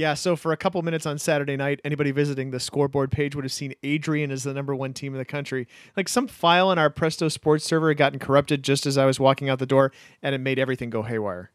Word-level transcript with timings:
Yeah, 0.00 0.14
so 0.14 0.34
for 0.34 0.50
a 0.50 0.56
couple 0.56 0.80
minutes 0.80 1.04
on 1.04 1.18
Saturday 1.18 1.58
night, 1.58 1.78
anybody 1.84 2.10
visiting 2.10 2.52
the 2.52 2.58
scoreboard 2.58 3.10
page 3.10 3.34
would 3.34 3.44
have 3.44 3.52
seen 3.52 3.74
Adrian 3.82 4.30
as 4.30 4.44
the 4.44 4.54
number 4.54 4.74
one 4.74 4.94
team 4.94 5.12
in 5.12 5.18
the 5.18 5.26
country. 5.26 5.68
Like 5.94 6.08
some 6.08 6.26
file 6.26 6.68
on 6.68 6.78
our 6.78 6.88
Presto 6.88 7.28
Sports 7.28 7.66
server 7.66 7.88
had 7.88 7.98
gotten 7.98 8.18
corrupted 8.18 8.62
just 8.62 8.86
as 8.86 8.96
I 8.96 9.04
was 9.04 9.20
walking 9.20 9.50
out 9.50 9.58
the 9.58 9.66
door, 9.66 9.92
and 10.22 10.34
it 10.34 10.38
made 10.38 10.58
everything 10.58 10.88
go 10.88 11.02
haywire. 11.02 11.50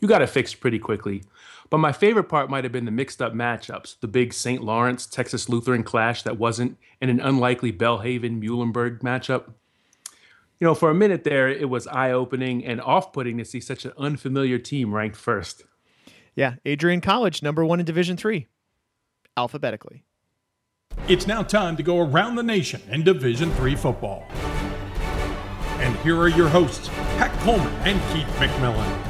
You 0.00 0.08
got 0.08 0.22
it 0.22 0.30
fixed 0.30 0.58
pretty 0.58 0.80
quickly. 0.80 1.22
But 1.70 1.78
my 1.78 1.92
favorite 1.92 2.24
part 2.24 2.50
might 2.50 2.64
have 2.64 2.72
been 2.72 2.84
the 2.84 2.90
mixed 2.90 3.22
up 3.22 3.32
matchups, 3.32 4.00
the 4.00 4.08
big 4.08 4.34
St. 4.34 4.60
Lawrence 4.60 5.06
Texas 5.06 5.48
Lutheran 5.48 5.84
clash 5.84 6.24
that 6.24 6.38
wasn't, 6.38 6.78
and 7.00 7.12
an 7.12 7.20
unlikely 7.20 7.72
Belhaven 7.72 8.42
Muhlenberg 8.42 9.02
matchup. 9.02 9.52
You 10.58 10.66
know, 10.66 10.74
for 10.74 10.90
a 10.90 10.94
minute 10.94 11.22
there, 11.22 11.48
it 11.48 11.70
was 11.70 11.86
eye 11.86 12.10
opening 12.10 12.64
and 12.64 12.80
off 12.80 13.12
putting 13.12 13.38
to 13.38 13.44
see 13.44 13.60
such 13.60 13.84
an 13.84 13.92
unfamiliar 13.96 14.58
team 14.58 14.92
ranked 14.92 15.16
first. 15.16 15.62
Yeah, 16.34 16.54
Adrian 16.64 17.02
College, 17.02 17.42
number 17.42 17.64
one 17.64 17.78
in 17.78 17.84
Division 17.84 18.16
Three, 18.16 18.46
alphabetically. 19.36 20.04
It's 21.08 21.26
now 21.26 21.42
time 21.42 21.76
to 21.76 21.82
go 21.82 21.98
around 22.00 22.36
the 22.36 22.42
nation 22.42 22.80
in 22.90 23.02
Division 23.02 23.50
Three 23.52 23.76
football. 23.76 24.24
And 25.78 25.94
here 25.96 26.18
are 26.18 26.28
your 26.28 26.48
hosts, 26.48 26.88
Pat 27.18 27.38
Coleman 27.40 27.72
and 27.84 28.00
Keith 28.12 28.34
McMillan. 28.36 29.02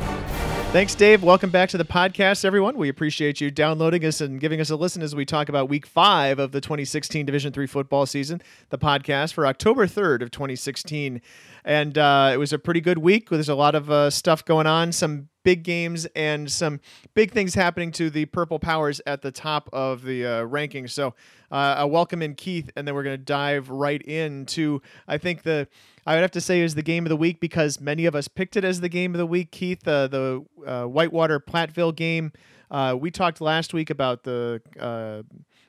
Thanks, 0.72 0.94
Dave. 0.94 1.22
Welcome 1.22 1.50
back 1.50 1.68
to 1.68 1.78
the 1.78 1.84
podcast, 1.84 2.46
everyone. 2.46 2.76
We 2.78 2.88
appreciate 2.88 3.40
you 3.42 3.50
downloading 3.50 4.04
us 4.06 4.20
and 4.22 4.40
giving 4.40 4.58
us 4.58 4.70
a 4.70 4.76
listen 4.76 5.02
as 5.02 5.14
we 5.14 5.24
talk 5.26 5.48
about 5.48 5.68
Week 5.68 5.86
Five 5.86 6.38
of 6.38 6.50
the 6.50 6.62
2016 6.62 7.24
Division 7.26 7.52
Three 7.52 7.66
football 7.68 8.04
season. 8.06 8.42
The 8.70 8.78
podcast 8.78 9.34
for 9.34 9.46
October 9.46 9.86
3rd 9.86 10.22
of 10.22 10.30
2016, 10.32 11.20
and 11.64 11.98
uh, 11.98 12.30
it 12.32 12.38
was 12.38 12.52
a 12.52 12.58
pretty 12.58 12.80
good 12.80 12.98
week. 12.98 13.28
There's 13.28 13.50
a 13.50 13.54
lot 13.54 13.76
of 13.76 13.90
uh, 13.90 14.10
stuff 14.10 14.44
going 14.44 14.66
on, 14.66 14.90
some 14.90 15.28
big 15.42 15.62
games, 15.62 16.06
and 16.16 16.50
some 16.50 16.80
big 17.14 17.32
things 17.32 17.54
happening 17.54 17.92
to 17.92 18.10
the 18.10 18.26
Purple 18.26 18.58
Powers 18.58 19.00
at 19.06 19.22
the 19.22 19.30
top 19.30 19.68
of 19.72 20.02
the 20.02 20.24
uh, 20.24 20.28
rankings. 20.44 20.90
So, 20.90 21.14
uh, 21.50 21.76
I 21.78 21.84
welcome 21.84 22.22
in 22.22 22.34
Keith, 22.34 22.70
and 22.76 22.86
then 22.86 22.94
we're 22.94 23.02
going 23.02 23.18
to 23.18 23.24
dive 23.24 23.68
right 23.68 24.00
into 24.02 24.80
I 25.06 25.18
think 25.18 25.42
the 25.42 25.68
I 26.06 26.14
would 26.14 26.22
have 26.22 26.30
to 26.32 26.40
say 26.40 26.60
is 26.60 26.74
the 26.74 26.82
game 26.82 27.04
of 27.04 27.10
the 27.10 27.16
week 27.16 27.40
because 27.40 27.80
many 27.80 28.06
of 28.06 28.14
us 28.14 28.28
picked 28.28 28.56
it 28.56 28.64
as 28.64 28.80
the 28.80 28.88
game 28.88 29.14
of 29.14 29.18
the 29.18 29.26
week. 29.26 29.50
Keith, 29.52 29.86
uh, 29.86 30.08
the 30.08 30.44
uh, 30.66 30.84
Whitewater 30.84 31.38
Platteville 31.38 31.94
game. 31.94 32.32
Uh, 32.70 32.96
we 32.98 33.10
talked 33.10 33.40
last 33.40 33.74
week 33.74 33.90
about 33.90 34.24
the 34.24 34.60
uh, 34.80 35.22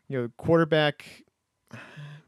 you 0.08 0.22
know 0.22 0.30
quarterback 0.38 1.24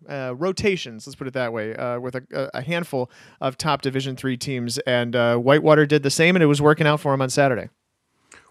uh, 0.09 0.34
rotations. 0.36 1.08
Let's 1.08 1.16
put 1.16 1.28
it 1.28 1.34
that 1.34 1.53
way, 1.53 1.75
uh, 1.75 2.00
with 2.00 2.16
a, 2.16 2.50
a, 2.53 2.61
handful 2.61 3.09
of 3.42 3.58
top 3.58 3.81
Division 3.81 4.16
three 4.16 4.38
teams, 4.38 4.78
and 4.80 5.14
Whitewater 5.44 5.86
did 5.86 6.03
the 6.03 6.09
same, 6.09 6.36
and 6.36 6.44
it 6.44 6.48
was 6.48 6.61
working 6.61 6.88
out 6.88 7.00
for 7.00 7.14
him 7.14 7.22
on 7.22 7.30
Saturday. 7.30 7.70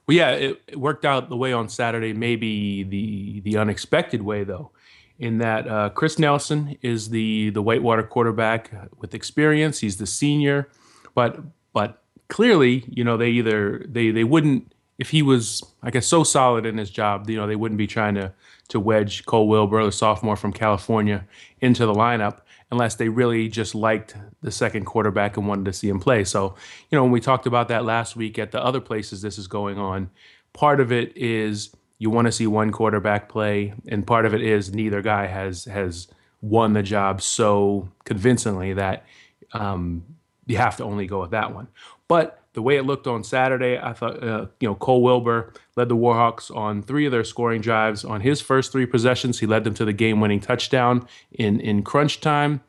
Well, 0.07 0.17
yeah, 0.17 0.31
it, 0.31 0.63
it 0.67 0.77
worked 0.77 1.05
out 1.05 1.29
the 1.31 1.37
way 1.37 1.53
on 1.53 1.69
Saturday. 1.69 2.13
Maybe 2.13 2.83
the 2.83 3.41
the 3.41 3.57
unexpected 3.57 4.23
way 4.23 4.45
though 4.45 4.71
in 5.19 5.39
that 5.39 5.69
uh, 5.69 5.89
Chris 5.91 6.19
Nelson 6.19 6.77
is 6.83 7.11
the 7.11 7.51
the 7.51 7.63
Whitewater 7.63 8.03
quarterback 8.03 8.71
with 8.99 9.15
experience. 9.15 9.81
He's 9.81 9.97
the 9.97 10.07
senior, 10.07 10.69
but 11.15 11.41
but 11.73 12.03
clearly, 12.29 12.85
you 12.89 13.05
know, 13.05 13.17
they 13.17 13.31
either 13.31 13.85
they 13.89 14.11
they 14.11 14.25
wouldn't 14.25 14.73
if 14.99 15.11
he 15.11 15.23
was 15.23 15.63
I 15.83 15.91
guess 15.91 16.07
so 16.07 16.25
solid 16.25 16.67
in 16.67 16.79
his 16.79 16.91
job, 16.91 17.29
you 17.31 17.37
know, 17.37 17.47
they 17.47 17.57
wouldn't 17.57 17.79
be 17.79 17.87
trying 17.87 18.15
to 18.17 18.33
to 18.69 18.81
wedge 18.81 19.25
Cole 19.27 19.49
Wilbur, 19.49 19.85
the 19.85 19.93
sophomore 19.93 20.37
from 20.37 20.53
California, 20.53 21.27
into 21.61 21.87
the 21.87 21.95
lineup 21.95 22.41
unless 22.71 22.97
they 22.97 23.09
really 23.09 23.49
just 23.49 23.75
liked 23.75 24.17
the 24.43 24.51
second 24.51 24.85
quarterback 24.85 25.37
and 25.37 25.47
wanted 25.47 25.65
to 25.65 25.73
see 25.73 25.89
him 25.89 26.01
play. 26.01 26.25
So, 26.25 26.57
you 26.91 26.97
know, 26.97 27.03
when 27.03 27.13
we 27.13 27.21
talked 27.21 27.47
about 27.47 27.69
that 27.69 27.85
last 27.85 28.17
week 28.17 28.39
at 28.39 28.51
the 28.51 28.63
other 28.63 28.81
places 28.81 29.23
this 29.23 29.39
is 29.39 29.47
going 29.47 29.79
on, 29.79 30.11
part 30.53 30.81
of 30.81 30.91
it 30.91 31.17
is 31.17 31.75
you 31.99 32.11
want 32.11 32.27
to 32.27 32.33
see 32.33 32.47
one 32.47 32.73
quarterback 32.73 33.29
play, 33.29 33.75
and 33.87 34.07
part 34.07 34.27
of 34.27 34.35
it 34.35 34.43
is 34.43 34.75
neither 34.75 35.03
guy 35.03 35.27
has 35.27 35.65
has 35.67 36.09
won 36.41 36.73
the 36.73 36.83
job 36.83 37.23
so 37.23 37.89
convincingly 38.05 38.75
that 38.75 39.05
um, 39.53 40.05
you 40.47 40.57
have 40.57 40.77
to 40.77 40.85
only 40.85 41.07
go 41.07 41.21
with 41.21 41.31
that 41.31 41.55
one. 41.55 41.69
But 42.09 42.41
the 42.53 42.63
way 42.63 42.77
it 42.77 42.85
looked 42.85 43.07
on 43.07 43.25
Saturday, 43.25 43.79
I 43.79 43.93
thought 43.93 44.23
uh, 44.23 44.47
you 44.61 44.69
know 44.69 44.75
Cole 44.75 45.03
Wilbur 45.03 45.53
led 45.77 45.89
the 45.89 45.97
Warhawks 45.97 46.55
on 46.55 46.83
three 46.83 47.07
of 47.07 47.13
their 47.13 47.25
scoring 47.25 47.61
drives. 47.61 48.05
On 48.05 48.21
his 48.21 48.41
first 48.41 48.73
three 48.73 48.87
possessions, 48.87 49.41
he 49.41 49.47
led 49.47 49.65
them 49.65 49.75
to 49.75 49.85
the 49.85 49.93
game-winning 49.93 50.41
touchdown 50.41 51.07
in 51.33 51.61
in 51.61 51.83
crunch 51.83 52.21
time, 52.21 52.61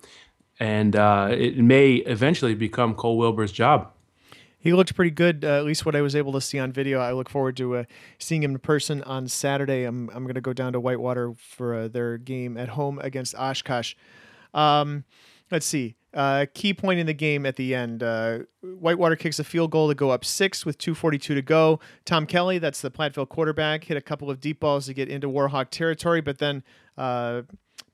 and 0.60 0.96
uh, 0.96 1.30
it 1.32 1.58
may 1.58 1.96
eventually 1.96 2.56
become 2.56 2.96
Cole 2.96 3.18
Wilbur's 3.18 3.52
job 3.52 3.92
he 4.66 4.74
looked 4.74 4.96
pretty 4.96 5.12
good, 5.12 5.46
uh, 5.46 5.60
at 5.60 5.64
least 5.64 5.86
what 5.86 5.96
I 5.96 6.02
was 6.02 6.16
able 6.16 6.34
to 6.34 6.42
see 6.42 6.58
on 6.58 6.72
video. 6.72 7.00
I 7.00 7.12
look 7.12 7.30
forward 7.30 7.56
to 7.58 7.76
uh, 7.76 7.84
seeing 8.18 8.42
him 8.42 8.54
in 8.54 8.58
person 8.58 9.04
on 9.04 9.28
Saturday. 9.28 9.84
I'm, 9.84 10.10
I'm 10.10 10.24
going 10.24 10.34
to 10.34 10.42
go 10.42 10.54
down 10.54 10.74
to 10.74 10.80
Whitewater 10.80 11.36
for 11.36 11.76
uh, 11.76 11.88
their 11.88 12.18
game 12.18 12.58
at 12.58 12.70
home 12.70 12.98
against 12.98 13.36
Oshkosh. 13.36 13.94
Um, 14.56 15.04
let's 15.52 15.68
see. 15.68 15.98
Uh, 16.16 16.46
key 16.54 16.74
point 16.74 16.98
in 16.98 17.06
the 17.06 17.14
game 17.14 17.46
at 17.46 17.58
the 17.58 17.76
end. 17.76 18.02
Uh, 18.02 18.40
Whitewater 18.62 19.18
kicks 19.18 19.38
a 19.38 19.44
field 19.44 19.70
goal 19.70 19.90
to 19.90 19.96
go 19.96 20.12
up 20.12 20.24
six 20.24 20.66
with 20.66 20.78
2.42 20.78 21.20
to 21.20 21.42
go. 21.42 21.82
Tom 22.06 22.26
Kelly, 22.26 22.58
that's 22.58 22.80
the 22.80 22.90
Platteville 22.90 23.28
quarterback, 23.28 23.84
hit 23.84 23.98
a 23.98 24.02
couple 24.02 24.32
of 24.32 24.40
deep 24.40 24.62
balls 24.62 24.86
to 24.86 24.94
get 24.94 25.10
into 25.10 25.28
Warhawk 25.28 25.70
territory, 25.72 26.22
but 26.22 26.38
then 26.38 26.64
uh, 26.98 27.42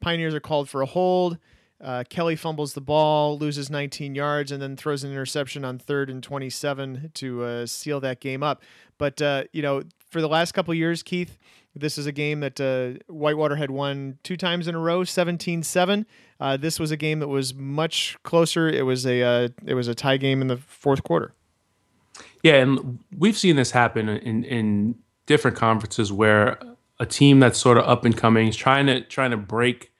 Pioneers 0.01 0.35
are 0.35 0.39
called 0.39 0.69
for 0.69 0.83
a 0.83 0.85
hold. 0.85 1.39
Uh, 1.83 2.03
Kelly 2.09 2.35
fumbles 2.35 2.75
the 2.75 2.81
ball, 2.81 3.39
loses 3.39 3.71
19 3.71 4.13
yards, 4.13 4.51
and 4.51 4.61
then 4.61 4.77
throws 4.77 5.03
an 5.03 5.11
interception 5.11 5.65
on 5.65 5.79
third 5.79 6.11
and 6.11 6.21
27 6.21 7.09
to 7.15 7.43
uh, 7.43 7.65
seal 7.65 7.99
that 8.01 8.19
game 8.19 8.43
up. 8.43 8.61
But 8.99 9.19
uh, 9.19 9.45
you 9.51 9.63
know, 9.63 9.81
for 10.11 10.21
the 10.21 10.29
last 10.29 10.51
couple 10.51 10.75
years, 10.75 11.01
Keith, 11.01 11.39
this 11.75 11.97
is 11.97 12.05
a 12.05 12.11
game 12.11 12.41
that 12.41 13.01
Whitewater 13.07 13.55
had 13.55 13.71
won 13.71 14.19
two 14.21 14.37
times 14.37 14.67
in 14.67 14.75
a 14.75 14.79
row, 14.79 15.01
17-7. 15.01 16.05
Uh, 16.41 16.57
this 16.57 16.79
was 16.79 16.89
a 16.89 16.97
game 16.97 17.19
that 17.19 17.27
was 17.27 17.53
much 17.53 18.17
closer. 18.23 18.67
It 18.67 18.83
was 18.83 19.05
a 19.05 19.21
uh, 19.21 19.49
it 19.65 19.75
was 19.75 19.87
a 19.87 19.93
tie 19.93 20.17
game 20.17 20.41
in 20.41 20.47
the 20.47 20.57
fourth 20.57 21.03
quarter. 21.03 21.35
Yeah, 22.41 22.55
and 22.55 22.99
we've 23.15 23.37
seen 23.37 23.55
this 23.55 23.69
happen 23.69 24.09
in 24.09 24.43
in 24.43 24.95
different 25.27 25.55
conferences 25.55 26.11
where 26.11 26.59
a 26.99 27.05
team 27.05 27.39
that's 27.39 27.59
sort 27.59 27.77
of 27.77 27.87
up 27.87 28.05
and 28.05 28.17
coming 28.17 28.47
is 28.47 28.55
trying 28.55 28.87
to 28.87 29.01
trying 29.01 29.29
to 29.31 29.37
break 29.37 29.91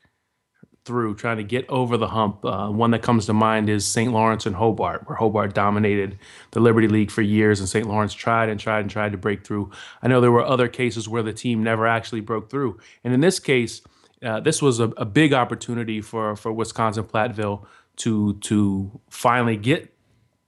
through, 0.84 1.13
trying 1.13 1.38
to 1.38 1.44
get 1.44 1.63
over 1.69 1.96
the 1.96 2.07
hump. 2.07 2.44
Uh, 2.44 2.69
one 2.69 2.90
that 2.90 3.03
comes 3.03 3.28
to 3.28 3.34
mind 3.34 3.69
is 3.69 3.85
St. 3.85 4.12
Lawrence 4.12 4.47
and 4.47 4.56
Hobart, 4.56 5.08
where 5.08 5.16
Hobart 5.16 5.53
dominated 5.53 6.18
the 6.52 6.59
Liberty 6.59 6.88
League 6.88 7.12
for 7.12 7.22
years, 7.22 7.59
and 7.59 7.69
St. 7.69 7.88
Lawrence 7.88 8.16
tried 8.16 8.50
and 8.50 8.59
tried 8.59 8.79
and 8.79 8.90
tried 8.90 9.12
to 9.12 9.18
break 9.19 9.46
through. 9.46 9.69
I 10.02 10.08
know 10.08 10.19
there 10.19 10.31
were 10.31 10.44
other 10.44 10.68
cases 10.68 11.08
where 11.08 11.22
the 11.22 11.34
team 11.34 11.62
never 11.62 11.85
actually 11.85 12.22
broke 12.22 12.50
through, 12.50 12.79
and 13.03 13.13
in 13.13 13.22
this 13.22 13.40
case, 13.40 13.84
uh, 14.24 14.40
this 14.40 14.62
was 14.62 14.80
a, 14.80 14.90
a, 14.98 15.06
big 15.06 15.34
opportunity 15.34 16.02
for 16.02 16.36
for 16.36 16.52
Wisconsin 16.52 17.04
Platteville 17.04 17.66
to 17.98 18.34
to 18.36 19.00
finally 19.09 19.58
get 19.58 19.94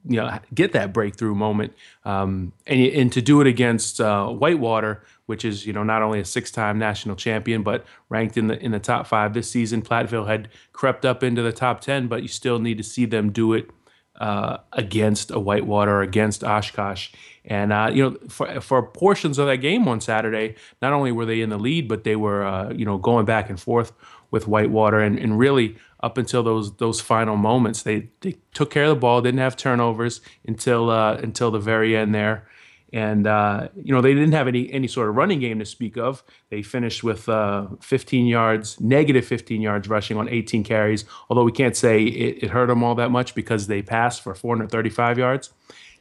you 0.05 0.17
know 0.17 0.37
get 0.53 0.73
that 0.73 0.93
breakthrough 0.93 1.35
moment 1.35 1.73
um, 2.05 2.53
and 2.67 2.81
and 2.81 3.13
to 3.13 3.21
do 3.21 3.41
it 3.41 3.47
against 3.47 3.99
uh, 3.99 4.27
Whitewater 4.27 5.03
which 5.25 5.45
is 5.45 5.65
you 5.65 5.73
know 5.73 5.83
not 5.83 6.01
only 6.01 6.19
a 6.19 6.25
six-time 6.25 6.77
national 6.77 7.15
champion 7.15 7.63
but 7.63 7.85
ranked 8.09 8.37
in 8.37 8.47
the 8.47 8.59
in 8.63 8.71
the 8.71 8.79
top 8.79 9.07
five 9.07 9.33
this 9.33 9.49
season. 9.49 9.81
Platteville 9.81 10.27
had 10.27 10.49
crept 10.73 11.05
up 11.05 11.23
into 11.23 11.41
the 11.41 11.53
top 11.53 11.81
ten, 11.81 12.07
but 12.07 12.21
you 12.21 12.27
still 12.27 12.59
need 12.59 12.77
to 12.77 12.83
see 12.83 13.05
them 13.05 13.31
do 13.31 13.53
it 13.53 13.69
uh, 14.19 14.57
against 14.71 15.31
a 15.31 15.39
Whitewater, 15.39 16.01
against 16.01 16.43
Oshkosh, 16.43 17.09
and 17.45 17.73
uh, 17.73 17.89
you 17.91 18.03
know 18.03 18.17
for 18.29 18.61
for 18.61 18.83
portions 18.83 19.37
of 19.37 19.47
that 19.47 19.57
game 19.57 19.87
on 19.87 20.01
Saturday, 20.01 20.55
not 20.81 20.93
only 20.93 21.11
were 21.11 21.25
they 21.25 21.41
in 21.41 21.49
the 21.49 21.57
lead, 21.57 21.87
but 21.87 22.03
they 22.03 22.15
were 22.15 22.45
uh, 22.45 22.71
you 22.71 22.85
know 22.85 22.97
going 22.97 23.25
back 23.25 23.49
and 23.49 23.59
forth 23.59 23.91
with 24.31 24.47
Whitewater, 24.47 24.99
and, 24.99 25.17
and 25.19 25.37
really 25.37 25.75
up 26.01 26.17
until 26.17 26.43
those 26.43 26.75
those 26.77 27.01
final 27.01 27.37
moments, 27.37 27.83
they 27.83 28.09
they 28.21 28.35
took 28.53 28.71
care 28.71 28.85
of 28.85 28.89
the 28.89 28.95
ball, 28.95 29.21
didn't 29.21 29.39
have 29.39 29.55
turnovers 29.55 30.21
until 30.45 30.89
uh, 30.89 31.15
until 31.15 31.51
the 31.51 31.59
very 31.59 31.95
end 31.95 32.13
there. 32.13 32.47
And 32.93 33.25
uh, 33.25 33.69
you 33.75 33.93
know 33.93 34.01
they 34.01 34.13
didn't 34.13 34.33
have 34.33 34.47
any 34.47 34.71
any 34.71 34.87
sort 34.87 35.09
of 35.09 35.15
running 35.15 35.39
game 35.39 35.57
to 35.59 35.65
speak 35.65 35.97
of. 35.97 36.23
They 36.49 36.61
finished 36.61 37.03
with 37.03 37.27
uh, 37.27 37.67
15 37.81 38.27
yards, 38.27 38.79
negative 38.79 39.25
15 39.25 39.61
yards 39.61 39.89
rushing 39.89 40.15
on 40.17 40.29
18 40.29 40.63
carries. 40.63 41.03
Although 41.27 41.43
we 41.43 41.51
can't 41.51 41.75
say 41.75 42.03
it, 42.03 42.43
it 42.43 42.49
hurt 42.51 42.67
them 42.67 42.83
all 42.83 42.93
that 42.95 43.09
much 43.09 43.33
because 43.33 43.65
they 43.65 43.81
passed 43.81 44.21
for 44.21 44.35
435 44.35 45.17
yards. 45.17 45.49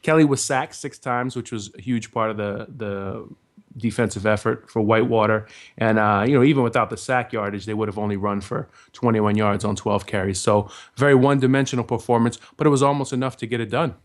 Kelly 0.03 0.23
was 0.23 0.43
sacked 0.43 0.75
six 0.75 0.99
times, 0.99 1.35
which 1.35 1.51
was 1.51 1.73
a 1.75 1.81
huge 1.81 2.11
part 2.11 2.29
of 2.29 2.37
the 2.37 2.67
the 2.69 3.27
defensive 3.75 4.25
effort 4.25 4.69
for 4.69 4.81
Whitewater. 4.81 5.47
And 5.77 5.97
uh, 5.97 6.25
you 6.27 6.33
know, 6.35 6.43
even 6.43 6.63
without 6.63 6.89
the 6.89 6.97
sack 6.97 7.33
yardage, 7.33 7.65
they 7.65 7.73
would 7.73 7.87
have 7.87 7.97
only 7.97 8.17
run 8.17 8.41
for 8.41 8.69
21 8.93 9.35
yards 9.35 9.65
on 9.65 9.75
12 9.75 10.05
carries. 10.05 10.39
So 10.39 10.69
very 10.95 11.15
one-dimensional 11.15 11.85
performance, 11.85 12.37
but 12.57 12.67
it 12.67 12.69
was 12.69 12.83
almost 12.83 13.13
enough 13.13 13.37
to 13.37 13.47
get 13.47 13.59
it 13.59 13.69
done. 13.71 13.95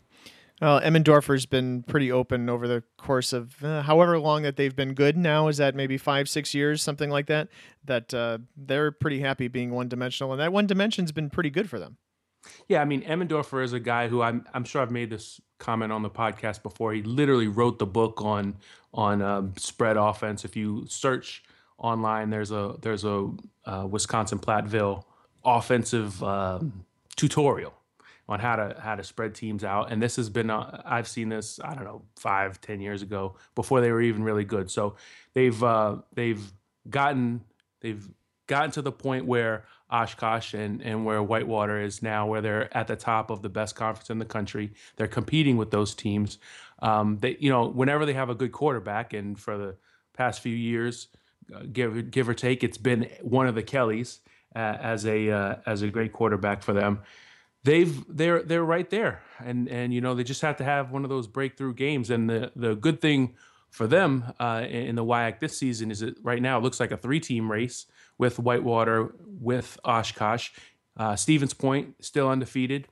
Well, 0.61 0.81
Emendorfer's 0.81 1.47
been 1.47 1.85
pretty 1.85 2.11
open 2.11 2.49
over 2.49 2.67
the 2.67 2.83
course 2.97 3.33
of 3.33 3.63
uh, 3.63 3.83
however 3.83 4.19
long 4.19 4.43
that 4.43 4.57
they've 4.57 4.75
been 4.75 4.95
good. 4.95 5.17
Now 5.17 5.49
is 5.49 5.59
that 5.59 5.75
maybe 5.75 5.97
five, 5.97 6.29
six 6.29 6.53
years, 6.53 6.83
something 6.83 7.11
like 7.11 7.27
that. 7.27 7.49
That 7.85 8.13
uh, 8.13 8.39
they're 8.57 8.91
pretty 8.91 9.21
happy 9.21 9.49
being 9.49 9.71
one 9.71 9.89
dimensional, 9.89 10.33
and 10.33 10.41
that 10.41 10.53
one 10.53 10.67
dimension's 10.67 11.13
been 11.13 11.31
pretty 11.31 11.51
good 11.51 11.71
for 11.71 11.79
them. 11.79 11.97
Yeah, 12.67 12.81
I 12.81 12.85
mean 12.85 13.03
Emmendorfer 13.03 13.63
is 13.63 13.73
a 13.73 13.81
guy 13.81 14.09
who 14.09 14.23
I'm 14.23 14.45
I'm 14.53 14.65
sure 14.65 14.83
I've 14.83 14.91
made 14.91 15.11
this 15.11 15.41
comment 15.59 15.93
on 15.93 16.03
the 16.03 16.11
podcast 16.11 16.63
before. 16.63 16.93
He 16.93 17.03
literally 17.03 17.49
wrote 17.49 17.79
the 17.79 17.87
book 17.87 18.23
on 18.23 18.57
on 18.93 19.23
um, 19.23 19.55
spread 19.57 19.97
offense. 19.97 20.45
If 20.45 20.57
you 20.57 20.87
search 20.89 21.45
online, 21.79 22.31
there's 22.31 22.51
a 22.51 22.77
there's 22.81 23.05
a 23.05 23.31
uh, 23.65 23.87
Wisconsin 23.89 24.39
Platteville 24.39 25.05
offensive 25.45 26.23
um, 26.23 26.85
tutorial 27.17 27.75
on 28.29 28.41
how 28.41 28.57
to 28.57 28.77
how 28.79 28.95
to 28.95 29.03
spread 29.03 29.35
teams 29.35 29.65
out. 29.65 29.91
And 29.91 30.03
this 30.03 30.17
has 30.17 30.29
been 30.29 30.51
uh, 30.51 30.83
I've 30.85 31.09
seen 31.09 31.29
this 31.29 31.59
I 31.65 31.75
don't 31.75 31.85
know 31.85 32.03
five 32.17 32.61
ten 32.61 32.81
years 32.81 33.03
ago 33.03 33.37
before 33.55 33.81
they 33.81 33.91
were 33.91 34.03
even 34.03 34.23
really 34.23 34.45
good. 34.45 34.71
So 34.71 34.97
they've 35.35 35.63
uh, 35.63 35.97
they've 36.15 36.53
gotten 36.89 37.43
they've 37.81 38.09
gotten 38.47 38.71
to 38.73 38.83
the 38.83 38.93
point 38.93 39.27
where 39.27 39.65
Oshkosh 39.91 40.55
and, 40.55 40.83
and 40.83 41.05
where 41.05 41.23
Whitewater 41.23 41.81
is 41.81 42.03
now, 42.03 42.27
where 42.27 42.41
they're 42.41 42.77
at 42.77 42.89
the 42.89 42.97
top 42.97 43.31
of 43.31 43.41
the 43.41 43.49
best 43.49 43.75
conference 43.75 44.11
in 44.11 44.19
the 44.19 44.25
country. 44.25 44.73
They're 44.97 45.07
competing 45.07 45.57
with 45.57 45.71
those 45.71 45.95
teams. 45.95 46.39
Um, 46.81 47.19
they, 47.21 47.37
you 47.41 47.51
know, 47.51 47.69
whenever 47.69 48.05
they 48.05 48.13
have 48.13 48.29
a 48.29 48.35
good 48.35 48.53
quarterback, 48.53 49.13
and 49.13 49.39
for 49.39 49.57
the 49.57 49.77
past 50.15 50.41
few 50.41 50.55
years, 50.55 51.09
uh, 51.55 51.63
give 51.73 52.11
give 52.11 52.29
or 52.29 52.35
take, 52.35 52.63
it's 52.63 52.79
been 52.79 53.09
one 53.23 53.47
of 53.47 53.55
the 53.55 53.63
Kellys 53.63 54.21
uh, 54.55 54.59
as 54.59 55.07
a 55.07 55.31
uh, 55.31 55.57
as 55.65 55.83
a 55.83 55.89
great 55.89 56.13
quarterback 56.13 56.63
for 56.63 56.75
them. 56.75 57.01
They've 57.65 58.05
they're 58.09 58.43
they're 58.43 58.65
right 58.65 58.89
there, 58.89 59.23
and 59.45 59.69
and 59.69 59.93
you 59.93 60.01
know 60.01 60.15
they 60.15 60.25
just 60.25 60.43
have 60.43 60.57
to 60.59 60.65
have 60.65 60.91
one 60.91 61.05
of 61.05 61.11
those 61.11 61.27
breakthrough 61.27 61.75
games. 61.75 62.11
And 62.11 62.31
the 62.31 62.53
the 62.55 62.75
good 62.75 63.01
thing 63.01 63.35
for 63.71 63.87
them 63.87 64.33
uh, 64.41 64.65
in 64.69 64.95
the 64.95 65.05
WIAC 65.05 65.41
this 65.41 65.57
season 65.57 65.91
is 65.91 66.01
that 66.01 66.17
right 66.23 66.41
now 66.41 66.59
it 66.59 66.63
looks 66.63 66.81
like 66.81 66.93
a 66.93 66.97
three 66.97 67.21
team 67.21 67.51
race 67.51 67.87
with 68.17 68.39
Whitewater, 68.39 69.15
with 69.41 69.79
Oshkosh. 69.85 70.51
Uh, 70.97 71.15
Stevens 71.17 71.55
Point 71.55 71.95
still 72.05 72.29
undefeated. 72.29 72.89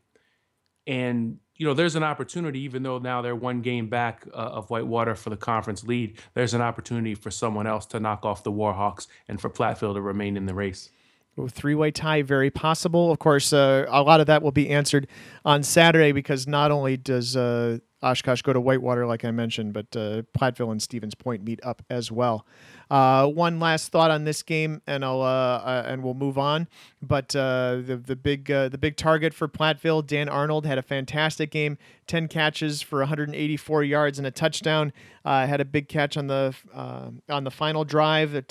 And, 0.86 1.38
you 1.56 1.66
know, 1.66 1.74
there's 1.74 1.96
an 1.96 2.04
opportunity, 2.04 2.60
even 2.60 2.84
though 2.84 2.98
now 2.98 3.20
they're 3.20 3.34
one 3.34 3.60
game 3.60 3.88
back 3.88 4.24
uh, 4.32 4.36
of 4.36 4.70
Whitewater 4.70 5.16
for 5.16 5.30
the 5.30 5.36
conference 5.36 5.82
lead, 5.82 6.19
there's 6.34 6.54
an 6.54 6.60
opportunity 6.60 7.16
for 7.16 7.32
someone 7.32 7.66
else 7.66 7.86
to 7.86 7.98
knock 7.98 8.24
off 8.24 8.44
the 8.44 8.52
Warhawks 8.52 9.08
and 9.28 9.40
for 9.40 9.50
Platteville 9.50 9.94
to 9.94 10.00
remain 10.00 10.36
in 10.36 10.46
the 10.46 10.54
race. 10.54 10.90
Three 11.50 11.74
way 11.74 11.90
tie, 11.90 12.22
very 12.22 12.50
possible. 12.50 13.12
Of 13.12 13.18
course, 13.18 13.52
uh, 13.52 13.84
a 13.88 14.02
lot 14.02 14.20
of 14.20 14.26
that 14.26 14.42
will 14.42 14.52
be 14.52 14.70
answered 14.70 15.06
on 15.44 15.62
Saturday 15.62 16.12
because 16.12 16.46
not 16.46 16.70
only 16.70 16.96
does 16.96 17.36
uh, 17.36 17.76
Oshkosh 18.02 18.40
go 18.40 18.54
to 18.54 18.60
Whitewater, 18.60 19.06
like 19.06 19.22
I 19.22 19.30
mentioned, 19.32 19.74
but 19.74 19.94
uh, 19.94 20.22
Platteville 20.38 20.72
and 20.72 20.80
Stevens 20.80 21.14
Point 21.14 21.44
meet 21.44 21.60
up 21.62 21.82
as 21.90 22.10
well. 22.10 22.46
Uh, 22.90 23.26
one 23.26 23.60
last 23.60 23.92
thought 23.92 24.10
on 24.10 24.24
this 24.24 24.42
game, 24.42 24.80
and 24.86 25.04
I'll 25.04 25.20
uh, 25.20 25.82
and 25.86 26.02
we'll 26.02 26.14
move 26.14 26.38
on. 26.38 26.68
But 27.02 27.36
uh, 27.36 27.82
the 27.84 28.00
the 28.02 28.16
big 28.16 28.46
the 28.46 28.78
big 28.80 28.96
target 28.96 29.34
for 29.34 29.46
Platteville, 29.46 30.06
Dan 30.06 30.30
Arnold 30.30 30.64
had 30.64 30.78
a 30.78 30.82
fantastic 30.82 31.50
game, 31.50 31.76
ten 32.06 32.28
catches 32.28 32.80
for 32.80 33.00
184 33.00 33.84
yards 33.84 34.16
and 34.16 34.26
a 34.26 34.30
touchdown. 34.30 34.90
had 35.26 35.60
a 35.60 35.66
big 35.66 35.90
catch 35.90 36.16
on 36.16 36.28
the 36.28 36.54
on 37.28 37.44
the 37.44 37.50
final 37.50 37.84
drive 37.84 38.32
that 38.32 38.48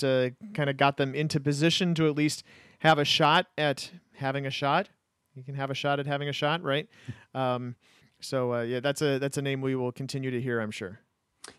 kind 0.54 0.70
of 0.70 0.76
got 0.76 0.98
them 0.98 1.16
into 1.16 1.40
position 1.40 1.96
to 1.96 2.06
at 2.06 2.14
least 2.14 2.44
have 2.86 2.98
a 2.98 3.04
shot 3.04 3.46
at 3.58 3.90
having 4.14 4.46
a 4.46 4.50
shot. 4.50 4.88
You 5.34 5.42
can 5.42 5.54
have 5.54 5.70
a 5.70 5.74
shot 5.74 6.00
at 6.00 6.06
having 6.06 6.28
a 6.28 6.32
shot, 6.32 6.62
right? 6.62 6.88
Um, 7.34 7.74
so 8.20 8.54
uh, 8.54 8.62
yeah, 8.62 8.80
that's 8.80 9.02
a 9.02 9.18
that's 9.18 9.36
a 9.36 9.42
name 9.42 9.60
we 9.60 9.74
will 9.74 9.92
continue 9.92 10.30
to 10.30 10.40
hear, 10.40 10.60
I'm 10.60 10.70
sure. 10.70 11.00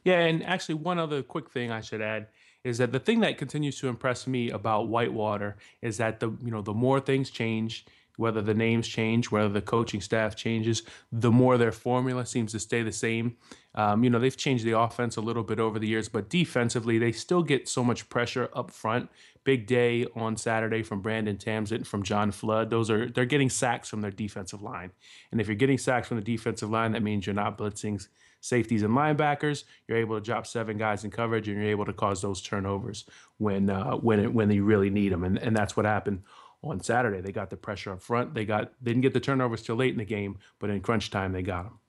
Yeah, 0.04 0.20
and 0.20 0.44
actually, 0.44 0.76
one 0.76 1.00
other 1.00 1.22
quick 1.22 1.50
thing 1.50 1.72
I 1.72 1.82
should 1.82 2.02
add 2.02 2.28
is 2.64 2.78
that 2.80 2.92
the 2.92 3.00
thing 3.00 3.20
that 3.22 3.38
continues 3.38 3.80
to 3.80 3.88
impress 3.88 4.28
me 4.28 4.50
about 4.50 4.90
Whitewater 4.90 5.58
is 5.82 5.98
that 5.98 6.20
the 6.20 6.30
you 6.44 6.52
know 6.52 6.62
the 6.62 6.74
more 6.74 7.00
things 7.00 7.30
change, 7.30 7.86
whether 8.18 8.42
the 8.42 8.54
names 8.54 8.88
change, 8.88 9.32
whether 9.32 9.50
the 9.50 9.62
coaching 9.62 10.02
staff 10.02 10.36
changes, 10.36 10.84
the 11.12 11.32
more 11.32 11.58
their 11.58 11.72
formula 11.72 12.26
seems 12.26 12.52
to 12.52 12.60
stay 12.60 12.84
the 12.84 12.92
same. 12.92 13.38
Um, 13.76 14.04
you 14.04 14.10
know, 14.10 14.20
they've 14.20 14.36
changed 14.36 14.66
the 14.66 14.78
offense 14.78 15.18
a 15.18 15.22
little 15.22 15.44
bit 15.44 15.60
over 15.60 15.80
the 15.80 15.88
years, 15.88 16.10
but 16.10 16.30
defensively, 16.30 16.98
they 16.98 17.12
still 17.12 17.44
get 17.44 17.70
so 17.70 17.84
much 17.84 18.10
pressure 18.10 18.50
up 18.54 18.72
front. 18.72 19.10
Big 19.44 19.68
day 19.68 20.06
on 20.16 20.36
Saturday 20.36 20.84
from 20.84 21.02
Brandon 21.02 21.38
Tamsett, 21.38 21.86
from 21.86 22.04
John 22.04 22.32
Flood. 22.32 22.70
Those 22.70 22.90
are 22.90 23.10
they're 23.10 23.26
getting 23.26 23.50
sacks 23.50 23.88
from 23.88 24.02
their 24.02 24.12
defensive 24.12 24.62
line, 24.62 24.92
and 25.32 25.40
if 25.40 25.48
you're 25.48 25.56
getting 25.56 25.78
sacks 25.78 26.08
from 26.08 26.18
the 26.18 26.24
defensive 26.24 26.70
line, 26.70 26.92
that 26.92 27.04
means 27.04 27.26
you're 27.26 27.36
not 27.36 27.58
blitzing 27.58 28.06
safeties 28.42 28.84
and 28.84 28.94
linebackers. 28.94 29.64
You're 29.88 30.00
able 30.00 30.16
to 30.16 30.22
drop 30.22 30.48
seven 30.48 30.78
guys 30.78 31.06
in 31.06 31.12
coverage, 31.12 31.48
and 31.48 31.58
you're 31.58 31.70
able 31.70 31.86
to 31.86 31.94
cause 31.94 32.22
those 32.22 32.42
turnovers 32.42 33.06
when 33.38 33.70
uh, 33.70 33.94
when 33.94 34.20
it, 34.20 34.34
when 34.34 34.50
you 34.52 34.66
really 34.66 34.90
need 34.90 35.14
them, 35.14 35.24
and 35.24 35.38
and 35.38 35.56
that's 35.56 35.78
what 35.78 35.86
happened 35.86 36.24
on 36.64 36.82
Saturday. 36.82 37.22
They 37.22 37.32
got 37.32 37.50
the 37.50 37.58
pressure 37.58 37.92
up 37.92 38.02
front. 38.02 38.34
They 38.34 38.46
got 38.46 38.72
they 38.82 38.92
didn't 38.92 39.04
get 39.04 39.14
the 39.14 39.20
turnovers 39.20 39.62
till 39.62 39.76
late 39.76 39.92
in 39.92 39.98
the 39.98 40.06
game, 40.06 40.38
but 40.60 40.70
in 40.70 40.82
crunch 40.82 41.12
time 41.12 41.32
they 41.32 41.42
got 41.42 41.64
them. 41.64 41.80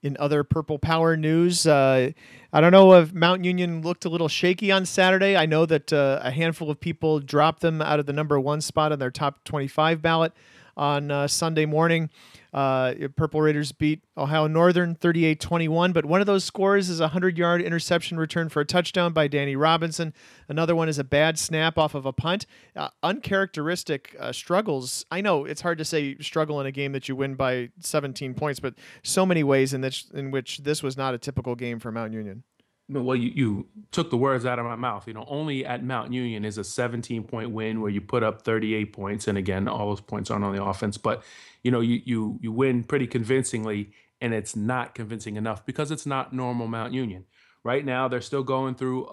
In 0.00 0.16
other 0.20 0.44
Purple 0.44 0.78
Power 0.78 1.16
news, 1.16 1.66
uh, 1.66 2.12
I 2.52 2.60
don't 2.60 2.70
know 2.70 2.94
if 2.94 3.12
Mount 3.12 3.44
Union 3.44 3.82
looked 3.82 4.04
a 4.04 4.08
little 4.08 4.28
shaky 4.28 4.70
on 4.70 4.86
Saturday. 4.86 5.36
I 5.36 5.44
know 5.44 5.66
that 5.66 5.92
uh, 5.92 6.20
a 6.22 6.30
handful 6.30 6.70
of 6.70 6.78
people 6.78 7.18
dropped 7.18 7.62
them 7.62 7.82
out 7.82 7.98
of 7.98 8.06
the 8.06 8.12
number 8.12 8.38
one 8.38 8.60
spot 8.60 8.92
on 8.92 9.00
their 9.00 9.10
top 9.10 9.42
25 9.42 10.00
ballot 10.00 10.32
on 10.78 11.10
uh, 11.10 11.26
Sunday 11.26 11.66
morning. 11.66 12.08
Uh, 12.54 12.94
Purple 13.14 13.42
Raiders 13.42 13.72
beat 13.72 14.02
Ohio 14.16 14.46
Northern 14.46 14.94
38 14.94 15.38
21, 15.38 15.92
but 15.92 16.06
one 16.06 16.22
of 16.22 16.26
those 16.26 16.44
scores 16.44 16.88
is 16.88 17.00
a 17.00 17.04
100 17.04 17.36
yard 17.36 17.60
interception 17.60 18.18
return 18.18 18.48
for 18.48 18.60
a 18.60 18.64
touchdown 18.64 19.12
by 19.12 19.28
Danny 19.28 19.54
Robinson. 19.54 20.14
Another 20.48 20.74
one 20.74 20.88
is 20.88 20.98
a 20.98 21.04
bad 21.04 21.38
snap 21.38 21.76
off 21.76 21.94
of 21.94 22.06
a 22.06 22.12
punt. 22.12 22.46
Uh, 22.74 22.88
uncharacteristic 23.02 24.16
uh, 24.18 24.32
struggles. 24.32 25.04
I 25.10 25.20
know 25.20 25.44
it's 25.44 25.60
hard 25.60 25.76
to 25.78 25.84
say 25.84 26.16
struggle 26.18 26.58
in 26.60 26.66
a 26.66 26.72
game 26.72 26.92
that 26.92 27.06
you 27.08 27.16
win 27.16 27.34
by 27.34 27.68
17 27.80 28.32
points, 28.32 28.60
but 28.60 28.74
so 29.02 29.26
many 29.26 29.44
ways 29.44 29.74
in, 29.74 29.82
this, 29.82 30.10
in 30.14 30.30
which 30.30 30.58
this 30.58 30.82
was 30.82 30.96
not 30.96 31.12
a 31.12 31.18
typical 31.18 31.54
game 31.54 31.78
for 31.78 31.92
Mount 31.92 32.14
Union 32.14 32.44
well, 32.88 33.16
you, 33.16 33.30
you 33.34 33.66
took 33.92 34.10
the 34.10 34.16
words 34.16 34.46
out 34.46 34.58
of 34.58 34.64
my 34.64 34.76
mouth. 34.76 35.06
You 35.06 35.14
know, 35.14 35.24
only 35.28 35.64
at 35.64 35.84
Mount 35.84 36.12
Union 36.12 36.44
is 36.44 36.56
a 36.56 36.64
17 36.64 37.24
point 37.24 37.50
win 37.50 37.80
where 37.80 37.90
you 37.90 38.00
put 38.00 38.22
up 38.22 38.42
38 38.42 38.92
points, 38.92 39.28
and 39.28 39.36
again, 39.36 39.68
all 39.68 39.90
those 39.90 40.00
points 40.00 40.30
aren't 40.30 40.44
on 40.44 40.56
the 40.56 40.64
offense, 40.64 40.96
but 40.96 41.22
you 41.62 41.70
know, 41.70 41.80
you 41.80 42.00
you 42.04 42.38
you 42.40 42.52
win 42.52 42.84
pretty 42.84 43.06
convincingly, 43.06 43.90
and 44.20 44.32
it's 44.32 44.56
not 44.56 44.94
convincing 44.94 45.36
enough 45.36 45.66
because 45.66 45.90
it's 45.90 46.06
not 46.06 46.32
normal 46.32 46.66
Mount 46.66 46.94
Union. 46.94 47.26
Right 47.62 47.84
now, 47.84 48.08
they're 48.08 48.20
still 48.20 48.44
going 48.44 48.76
through, 48.76 49.08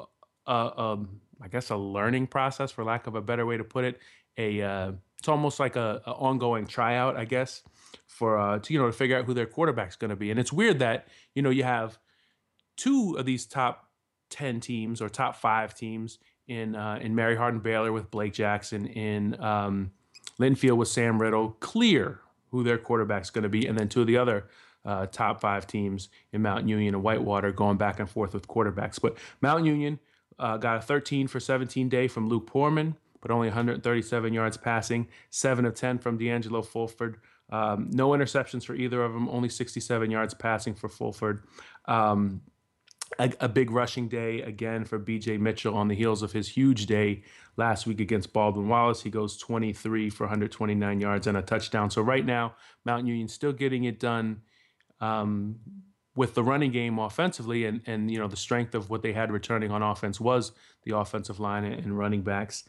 a, 0.46 0.54
a, 0.54 1.06
I 1.42 1.48
guess, 1.50 1.70
a 1.72 1.76
learning 1.76 2.28
process, 2.28 2.72
for 2.72 2.84
lack 2.84 3.08
of 3.08 3.16
a 3.16 3.22
better 3.22 3.46
way 3.46 3.58
to 3.58 3.64
put 3.64 3.84
it. 3.84 4.00
A 4.38 4.62
uh, 4.62 4.92
it's 5.18 5.28
almost 5.28 5.60
like 5.60 5.76
a, 5.76 6.02
a, 6.06 6.12
ongoing 6.12 6.68
tryout, 6.68 7.18
I 7.18 7.26
guess, 7.26 7.64
for 8.08 8.38
uh, 8.38 8.60
to 8.60 8.74
you 8.74 8.80
know 8.80 8.88
to 8.88 8.94
figure 8.94 9.18
out 9.18 9.26
who 9.26 9.34
their 9.34 9.48
quarterback's 9.48 9.98
going 9.98 10.12
to 10.12 10.16
be. 10.16 10.32
And 10.32 10.40
it's 10.40 10.54
weird 10.54 10.80
that 10.80 11.08
you 11.34 11.42
know 11.42 11.50
you 11.50 11.64
have 11.64 11.98
two 12.76 13.16
of 13.18 13.26
these 13.26 13.46
top 13.46 13.90
10 14.30 14.60
teams 14.60 15.02
or 15.02 15.10
top 15.10 15.36
five 15.36 15.76
teams 15.76 16.20
in 16.48 16.76
uh, 16.76 17.00
in 17.02 17.16
Mary 17.16 17.36
Hardin 17.36 17.60
Baylor 17.60 17.92
with 17.92 18.12
Blake 18.12 18.34
Jackson, 18.34 18.86
in 18.86 19.42
um, 19.42 19.92
Linfield 20.40 20.78
with 20.78 20.88
Sam 20.88 21.20
Riddle, 21.20 21.52
clear 21.60 22.20
who 22.52 22.64
their 22.64 22.78
quarterback's 22.78 23.30
going 23.30 23.44
to 23.44 23.50
be, 23.50 23.66
and 23.66 23.78
then 23.78 23.90
two 23.90 24.02
of 24.02 24.08
the 24.08 24.18
other 24.18 24.48
uh, 24.86 25.08
top 25.08 25.42
five 25.42 25.66
teams 25.66 26.10
in 26.32 26.42
Mount 26.42 26.68
Union 26.70 26.94
and 26.94 27.04
Whitewater 27.04 27.52
going 27.52 27.78
back 27.78 28.00
and 28.00 28.10
forth 28.10 28.34
with 28.34 28.48
quarterbacks. 28.48 29.02
But 29.02 29.18
Mount 29.42 29.66
Union 29.66 30.00
uh, 30.38 30.58
got 30.58 30.78
a 30.78 30.82
13 30.82 31.28
for 31.28 31.40
17 31.40 31.90
day 31.90 32.08
from 32.08 32.30
Luke 32.30 32.50
Poorman, 32.50 32.96
but 33.22 33.32
only 33.32 33.48
137 33.48 34.34
yards 34.34 34.58
passing, 34.58 35.08
seven 35.32 35.66
of 35.66 35.74
10 35.74 35.98
from 35.98 36.18
D'Angelo 36.18 36.62
Fulford. 36.62 37.18
Um, 37.50 37.90
no 37.92 38.10
interceptions 38.10 38.66
for 38.66 38.76
either 38.76 39.04
of 39.04 39.14
them, 39.14 39.30
only 39.30 39.50
67 39.50 40.12
yards 40.12 40.34
passing 40.34 40.76
for 40.76 40.90
Fulford. 40.90 41.44
Um, 41.86 42.42
a, 43.20 43.32
a, 43.40 43.50
big 43.50 43.72
rushing 43.72 44.08
day 44.08 44.42
again 44.42 44.86
for 44.86 45.00
BJ 45.00 45.40
Mitchell 45.40 45.76
on 45.76 45.88
the 45.88 45.96
heels 45.96 46.22
of 46.22 46.32
his 46.32 46.50
huge 46.50 46.86
day 46.86 47.24
last 47.58 47.88
week 47.88 48.00
against 48.00 48.34
Baldwin 48.34 48.68
Wallace. 48.68 49.02
He 49.02 49.10
goes 49.10 49.38
23 49.38 50.10
for 50.10 50.24
129 50.24 51.00
yards 51.00 51.28
and 51.28 51.38
a 51.38 51.42
touchdown. 51.42 51.90
So 51.90 52.02
right 52.02 52.26
now, 52.26 52.56
Mount 52.84 53.06
Union 53.08 53.28
still 53.28 53.54
getting 53.54 53.84
it 53.84 54.00
done 54.00 54.42
um, 55.00 55.60
with 56.16 56.34
the 56.34 56.44
running 56.44 56.72
game 56.72 56.98
offensively, 57.00 57.66
and 57.66 57.82
and 57.86 58.10
you 58.10 58.18
know 58.18 58.28
the 58.28 58.38
strength 58.38 58.74
of 58.76 58.90
what 58.90 59.02
they 59.02 59.14
had 59.14 59.32
returning 59.32 59.72
on 59.72 59.84
offense 59.84 60.20
was 60.20 60.52
the 60.84 60.96
offensive 60.96 61.40
line 61.40 61.64
and 61.64 61.98
running 61.98 62.22
backs. 62.22 62.64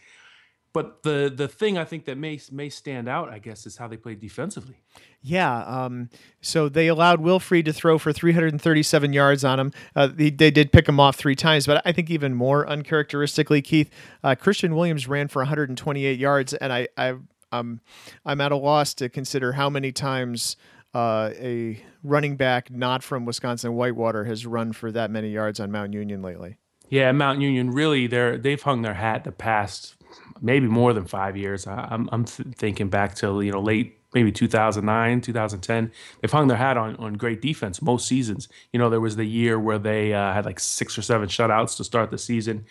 But 0.77 1.05
the 1.05 1.33
the 1.35 1.49
thing 1.49 1.79
I 1.79 1.87
think 1.87 2.05
that 2.05 2.19
may 2.19 2.39
may 2.53 2.69
stand 2.69 3.09
out, 3.09 3.31
I 3.31 3.39
guess, 3.39 3.65
is 3.65 3.79
how 3.79 3.89
they 3.89 3.97
played 3.97 4.21
defensively. 4.21 4.83
Yeah. 5.23 5.61
Um, 5.65 6.11
so 6.43 6.69
they 6.69 6.89
allowed 6.89 7.23
Wilfried 7.23 7.65
to 7.65 7.73
throw 7.73 7.97
for 7.97 8.13
337 8.13 9.15
yards 9.15 9.43
on 9.43 9.59
him. 9.59 9.73
Uh, 9.95 10.09
they, 10.09 10.29
they, 10.29 10.51
did 10.51 10.73
pick 10.73 10.87
him 10.87 11.01
off 11.01 11.17
three 11.17 11.35
times, 11.35 11.67
but 11.67 11.81
I 11.87 11.93
think 11.93 12.11
even 12.11 12.35
more 12.35 12.69
uncharacteristically, 12.69 13.63
Keith, 13.63 13.89
uh, 14.23 14.35
Christian 14.35 14.75
Williams 14.77 15.09
ran 15.09 15.29
for 15.29 15.41
128 15.41 16.19
yards, 16.19 16.53
and 16.53 16.71
I, 16.71 16.89
I 16.99 17.15
um, 17.53 17.81
I'm 18.27 18.43
at 18.43 18.53
a 18.53 18.57
loss 18.57 18.93
to 18.95 19.09
consider 19.09 19.53
how 19.53 19.71
many 19.71 19.93
times. 19.93 20.59
Uh, 20.95 21.31
a 21.39 21.83
running 22.03 22.37
back 22.37 22.71
not 22.71 23.03
from 23.03 23.27
Wisconsin 23.27 23.75
Whitewater 23.75 24.25
has 24.25 24.47
run 24.47 24.73
for 24.73 24.91
that 24.93 25.11
many 25.11 25.29
yards 25.29 25.61
on 25.61 25.71
Mount 25.71 25.93
Union 25.93 26.23
lately. 26.23 26.57
Yeah, 26.89 27.13
Mount 27.13 27.41
Union 27.41 27.71
really 27.71 28.07
they're 28.07 28.39
they've 28.39 28.63
hung 28.63 28.81
their 28.81 28.95
hat 28.95 29.25
the 29.25 29.33
past 29.33 29.96
maybe 30.41 30.67
more 30.67 30.93
than 30.93 31.05
five 31.07 31.37
years. 31.37 31.67
I, 31.67 31.73
am 31.73 31.89
I'm, 31.91 32.09
I'm 32.13 32.25
th- 32.25 32.57
thinking 32.57 32.89
back 32.89 33.15
to 33.17 33.41
you 33.41 33.53
know 33.53 33.61
late 33.61 33.99
maybe 34.15 34.33
2009, 34.33 35.21
2010. 35.21 35.93
They've 36.21 36.33
hung 36.33 36.49
their 36.49 36.57
hat 36.57 36.77
on 36.77 36.97
on 36.97 37.15
great 37.15 37.41
defense 37.43 37.83
most 37.83 38.07
seasons. 38.07 38.49
You 38.73 38.79
know, 38.79 38.91
there 38.91 39.01
was 39.01 39.17
the 39.17 39.25
year 39.25 39.59
where 39.59 39.79
they 39.79 40.15
uh, 40.15 40.33
had 40.33 40.45
like 40.45 40.61
six 40.61 40.97
or 40.97 41.03
seven 41.03 41.29
shutouts 41.29 41.77
to 41.77 41.85
start 41.85 42.11
the 42.11 42.19
season. 42.19 42.67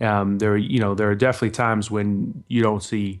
Um, 0.00 0.38
there, 0.38 0.56
you 0.56 0.78
know, 0.78 0.94
there 0.94 1.10
are 1.10 1.14
definitely 1.14 1.50
times 1.50 1.90
when 1.90 2.44
you 2.48 2.62
don't 2.62 2.82
see 2.82 3.20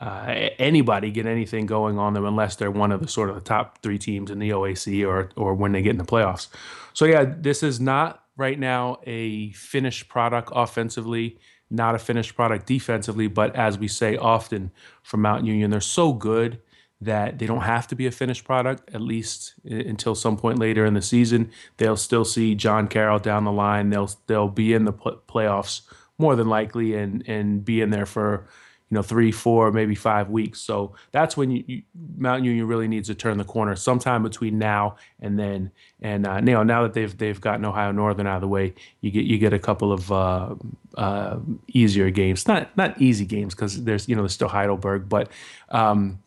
uh, 0.00 0.48
anybody 0.58 1.10
get 1.10 1.26
anything 1.26 1.66
going 1.66 1.98
on 1.98 2.14
them 2.14 2.24
unless 2.24 2.56
they're 2.56 2.70
one 2.70 2.90
of 2.90 3.00
the 3.00 3.08
sort 3.08 3.28
of 3.28 3.34
the 3.34 3.40
top 3.42 3.82
three 3.82 3.98
teams 3.98 4.30
in 4.30 4.38
the 4.38 4.50
OAC 4.50 5.06
or 5.06 5.28
or 5.36 5.54
when 5.54 5.72
they 5.72 5.82
get 5.82 5.90
in 5.90 5.98
the 5.98 6.04
playoffs. 6.04 6.48
So 6.94 7.04
yeah, 7.04 7.24
this 7.24 7.62
is 7.62 7.80
not 7.80 8.24
right 8.36 8.58
now 8.58 8.98
a 9.06 9.52
finished 9.52 10.08
product 10.08 10.50
offensively, 10.54 11.38
not 11.70 11.94
a 11.94 11.98
finished 11.98 12.34
product 12.34 12.66
defensively, 12.66 13.28
but 13.28 13.54
as 13.54 13.78
we 13.78 13.88
say 13.88 14.16
often 14.16 14.72
from 15.02 15.22
Mount 15.22 15.44
Union, 15.44 15.70
they're 15.70 15.80
so 15.80 16.12
good 16.12 16.60
that 17.00 17.38
they 17.38 17.46
don't 17.46 17.62
have 17.62 17.86
to 17.86 17.94
be 17.94 18.06
a 18.06 18.10
finished 18.10 18.44
product 18.44 18.94
at 18.94 19.00
least 19.00 19.54
until 19.64 20.14
some 20.14 20.36
point 20.36 20.58
later 20.58 20.84
in 20.84 20.94
the 20.94 21.02
season. 21.02 21.50
They'll 21.78 21.96
still 21.96 22.24
see 22.24 22.54
John 22.54 22.88
Carroll 22.88 23.18
down 23.18 23.44
the 23.44 23.52
line. 23.52 23.90
They'll 23.90 24.10
they'll 24.26 24.48
be 24.48 24.74
in 24.74 24.84
the 24.84 24.92
playoffs 24.92 25.82
more 26.18 26.36
than 26.36 26.48
likely 26.48 26.94
and 26.94 27.26
and 27.26 27.64
be 27.64 27.80
in 27.80 27.90
there 27.90 28.06
for 28.06 28.46
you 28.90 28.96
know 28.96 29.02
three, 29.02 29.30
four, 29.30 29.70
maybe 29.70 29.94
five 29.94 30.30
weeks. 30.30 30.60
So 30.60 30.94
that's 31.12 31.36
when 31.36 31.50
you, 31.50 31.64
you, 31.66 31.82
Mount 32.16 32.44
Union 32.44 32.66
really 32.66 32.88
needs 32.88 33.06
to 33.08 33.14
turn 33.14 33.38
the 33.38 33.44
corner 33.44 33.76
sometime 33.76 34.22
between 34.22 34.58
now 34.58 34.96
and 35.20 35.38
then. 35.38 35.70
And 36.02 36.26
uh, 36.26 36.40
know 36.40 36.62
now 36.64 36.82
that 36.82 36.94
they've 36.94 37.16
they've 37.16 37.40
gotten 37.40 37.64
Ohio 37.64 37.92
Northern 37.92 38.26
out 38.26 38.36
of 38.36 38.40
the 38.40 38.48
way, 38.48 38.74
you 39.00 39.12
get 39.12 39.24
you 39.24 39.38
get 39.38 39.52
a 39.52 39.58
couple 39.58 39.92
of 39.92 40.10
uh, 40.10 40.54
uh, 40.96 41.38
easier 41.68 42.10
games. 42.10 42.48
Not 42.48 42.76
not 42.76 43.00
easy 43.00 43.24
games 43.24 43.54
because 43.54 43.84
there's 43.84 44.08
you 44.08 44.16
know 44.16 44.22
there's 44.22 44.34
still 44.34 44.48
Heidelberg, 44.48 45.08
but. 45.08 45.30
Um, 45.70 46.18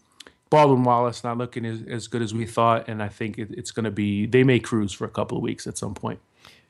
Baldwin 0.50 0.84
Wallace 0.84 1.24
not 1.24 1.40
looking 1.40 1.66
as, 1.66 1.82
as 1.90 2.08
good 2.08 2.22
as 2.22 2.32
we 2.32 2.46
thought, 2.46 2.88
and 2.88 3.02
I 3.02 3.08
think 3.08 3.40
it, 3.40 3.50
it's 3.58 3.72
going 3.72 3.86
to 3.86 3.92
be. 3.92 4.28
They 4.28 4.44
may 4.44 4.60
cruise 4.60 4.94
for 4.94 5.06
a 5.06 5.10
couple 5.10 5.36
of 5.36 5.42
weeks 5.42 5.66
at 5.66 5.80
some 5.80 5.96
point. 5.96 6.20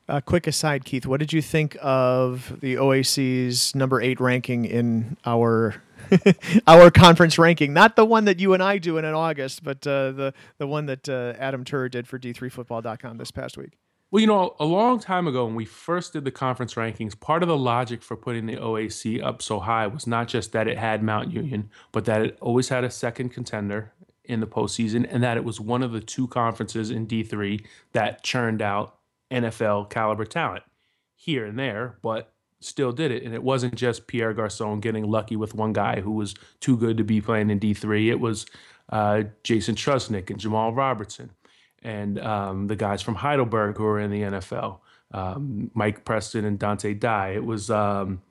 A 0.09 0.21
quick 0.21 0.47
aside, 0.47 0.83
Keith, 0.83 1.05
what 1.05 1.21
did 1.21 1.31
you 1.31 1.41
think 1.41 1.77
of 1.81 2.59
the 2.59 2.75
OAC's 2.75 3.73
number 3.73 4.01
eight 4.01 4.19
ranking 4.19 4.65
in 4.65 5.15
our 5.25 5.75
our 6.67 6.91
conference 6.91 7.39
ranking? 7.39 7.71
Not 7.71 7.95
the 7.95 8.03
one 8.03 8.25
that 8.25 8.37
you 8.37 8.53
and 8.53 8.61
I 8.61 8.79
do 8.79 8.97
in 8.97 9.05
August, 9.05 9.63
but 9.63 9.87
uh, 9.87 10.11
the 10.11 10.33
the 10.57 10.67
one 10.67 10.87
that 10.87 11.07
uh, 11.07 11.33
Adam 11.39 11.63
Turer 11.63 11.89
did 11.89 12.05
for 12.05 12.19
D3Football.com 12.19 13.17
this 13.17 13.31
past 13.31 13.57
week. 13.57 13.77
Well, 14.11 14.19
you 14.19 14.27
know, 14.27 14.55
a 14.59 14.65
long 14.65 14.99
time 14.99 15.25
ago 15.25 15.45
when 15.45 15.55
we 15.55 15.65
first 15.65 16.13
did 16.13 16.25
the 16.25 16.31
conference 16.31 16.75
rankings, 16.75 17.19
part 17.19 17.41
of 17.41 17.47
the 17.47 17.57
logic 17.57 18.03
for 18.03 18.17
putting 18.17 18.45
the 18.45 18.57
OAC 18.57 19.23
up 19.23 19.41
so 19.41 19.59
high 19.59 19.87
was 19.87 20.05
not 20.05 20.27
just 20.27 20.51
that 20.51 20.67
it 20.67 20.77
had 20.77 21.01
Mount 21.01 21.31
Union, 21.31 21.69
but 21.93 22.05
that 22.05 22.21
it 22.21 22.37
always 22.41 22.69
had 22.69 22.83
a 22.83 22.91
second 22.91 23.29
contender 23.29 23.93
in 24.25 24.41
the 24.41 24.47
postseason, 24.47 25.07
and 25.09 25.23
that 25.23 25.37
it 25.37 25.43
was 25.43 25.59
one 25.59 25.81
of 25.81 25.93
the 25.93 25.99
two 26.01 26.27
conferences 26.27 26.91
in 26.91 27.07
D3 27.07 27.65
that 27.93 28.21
churned 28.21 28.61
out 28.61 28.97
NFL 29.33 29.89
caliber 29.89 30.25
talent 30.25 30.63
here 31.15 31.45
and 31.45 31.57
there, 31.57 31.97
but 32.01 32.31
still 32.59 32.91
did 32.91 33.11
it. 33.11 33.23
And 33.23 33.33
it 33.33 33.43
wasn't 33.43 33.75
just 33.75 34.07
Pierre 34.07 34.33
Garcon 34.33 34.79
getting 34.79 35.09
lucky 35.09 35.35
with 35.35 35.53
one 35.53 35.73
guy 35.73 36.01
who 36.01 36.11
was 36.11 36.35
too 36.59 36.77
good 36.77 36.97
to 36.97 37.03
be 37.03 37.21
playing 37.21 37.49
in 37.49 37.59
D3. 37.59 38.09
It 38.09 38.19
was 38.19 38.45
uh, 38.89 39.23
Jason 39.43 39.75
Trusnik 39.75 40.29
and 40.29 40.39
Jamal 40.39 40.73
Robertson 40.73 41.31
and 41.83 42.19
um, 42.19 42.67
the 42.67 42.75
guys 42.75 43.01
from 43.01 43.15
Heidelberg 43.15 43.77
who 43.77 43.85
are 43.85 43.99
in 43.99 44.11
the 44.11 44.21
NFL, 44.21 44.79
um, 45.11 45.69
Mike 45.73 46.05
Preston 46.05 46.45
and 46.45 46.57
Dante 46.57 46.93
Dye. 46.93 47.31
It 47.31 47.45
was, 47.45 47.69
um, 47.69 48.21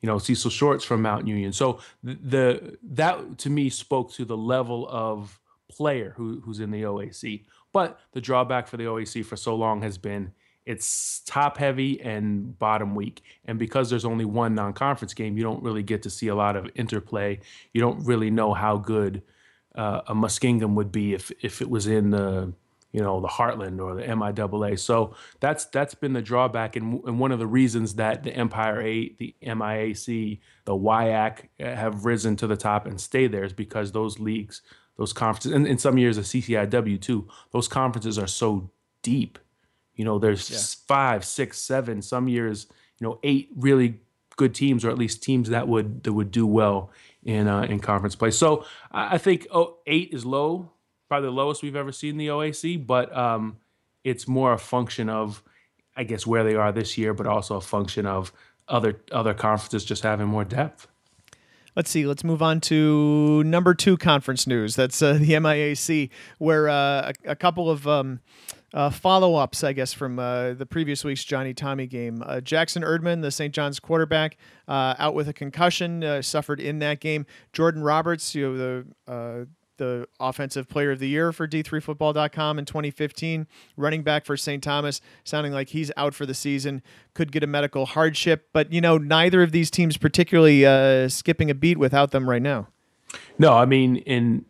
you 0.00 0.08
know, 0.08 0.18
Cecil 0.18 0.50
Shorts 0.50 0.84
from 0.84 1.02
Mount 1.02 1.26
Union. 1.26 1.52
So 1.52 1.80
the 2.02 2.76
that 2.82 3.38
to 3.38 3.50
me 3.50 3.70
spoke 3.70 4.12
to 4.14 4.24
the 4.24 4.36
level 4.36 4.86
of 4.90 5.40
player 5.68 6.14
who, 6.16 6.40
who's 6.40 6.60
in 6.60 6.70
the 6.70 6.82
OAC. 6.82 7.44
But 7.72 7.98
the 8.12 8.20
drawback 8.20 8.68
for 8.68 8.76
the 8.76 8.84
OAC 8.84 9.24
for 9.24 9.36
so 9.36 9.54
long 9.54 9.82
has 9.82 9.98
been 9.98 10.32
it's 10.66 11.20
top 11.20 11.56
heavy 11.56 12.00
and 12.02 12.58
bottom 12.58 12.94
weak. 12.96 13.22
And 13.44 13.58
because 13.58 13.88
there's 13.88 14.04
only 14.04 14.24
one 14.24 14.54
non 14.54 14.72
conference 14.72 15.14
game, 15.14 15.36
you 15.36 15.44
don't 15.44 15.62
really 15.62 15.84
get 15.84 16.02
to 16.02 16.10
see 16.10 16.26
a 16.26 16.34
lot 16.34 16.56
of 16.56 16.68
interplay. 16.74 17.38
You 17.72 17.80
don't 17.80 18.04
really 18.04 18.30
know 18.30 18.52
how 18.52 18.76
good 18.76 19.22
uh, 19.76 20.02
a 20.08 20.14
Muskingum 20.14 20.74
would 20.74 20.90
be 20.90 21.14
if, 21.14 21.30
if 21.40 21.62
it 21.62 21.70
was 21.70 21.86
in 21.86 22.10
the 22.10 22.52
you 22.92 23.02
know 23.02 23.20
the 23.20 23.28
Heartland 23.28 23.78
or 23.78 23.94
the 23.94 24.02
MIAA. 24.02 24.78
So 24.78 25.14
that's 25.38 25.66
that's 25.66 25.94
been 25.94 26.14
the 26.14 26.22
drawback, 26.22 26.76
and, 26.76 27.04
and 27.04 27.20
one 27.20 27.30
of 27.30 27.38
the 27.38 27.46
reasons 27.46 27.94
that 27.94 28.22
the 28.24 28.32
Empire 28.32 28.80
Eight, 28.80 29.18
the 29.18 29.34
MIAC, 29.42 30.40
the 30.64 30.72
WIAC 30.72 31.48
have 31.60 32.06
risen 32.06 32.36
to 32.36 32.46
the 32.46 32.56
top 32.56 32.86
and 32.86 33.00
stay 33.00 33.26
there 33.26 33.44
is 33.44 33.52
because 33.52 33.92
those 33.92 34.18
leagues, 34.18 34.62
those 34.96 35.12
conferences, 35.12 35.52
and 35.52 35.66
in 35.66 35.78
some 35.78 35.98
years 35.98 36.16
the 36.16 36.22
CCIW 36.22 37.00
too, 37.00 37.28
those 37.52 37.68
conferences 37.68 38.18
are 38.18 38.26
so 38.26 38.70
deep 39.02 39.38
you 39.96 40.04
know, 40.04 40.18
there's 40.18 40.50
yeah. 40.50 40.58
five, 40.86 41.24
six, 41.24 41.58
seven, 41.60 42.02
some 42.02 42.28
years, 42.28 42.66
you 43.00 43.06
know, 43.06 43.18
eight 43.22 43.50
really 43.56 44.00
good 44.36 44.54
teams, 44.54 44.84
or 44.84 44.90
at 44.90 44.98
least 44.98 45.22
teams 45.22 45.48
that 45.48 45.66
would 45.66 46.04
that 46.04 46.12
would 46.12 46.30
do 46.30 46.46
well 46.46 46.90
in 47.24 47.48
uh, 47.48 47.62
in 47.62 47.80
conference 47.80 48.14
play. 48.14 48.30
So 48.30 48.64
I 48.92 49.18
think 49.18 49.46
oh, 49.50 49.78
eight 49.86 50.10
is 50.12 50.24
low, 50.24 50.70
probably 51.08 51.28
the 51.28 51.32
lowest 51.32 51.62
we've 51.62 51.76
ever 51.76 51.92
seen 51.92 52.16
the 52.16 52.28
OAC, 52.28 52.86
but 52.86 53.14
um, 53.16 53.56
it's 54.04 54.28
more 54.28 54.52
a 54.52 54.58
function 54.58 55.08
of, 55.08 55.42
I 55.96 56.04
guess, 56.04 56.26
where 56.26 56.44
they 56.44 56.54
are 56.54 56.70
this 56.70 56.96
year, 56.96 57.14
but 57.14 57.26
also 57.26 57.56
a 57.56 57.60
function 57.60 58.06
of 58.06 58.32
other 58.68 59.00
other 59.12 59.34
conferences 59.34 59.84
just 59.84 60.02
having 60.02 60.26
more 60.26 60.44
depth. 60.44 60.86
Let's 61.74 61.90
see. 61.90 62.06
Let's 62.06 62.24
move 62.24 62.40
on 62.40 62.62
to 62.62 63.44
number 63.44 63.74
two 63.74 63.98
conference 63.98 64.46
news. 64.46 64.76
That's 64.76 65.02
uh, 65.02 65.14
the 65.14 65.32
MIAC, 65.32 66.08
where 66.38 66.70
uh, 66.70 67.12
a, 67.26 67.32
a, 67.32 67.36
couple 67.36 67.68
of 67.68 67.86
um, 67.86 68.20
uh, 68.74 68.90
follow 68.90 69.36
ups, 69.36 69.62
I 69.64 69.72
guess, 69.72 69.92
from 69.92 70.18
uh, 70.18 70.52
the 70.54 70.66
previous 70.66 71.04
week's 71.04 71.24
Johnny 71.24 71.54
Tommy 71.54 71.86
game. 71.86 72.22
Uh, 72.24 72.40
Jackson 72.40 72.82
Erdman, 72.82 73.22
the 73.22 73.30
St. 73.30 73.54
John's 73.54 73.80
quarterback, 73.80 74.36
uh, 74.68 74.94
out 74.98 75.14
with 75.14 75.28
a 75.28 75.32
concussion, 75.32 76.02
uh, 76.02 76.22
suffered 76.22 76.60
in 76.60 76.78
that 76.80 77.00
game. 77.00 77.26
Jordan 77.52 77.82
Roberts, 77.82 78.34
you 78.34 78.48
know, 78.48 78.56
the 78.56 79.12
uh, 79.12 79.44
the 79.78 80.08
offensive 80.18 80.70
player 80.70 80.92
of 80.92 80.98
the 81.00 81.08
year 81.08 81.32
for 81.32 81.46
D3Football.com 81.46 82.58
in 82.58 82.64
2015, 82.64 83.46
running 83.76 84.02
back 84.02 84.24
for 84.24 84.34
St. 84.34 84.62
Thomas, 84.62 85.02
sounding 85.22 85.52
like 85.52 85.68
he's 85.68 85.92
out 85.98 86.14
for 86.14 86.24
the 86.24 86.32
season, 86.32 86.82
could 87.12 87.30
get 87.30 87.44
a 87.44 87.46
medical 87.46 87.84
hardship. 87.84 88.48
But, 88.54 88.72
you 88.72 88.80
know, 88.80 88.96
neither 88.96 89.42
of 89.42 89.52
these 89.52 89.70
teams 89.70 89.98
particularly 89.98 91.08
skipping 91.10 91.50
a 91.50 91.54
beat 91.54 91.76
without 91.76 92.10
them 92.10 92.26
right 92.26 92.40
now. 92.40 92.68
No, 93.38 93.52
I 93.52 93.66
mean, 93.66 93.96
in 93.96 94.46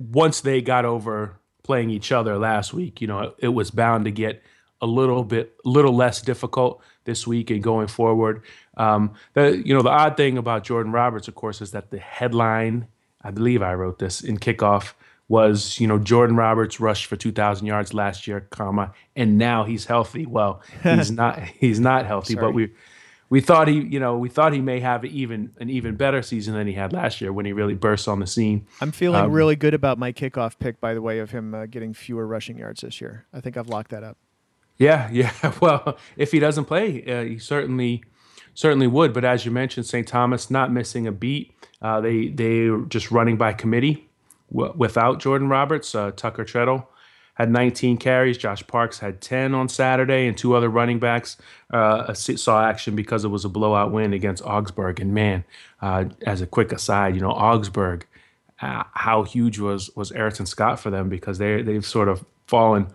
once 0.00 0.40
they 0.40 0.60
got 0.60 0.84
over 0.84 1.38
playing 1.66 1.90
each 1.90 2.12
other 2.12 2.38
last 2.38 2.72
week, 2.72 3.00
you 3.00 3.06
know, 3.06 3.20
it, 3.20 3.34
it 3.38 3.48
was 3.48 3.70
bound 3.70 4.04
to 4.04 4.10
get 4.10 4.42
a 4.80 4.86
little 4.86 5.24
bit, 5.24 5.54
little 5.64 5.94
less 5.94 6.20
difficult 6.20 6.82
this 7.04 7.26
week 7.26 7.50
and 7.50 7.62
going 7.62 7.86
forward. 7.88 8.42
Um, 8.76 9.14
the 9.34 9.62
you 9.64 9.74
know 9.74 9.82
the 9.82 9.90
odd 9.90 10.16
thing 10.16 10.38
about 10.38 10.64
Jordan 10.64 10.92
Roberts, 10.92 11.28
of 11.28 11.34
course, 11.34 11.60
is 11.60 11.70
that 11.72 11.90
the 11.90 11.98
headline, 11.98 12.86
I 13.22 13.30
believe 13.30 13.62
I 13.62 13.74
wrote 13.74 13.98
this 13.98 14.20
in 14.22 14.38
kickoff, 14.38 14.92
was 15.28 15.80
you 15.80 15.86
know 15.86 15.98
Jordan 15.98 16.36
Roberts 16.36 16.78
rushed 16.78 17.06
for 17.06 17.16
2,000 17.16 17.66
yards 17.66 17.94
last 17.94 18.26
year, 18.26 18.40
comma, 18.50 18.92
and 19.14 19.38
now 19.38 19.64
he's 19.64 19.86
healthy. 19.86 20.26
Well, 20.26 20.62
he's 20.82 21.10
not. 21.22 21.40
He's 21.40 21.80
not 21.80 22.06
healthy, 22.06 22.34
Sorry. 22.34 22.46
but 22.46 22.54
we 22.54 22.70
we 23.28 23.40
thought 23.40 23.68
he, 23.68 23.74
you 23.74 23.98
know, 23.98 24.16
we 24.16 24.28
thought 24.28 24.52
he 24.52 24.60
may 24.60 24.80
have 24.80 25.04
even 25.04 25.52
an 25.58 25.68
even 25.68 25.96
better 25.96 26.22
season 26.22 26.54
than 26.54 26.66
he 26.66 26.74
had 26.74 26.92
last 26.92 27.20
year 27.20 27.32
when 27.32 27.44
he 27.44 27.52
really 27.52 27.74
burst 27.74 28.06
on 28.08 28.20
the 28.20 28.26
scene. 28.26 28.66
I'm 28.80 28.92
feeling 28.92 29.20
um, 29.20 29.32
really 29.32 29.56
good 29.56 29.74
about 29.74 29.98
my 29.98 30.12
kickoff 30.12 30.58
pick, 30.58 30.80
by 30.80 30.94
the 30.94 31.02
way, 31.02 31.18
of 31.18 31.30
him 31.30 31.54
uh, 31.54 31.66
getting 31.66 31.92
fewer 31.92 32.26
rushing 32.26 32.58
yards 32.58 32.82
this 32.82 33.00
year. 33.00 33.26
I 33.32 33.40
think 33.40 33.56
I've 33.56 33.68
locked 33.68 33.90
that 33.90 34.04
up. 34.04 34.16
Yeah, 34.78 35.08
yeah. 35.12 35.32
Well, 35.60 35.98
if 36.16 36.32
he 36.32 36.38
doesn't 36.38 36.66
play, 36.66 37.04
uh, 37.04 37.24
he 37.24 37.38
certainly 37.38 38.04
certainly 38.54 38.86
would. 38.86 39.12
But 39.12 39.24
as 39.24 39.44
you 39.44 39.50
mentioned, 39.50 39.86
St. 39.86 40.06
Thomas 40.06 40.50
not 40.50 40.72
missing 40.72 41.06
a 41.06 41.12
beat. 41.12 41.52
Uh, 41.82 42.00
they 42.00 42.28
they 42.28 42.70
just 42.88 43.10
running 43.10 43.36
by 43.36 43.52
committee 43.52 44.08
w- 44.52 44.72
without 44.76 45.18
Jordan 45.18 45.48
Roberts, 45.48 45.94
uh, 45.94 46.12
Tucker 46.12 46.44
Treadle 46.44 46.86
had 47.36 47.50
19 47.50 47.98
carries. 47.98 48.38
Josh 48.38 48.66
Parks 48.66 48.98
had 48.98 49.20
10 49.20 49.54
on 49.54 49.68
Saturday, 49.68 50.26
and 50.26 50.36
two 50.36 50.54
other 50.54 50.68
running 50.68 50.98
backs 50.98 51.36
uh, 51.70 52.12
saw 52.14 52.64
action 52.64 52.96
because 52.96 53.24
it 53.24 53.28
was 53.28 53.44
a 53.44 53.48
blowout 53.48 53.92
win 53.92 54.12
against 54.12 54.44
Augsburg. 54.44 55.00
And 55.00 55.14
man, 55.14 55.44
uh, 55.80 56.06
as 56.26 56.40
a 56.40 56.46
quick 56.46 56.72
aside, 56.72 57.14
you 57.14 57.20
know 57.20 57.30
Augsburg, 57.30 58.06
uh, 58.60 58.84
how 58.94 59.22
huge 59.22 59.58
was 59.58 59.94
was 59.94 60.12
Ayrton 60.12 60.46
Scott 60.46 60.80
for 60.80 60.90
them 60.90 61.10
because 61.10 61.36
they 61.36 61.60
they've 61.60 61.84
sort 61.84 62.08
of 62.08 62.24
fallen 62.46 62.88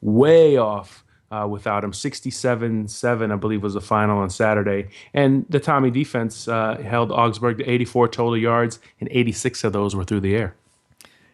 way 0.00 0.56
off. 0.56 1.04
Uh, 1.30 1.46
without 1.46 1.84
him. 1.84 1.92
67 1.92 2.88
7, 2.88 3.30
I 3.30 3.36
believe, 3.36 3.62
was 3.62 3.74
the 3.74 3.82
final 3.82 4.16
on 4.16 4.30
Saturday. 4.30 4.88
And 5.12 5.44
the 5.50 5.60
Tommy 5.60 5.90
defense 5.90 6.48
uh, 6.48 6.78
held 6.78 7.12
Augsburg 7.12 7.58
to 7.58 7.70
84 7.70 8.08
total 8.08 8.38
yards, 8.38 8.78
and 8.98 9.10
86 9.12 9.62
of 9.64 9.74
those 9.74 9.94
were 9.94 10.04
through 10.04 10.20
the 10.20 10.34
air. 10.34 10.54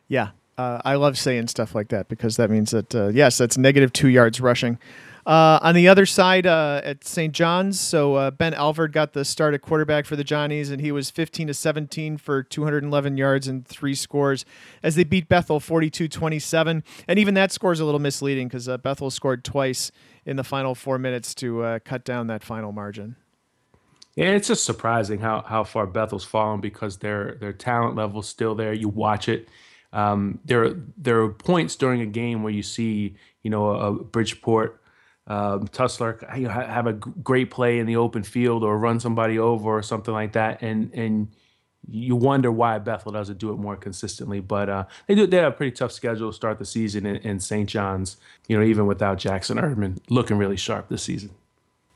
Yeah, 0.08 0.30
uh, 0.56 0.80
I 0.84 0.94
love 0.94 1.18
saying 1.18 1.48
stuff 1.48 1.74
like 1.74 1.88
that 1.88 2.08
because 2.08 2.36
that 2.36 2.50
means 2.50 2.70
that 2.70 2.94
uh, 2.94 3.08
yes, 3.08 3.38
that's 3.38 3.58
negative 3.58 3.92
two 3.92 4.08
yards 4.08 4.40
rushing. 4.40 4.78
Uh, 5.26 5.58
on 5.62 5.74
the 5.74 5.88
other 5.88 6.04
side 6.04 6.46
uh, 6.46 6.82
at 6.84 7.02
St. 7.02 7.32
John's, 7.32 7.80
so 7.80 8.14
uh, 8.14 8.30
Ben 8.30 8.52
Alvord 8.52 8.92
got 8.92 9.14
the 9.14 9.24
start 9.24 9.54
at 9.54 9.62
quarterback 9.62 10.04
for 10.04 10.16
the 10.16 10.24
Johnnies, 10.24 10.68
and 10.68 10.82
he 10.82 10.92
was 10.92 11.08
15 11.08 11.46
to 11.46 11.54
17 11.54 12.18
for 12.18 12.42
211 12.42 13.16
yards 13.16 13.48
and 13.48 13.66
three 13.66 13.94
scores 13.94 14.44
as 14.82 14.96
they 14.96 15.04
beat 15.04 15.26
Bethel 15.28 15.60
42 15.60 16.08
27. 16.08 16.84
And 17.08 17.18
even 17.18 17.32
that 17.34 17.52
score 17.52 17.72
is 17.72 17.80
a 17.80 17.86
little 17.86 18.00
misleading 18.00 18.48
because 18.48 18.68
uh, 18.68 18.76
Bethel 18.76 19.10
scored 19.10 19.44
twice 19.44 19.90
in 20.26 20.36
the 20.36 20.44
final 20.44 20.74
four 20.74 20.98
minutes 20.98 21.34
to 21.36 21.80
cut 21.84 22.04
down 22.04 22.26
that 22.26 22.42
final 22.42 22.72
margin. 22.72 23.16
Yeah, 24.14 24.30
it's 24.30 24.48
just 24.48 24.64
surprising 24.64 25.18
how, 25.18 25.42
how 25.42 25.64
far 25.64 25.86
Bethel's 25.86 26.24
fallen 26.24 26.60
because 26.60 26.98
their 26.98 27.36
their 27.40 27.52
talent 27.52 27.96
level's 27.96 28.28
still 28.28 28.54
there. 28.54 28.72
You 28.72 28.88
watch 28.88 29.28
it. 29.28 29.48
Um, 29.94 30.40
there 30.44 30.74
there 30.98 31.22
are 31.22 31.30
points 31.30 31.76
during 31.76 32.00
a 32.00 32.06
game 32.06 32.42
where 32.42 32.52
you 32.52 32.62
see 32.62 33.14
you 33.42 33.50
know 33.50 33.70
a, 33.70 33.92
Bridgeport 33.92 34.82
um, 35.28 35.68
Tussler 35.68 36.18
have 36.28 36.86
a 36.86 36.92
great 36.92 37.50
play 37.50 37.78
in 37.78 37.86
the 37.86 37.96
open 37.96 38.24
field 38.24 38.62
or 38.62 38.76
run 38.76 39.00
somebody 39.00 39.38
over 39.38 39.70
or 39.70 39.82
something 39.82 40.12
like 40.12 40.32
that, 40.32 40.60
and 40.62 40.92
and 40.92 41.28
you 41.88 42.16
wonder 42.16 42.50
why 42.50 42.78
Bethel 42.78 43.12
doesn't 43.12 43.38
do 43.38 43.52
it 43.52 43.56
more 43.56 43.76
consistently. 43.76 44.40
But 44.40 44.68
uh, 44.68 44.84
they 45.06 45.14
do. 45.14 45.26
They 45.28 45.38
have 45.38 45.52
a 45.52 45.56
pretty 45.56 45.72
tough 45.72 45.92
schedule 45.92 46.30
to 46.30 46.34
start 46.34 46.58
the 46.58 46.66
season 46.66 47.06
in, 47.06 47.16
in 47.16 47.40
St. 47.40 47.68
John's. 47.68 48.16
You 48.48 48.58
know, 48.58 48.64
even 48.64 48.86
without 48.86 49.18
Jackson 49.18 49.58
Erdman 49.58 49.98
looking 50.10 50.36
really 50.36 50.56
sharp 50.56 50.88
this 50.88 51.04
season. 51.04 51.30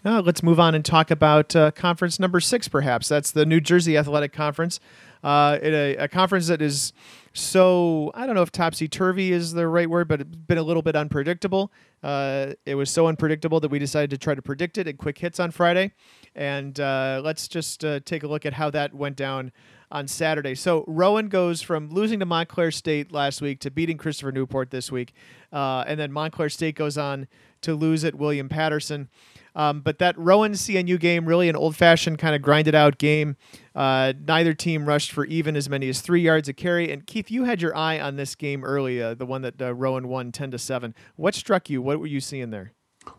Let's 0.05 0.43
move 0.43 0.59
on 0.59 0.75
and 0.75 0.83
talk 0.83 1.11
about 1.11 1.55
uh, 1.55 1.71
conference 1.73 2.19
number 2.19 2.40
six, 2.40 2.67
perhaps. 2.67 3.09
That's 3.09 3.31
the 3.33 3.45
New 3.45 3.61
Jersey 3.61 3.99
Athletic 3.99 4.33
Conference. 4.33 4.81
Uh, 5.23 5.59
a, 5.61 5.97
a, 5.97 6.09
conference 6.09 6.47
that 6.47 6.62
is 6.62 6.93
so, 7.38 8.11
I 8.14 8.26
don't 8.26 8.35
know 8.35 8.42
if 8.42 8.52
topsy 8.52 8.88
turvy 8.88 9.33
is 9.33 9.52
the 9.52 9.66
right 9.68 9.88
word, 9.88 10.09
but 10.09 10.21
it's 10.21 10.37
been 10.37 10.59
a 10.59 10.62
little 10.62 10.83
bit 10.83 10.97
unpredictable. 10.97 11.73
Uh, 12.02 12.54
it 12.66 12.75
was 12.75 12.90
so 12.90 13.07
unpredictable 13.07 13.61
that 13.61 13.71
we 13.71 13.78
decided 13.78 14.11
to 14.11 14.18
try 14.18 14.35
to 14.35 14.42
predict 14.42 14.78
it 14.78 14.87
in 14.87 14.97
quick 14.97 15.18
hits 15.18 15.38
on 15.38 15.50
Friday. 15.50 15.92
And 16.35 16.78
uh, 16.78 17.21
let's 17.25 17.49
just 17.49 17.85
uh, 17.85 18.00
take 18.04 18.23
a 18.23 18.28
look 18.28 18.45
at 18.45 18.54
how 18.54 18.71
that 18.71 18.95
went 18.95 19.16
down 19.16 19.52
on 19.90 20.07
Saturday. 20.07 20.54
So 20.54 20.85
Rowan 20.87 21.28
goes 21.28 21.62
from 21.62 21.90
losing 21.90 22.21
to 22.21 22.26
Montclair 22.26 22.71
State 22.71 23.12
last 23.12 23.40
week 23.40 23.61
to 23.61 23.71
beating 23.71 23.97
Christopher 23.97 24.33
Newport 24.33 24.71
this 24.71 24.92
week. 24.92 25.14
and 25.52 25.99
then 25.99 26.12
Montclair 26.12 26.49
State 26.49 26.75
goes 26.75 26.99
on 26.99 27.26
to 27.62 27.75
lose 27.75 28.04
at 28.04 28.14
William 28.14 28.49
Paterson. 28.49 29.09
Um, 29.54 29.80
but 29.80 29.99
that 29.99 30.16
Rowan 30.16 30.52
CNU 30.52 31.00
game, 31.00 31.26
really 31.26 31.49
an 31.49 31.57
old 31.57 31.75
fashioned 31.75 32.18
kind 32.18 32.37
of 32.37 32.42
grinded 32.42 32.76
out 32.76 32.99
game. 32.99 33.37
Uh, 33.79 34.13
neither 34.27 34.55
team 34.55 34.87
rushed 34.87 35.13
for 35.13 35.25
even 35.27 35.55
as 35.55 35.69
many 35.69 35.89
as 35.89 36.01
three 36.01 36.21
yards 36.21 36.49
a 36.49 36.53
carry. 36.53 36.91
And 36.91 37.07
Keith, 37.07 37.31
you 37.31 37.45
had 37.45 37.63
your 37.63 37.77
eye 37.77 38.01
on 38.01 38.17
this 38.17 38.35
game 38.35 38.65
early, 38.65 39.01
uh, 39.01 39.15
the 39.15 39.25
one 39.25 39.43
that 39.43 39.63
uh, 39.63 39.73
Rowan 39.73 40.09
won 40.09 40.33
10 40.33 40.51
to 40.51 40.59
7. 40.59 40.97
What 41.15 41.37
struck 41.37 41.71
you? 41.71 41.81
What 41.81 42.01
were 42.01 42.09
you 42.09 42.19
seeing 42.21 42.51
there? 42.51 42.73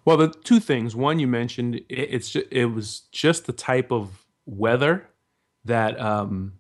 Well, 0.04 0.18
the 0.18 0.28
two 0.28 0.60
things. 0.60 0.98
One, 0.98 1.18
you 1.18 1.28
mentioned 1.28 1.75
it, 1.75 1.86
it's 1.88 2.30
just, 2.32 2.48
it 2.51 2.66
was 2.66 3.04
just 3.13 3.46
the 3.46 3.54
type 3.54 3.89
of 3.89 4.25
weather 4.46 5.08
that 5.63 5.98
um, 5.98 6.56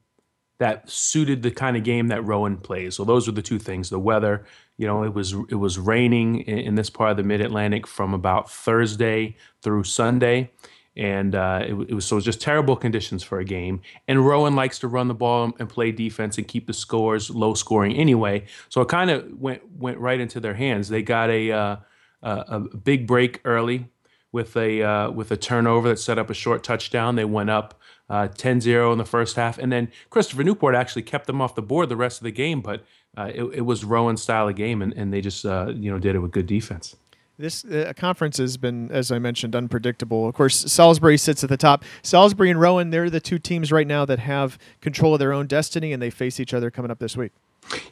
that 0.59 0.89
suited 0.89 1.43
the 1.43 1.51
kind 1.51 1.75
of 1.75 1.83
game 1.83 2.07
that 2.07 2.23
Rowan 2.23 2.55
plays. 2.55 2.95
So 2.95 3.03
those 3.03 3.27
are 3.27 3.33
the 3.33 3.41
two 3.41 3.59
things: 3.59 3.89
the 3.89 3.99
weather. 3.99 4.45
You 4.77 4.87
know, 4.87 5.03
it 5.03 5.13
was 5.13 5.33
it 5.49 5.55
was 5.55 5.77
raining 5.77 6.39
in, 6.41 6.57
in 6.59 6.75
this 6.75 6.89
part 6.89 7.11
of 7.11 7.17
the 7.17 7.23
Mid 7.23 7.41
Atlantic 7.41 7.85
from 7.85 8.13
about 8.13 8.49
Thursday 8.49 9.35
through 9.61 9.83
Sunday, 9.83 10.51
and 10.95 11.35
uh, 11.35 11.61
it, 11.63 11.73
it, 11.89 11.93
was 11.93 12.05
so 12.05 12.15
it 12.15 12.17
was 12.17 12.25
just 12.25 12.41
terrible 12.41 12.75
conditions 12.75 13.23
for 13.23 13.39
a 13.39 13.45
game. 13.45 13.81
And 14.07 14.25
Rowan 14.25 14.55
likes 14.55 14.79
to 14.79 14.87
run 14.87 15.07
the 15.07 15.13
ball 15.13 15.53
and 15.59 15.69
play 15.69 15.91
defense 15.91 16.37
and 16.37 16.47
keep 16.47 16.67
the 16.67 16.73
scores 16.73 17.29
low 17.29 17.53
scoring 17.53 17.95
anyway. 17.95 18.45
So 18.69 18.81
it 18.81 18.89
kind 18.89 19.09
of 19.09 19.39
went 19.39 19.61
went 19.71 19.97
right 19.97 20.19
into 20.19 20.39
their 20.39 20.55
hands. 20.55 20.89
They 20.89 21.01
got 21.01 21.29
a 21.29 21.51
uh, 21.51 21.77
a 22.21 22.59
big 22.59 23.07
break 23.07 23.41
early 23.45 23.87
with 24.31 24.55
a 24.57 24.83
uh, 24.83 25.11
with 25.11 25.31
a 25.31 25.37
turnover 25.37 25.89
that 25.89 25.99
set 25.99 26.17
up 26.17 26.29
a 26.29 26.33
short 26.33 26.63
touchdown. 26.63 27.15
They 27.15 27.25
went 27.25 27.49
up 27.49 27.79
uh, 28.09 28.27
10-0 28.27 28.91
in 28.91 28.97
the 28.97 29.05
first 29.05 29.35
half. 29.35 29.57
And 29.57 29.71
then 29.71 29.91
Christopher 30.09 30.43
Newport 30.43 30.75
actually 30.75 31.03
kept 31.03 31.27
them 31.27 31.41
off 31.41 31.55
the 31.55 31.61
board 31.61 31.89
the 31.89 31.95
rest 31.95 32.19
of 32.19 32.23
the 32.23 32.31
game, 32.31 32.61
but 32.61 32.83
uh, 33.17 33.31
it, 33.33 33.43
it, 33.43 33.61
was 33.61 33.83
Rowan's 33.83 34.21
style 34.21 34.47
of 34.47 34.55
game, 34.55 34.81
and, 34.81 34.93
and 34.93 35.11
they 35.13 35.21
just 35.21 35.45
uh, 35.45 35.71
you 35.75 35.91
know 35.91 35.99
did 35.99 36.15
it 36.15 36.19
with 36.19 36.31
good 36.31 36.47
defense. 36.47 36.95
This 37.39 37.63
uh, 37.63 37.93
conference 37.95 38.37
has 38.37 38.57
been, 38.57 38.91
as 38.91 39.13
I 39.13 39.17
mentioned, 39.17 39.55
unpredictable. 39.55 40.27
Of 40.27 40.35
course, 40.35 40.57
Salisbury 40.57 41.17
sits 41.17 41.41
at 41.41 41.49
the 41.49 41.55
top. 41.55 41.85
Salisbury 42.01 42.49
and 42.49 42.59
Rowan, 42.59 42.89
they're 42.89 43.09
the 43.09 43.21
two 43.21 43.39
teams 43.39 43.71
right 43.71 43.87
now 43.87 44.03
that 44.03 44.19
have 44.19 44.59
control 44.81 45.13
of 45.13 45.19
their 45.19 45.31
own 45.31 45.47
destiny, 45.47 45.93
and 45.93 46.01
they 46.01 46.09
face 46.09 46.41
each 46.41 46.53
other 46.53 46.69
coming 46.69 46.91
up 46.91 46.99
this 46.99 47.15
week. 47.15 47.31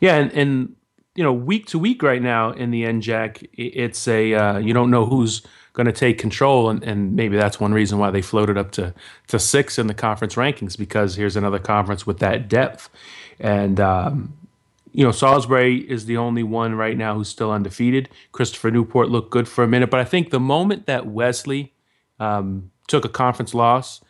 Yeah, 0.02 0.18
and, 0.18 0.34
and 0.34 0.76
you 1.16 1.24
know, 1.24 1.32
week 1.32 1.66
to 1.68 1.80
week 1.80 2.04
right 2.04 2.22
now 2.22 2.52
in 2.52 2.72
the 2.72 2.84
NJAC, 2.84 3.48
it's 3.54 4.06
a 4.10 4.34
uh, 4.34 4.58
you 4.58 4.74
don't 4.74 4.92
know 4.92 5.06
who's 5.06 5.42
going 5.72 5.86
to 5.86 5.94
take 5.94 6.20
control, 6.20 6.70
and, 6.70 6.84
and 6.84 7.16
maybe 7.16 7.38
that's 7.38 7.58
one 7.58 7.74
reason 7.74 8.00
why 8.00 8.12
they 8.12 8.22
floated 8.22 8.58
up 8.58 8.72
to 8.72 8.94
to 9.28 9.40
six 9.40 9.80
in 9.80 9.88
the 9.88 9.94
conference 9.94 10.36
rankings 10.36 10.78
because 10.78 11.16
here's 11.16 11.38
another 11.38 11.60
conference 11.60 12.06
with 12.06 12.20
that 12.20 12.50
depth, 12.50 12.90
and 13.40 13.80
um, 13.80 14.34
you 14.92 15.04
know 15.04 15.12
Salisbury 15.12 15.78
is 15.78 16.06
the 16.06 16.18
only 16.18 16.44
one 16.44 16.76
right 16.76 16.98
now 16.98 17.16
who's 17.16 17.30
still 17.30 17.52
undefeated. 17.52 18.10
Christopher 18.32 18.72
Newport 18.72 19.10
looked 19.10 19.32
good 19.32 19.48
for 19.48 19.64
a 19.64 19.68
minute, 19.68 19.90
but 19.90 20.00
I 20.00 20.06
think 20.06 20.30
the 20.30 20.40
moment 20.40 20.86
that 20.86 21.08
Wesley 21.08 21.74
um, 22.20 22.72
took 22.88 23.06
a 23.06 23.10
conference 23.10 23.54
loss, 23.54 24.02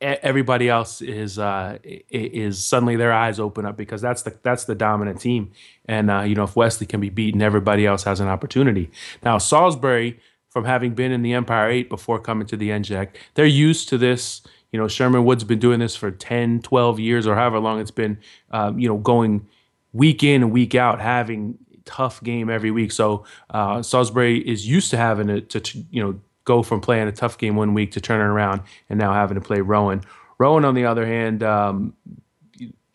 everybody 0.00 0.68
else 0.68 1.00
is 1.00 1.38
uh, 1.38 1.78
is 1.84 2.64
suddenly 2.64 2.96
their 2.96 3.12
eyes 3.12 3.40
open 3.40 3.66
up 3.66 3.76
because 3.76 4.00
that's 4.00 4.22
the 4.22 4.38
that's 4.42 4.64
the 4.64 4.74
dominant 4.74 5.20
team, 5.20 5.52
and 5.86 6.10
uh, 6.10 6.20
you 6.22 6.34
know 6.34 6.44
if 6.44 6.56
Wesley 6.56 6.86
can 6.86 7.00
be 7.00 7.10
beaten, 7.10 7.42
everybody 7.42 7.86
else 7.86 8.04
has 8.04 8.20
an 8.20 8.28
opportunity. 8.28 8.90
Now 9.22 9.38
Salisbury 9.38 10.20
from 10.48 10.64
having 10.64 10.94
been 10.94 11.12
in 11.12 11.22
the 11.22 11.34
Empire 11.34 11.68
8 11.68 11.88
before 11.88 12.18
coming 12.18 12.46
to 12.46 12.56
the 12.56 12.70
NJAC. 12.70 13.10
They're 13.34 13.46
used 13.46 13.88
to 13.90 13.98
this. 13.98 14.42
You 14.72 14.78
know, 14.78 14.88
Sherman 14.88 15.24
Wood's 15.24 15.44
been 15.44 15.58
doing 15.58 15.80
this 15.80 15.96
for 15.96 16.10
10, 16.10 16.62
12 16.62 17.00
years 17.00 17.26
or 17.26 17.34
however 17.34 17.58
long 17.58 17.80
it's 17.80 17.90
been, 17.90 18.18
um, 18.50 18.78
you 18.78 18.88
know, 18.88 18.96
going 18.96 19.46
week 19.92 20.22
in 20.22 20.42
and 20.42 20.52
week 20.52 20.74
out, 20.74 21.00
having 21.00 21.58
tough 21.84 22.22
game 22.22 22.50
every 22.50 22.70
week. 22.70 22.92
So 22.92 23.24
uh, 23.50 23.82
Salisbury 23.82 24.38
is 24.38 24.68
used 24.68 24.90
to 24.90 24.96
having 24.96 25.28
it 25.30 25.50
to, 25.50 25.78
you 25.90 26.02
know, 26.02 26.20
go 26.44 26.62
from 26.62 26.80
playing 26.80 27.08
a 27.08 27.12
tough 27.12 27.38
game 27.38 27.56
one 27.56 27.74
week 27.74 27.92
to 27.92 28.00
turning 28.00 28.26
around 28.26 28.62
and 28.88 28.98
now 28.98 29.12
having 29.12 29.34
to 29.34 29.40
play 29.40 29.60
Rowan. 29.60 30.02
Rowan, 30.38 30.64
on 30.64 30.74
the 30.74 30.84
other 30.84 31.06
hand, 31.06 31.42
um, 31.42 31.94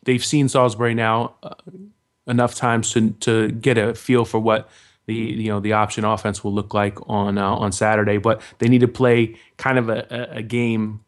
they've 0.06 0.24
seen 0.24 0.48
Salisbury 0.50 0.94
now 0.94 1.36
uh, 1.44 1.54
enough 2.28 2.56
times 2.56 2.92
to 2.94 3.12
to 3.12 3.52
get 3.52 3.78
a 3.78 3.94
feel 3.94 4.26
for 4.26 4.40
what 4.40 4.70
the 5.06 5.14
you 5.14 5.50
know 5.52 5.60
the 5.60 5.74
option 5.74 6.06
offense 6.06 6.44
will 6.44 6.54
look 6.54 6.74
like 6.74 6.98
on 7.10 7.38
uh, 7.38 7.56
on 7.56 7.72
Saturday. 7.72 8.18
But 8.18 8.42
they 8.60 8.70
need 8.70 8.82
to 8.82 8.88
play 8.88 9.38
kind 9.58 9.78
of 9.78 9.90
a, 9.90 10.30
a 10.32 10.42
game 10.42 11.02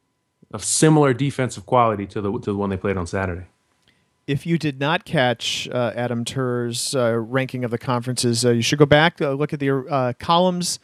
of 0.52 0.64
similar 0.64 1.14
defensive 1.14 1.66
quality 1.66 2.06
to 2.08 2.22
the 2.22 2.32
to 2.32 2.52
the 2.52 2.58
one 2.58 2.70
they 2.70 2.78
played 2.78 2.98
on 2.98 3.08
Saturday. 3.08 3.48
If 4.28 4.48
you 4.48 4.58
did 4.58 4.80
not 4.80 5.06
catch 5.06 5.70
uh, 5.72 5.94
Adam 5.96 6.26
Turer's 6.26 6.96
uh, 6.96 7.14
ranking 7.16 7.64
of 7.64 7.70
the 7.70 7.78
conferences, 7.78 8.44
uh, 8.44 8.50
you 8.50 8.64
should 8.64 8.80
go 8.80 8.88
back 8.88 9.22
uh, 9.22 9.34
look 9.34 9.54
at 9.54 9.60
the 9.60 9.70
uh, 9.70 10.14
columns. 10.18 10.80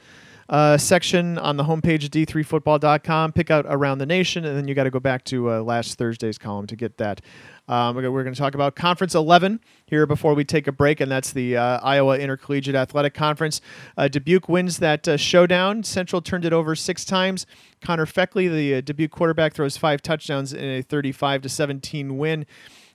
section 0.78 1.40
on 1.40 1.58
the 1.58 1.64
homepage 1.64 2.04
of 2.04 2.12
d3football.com, 2.12 3.32
pick 3.32 3.50
out 3.50 3.66
around 3.68 3.98
the 3.98 4.06
nation, 4.06 4.46
and 4.46 4.56
then 4.56 4.68
you 4.68 4.76
got 4.76 4.84
to 4.84 4.92
go 4.92 5.00
back 5.00 5.24
to 5.26 5.50
last 5.62 5.98
Thursday's 5.98 6.38
column 6.38 6.68
to 6.68 6.76
get 6.76 6.98
that. 6.98 7.22
Um, 7.68 7.96
we're 7.96 8.24
going 8.24 8.34
to 8.34 8.40
talk 8.40 8.54
about 8.54 8.76
Conference 8.76 9.16
11 9.16 9.62
here 9.86 10.06
before 10.06 10.34
we 10.34 10.44
take 10.44 10.68
a 10.68 10.72
break, 10.72 11.00
and 11.00 11.10
that's 11.10 11.32
the 11.32 11.56
uh, 11.56 11.80
Iowa 11.82 12.20
Intercollegiate 12.20 12.76
Athletic 12.76 13.14
Conference. 13.14 13.62
Uh, 13.98 14.08
Dubuque 14.08 14.50
wins 14.50 14.78
that 14.80 15.08
uh, 15.08 15.16
showdown. 15.16 15.84
Central 15.84 16.22
turned 16.22 16.44
it 16.44 16.54
over 16.54 16.76
six 16.76 17.06
times. 17.06 17.46
Connor 17.82 18.06
Feckley, 18.06 18.50
the 18.50 18.82
Dubuque 18.82 19.12
quarterback, 19.12 19.54
throws 19.54 19.78
five 19.78 20.02
touchdowns 20.02 20.52
in 20.54 20.66
a 20.66 20.82
35 20.82 21.44
to 21.44 21.50
17 21.50 22.18
win. 22.18 22.46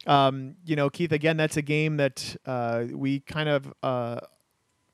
Um, 0.06 0.56
you 0.64 0.76
know, 0.76 0.88
Keith, 0.88 1.12
again, 1.12 1.36
that's 1.36 1.56
a 1.56 1.62
game 1.62 1.96
that 1.96 2.36
uh, 2.46 2.84
we 2.92 3.20
kind 3.20 3.48
of. 3.48 3.72
Uh, 3.82 4.20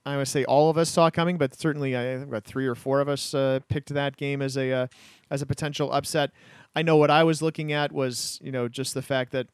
I 0.05 0.16
would 0.16 0.27
say 0.27 0.44
all 0.44 0.68
of 0.68 0.77
us 0.79 0.90
saw 0.90 1.11
coming, 1.11 1.38
but 1.38 1.55
certainly 1.55 1.96
I 1.96 2.16
think 2.16 2.27
about 2.27 2.42
three 2.42 2.66
or 2.66 2.75
four 2.75 3.01
of 3.01 3.09
us 3.09 3.37
picked 3.68 3.90
that 3.90 4.16
game 4.16 4.42
as 4.42 4.57
a 4.57 4.88
as 5.31 5.42
a 5.42 5.46
potential 5.46 5.92
upset. 5.92 6.33
I 6.75 6.83
know 6.83 6.96
what 6.96 7.09
I 7.09 7.22
was 7.22 7.40
looking 7.40 7.70
at 7.72 7.92
was 7.92 8.40
you 8.42 8.51
know 8.51 8.66
just 8.66 8.94
the 8.94 9.03
fact 9.03 9.31
that 9.31 9.46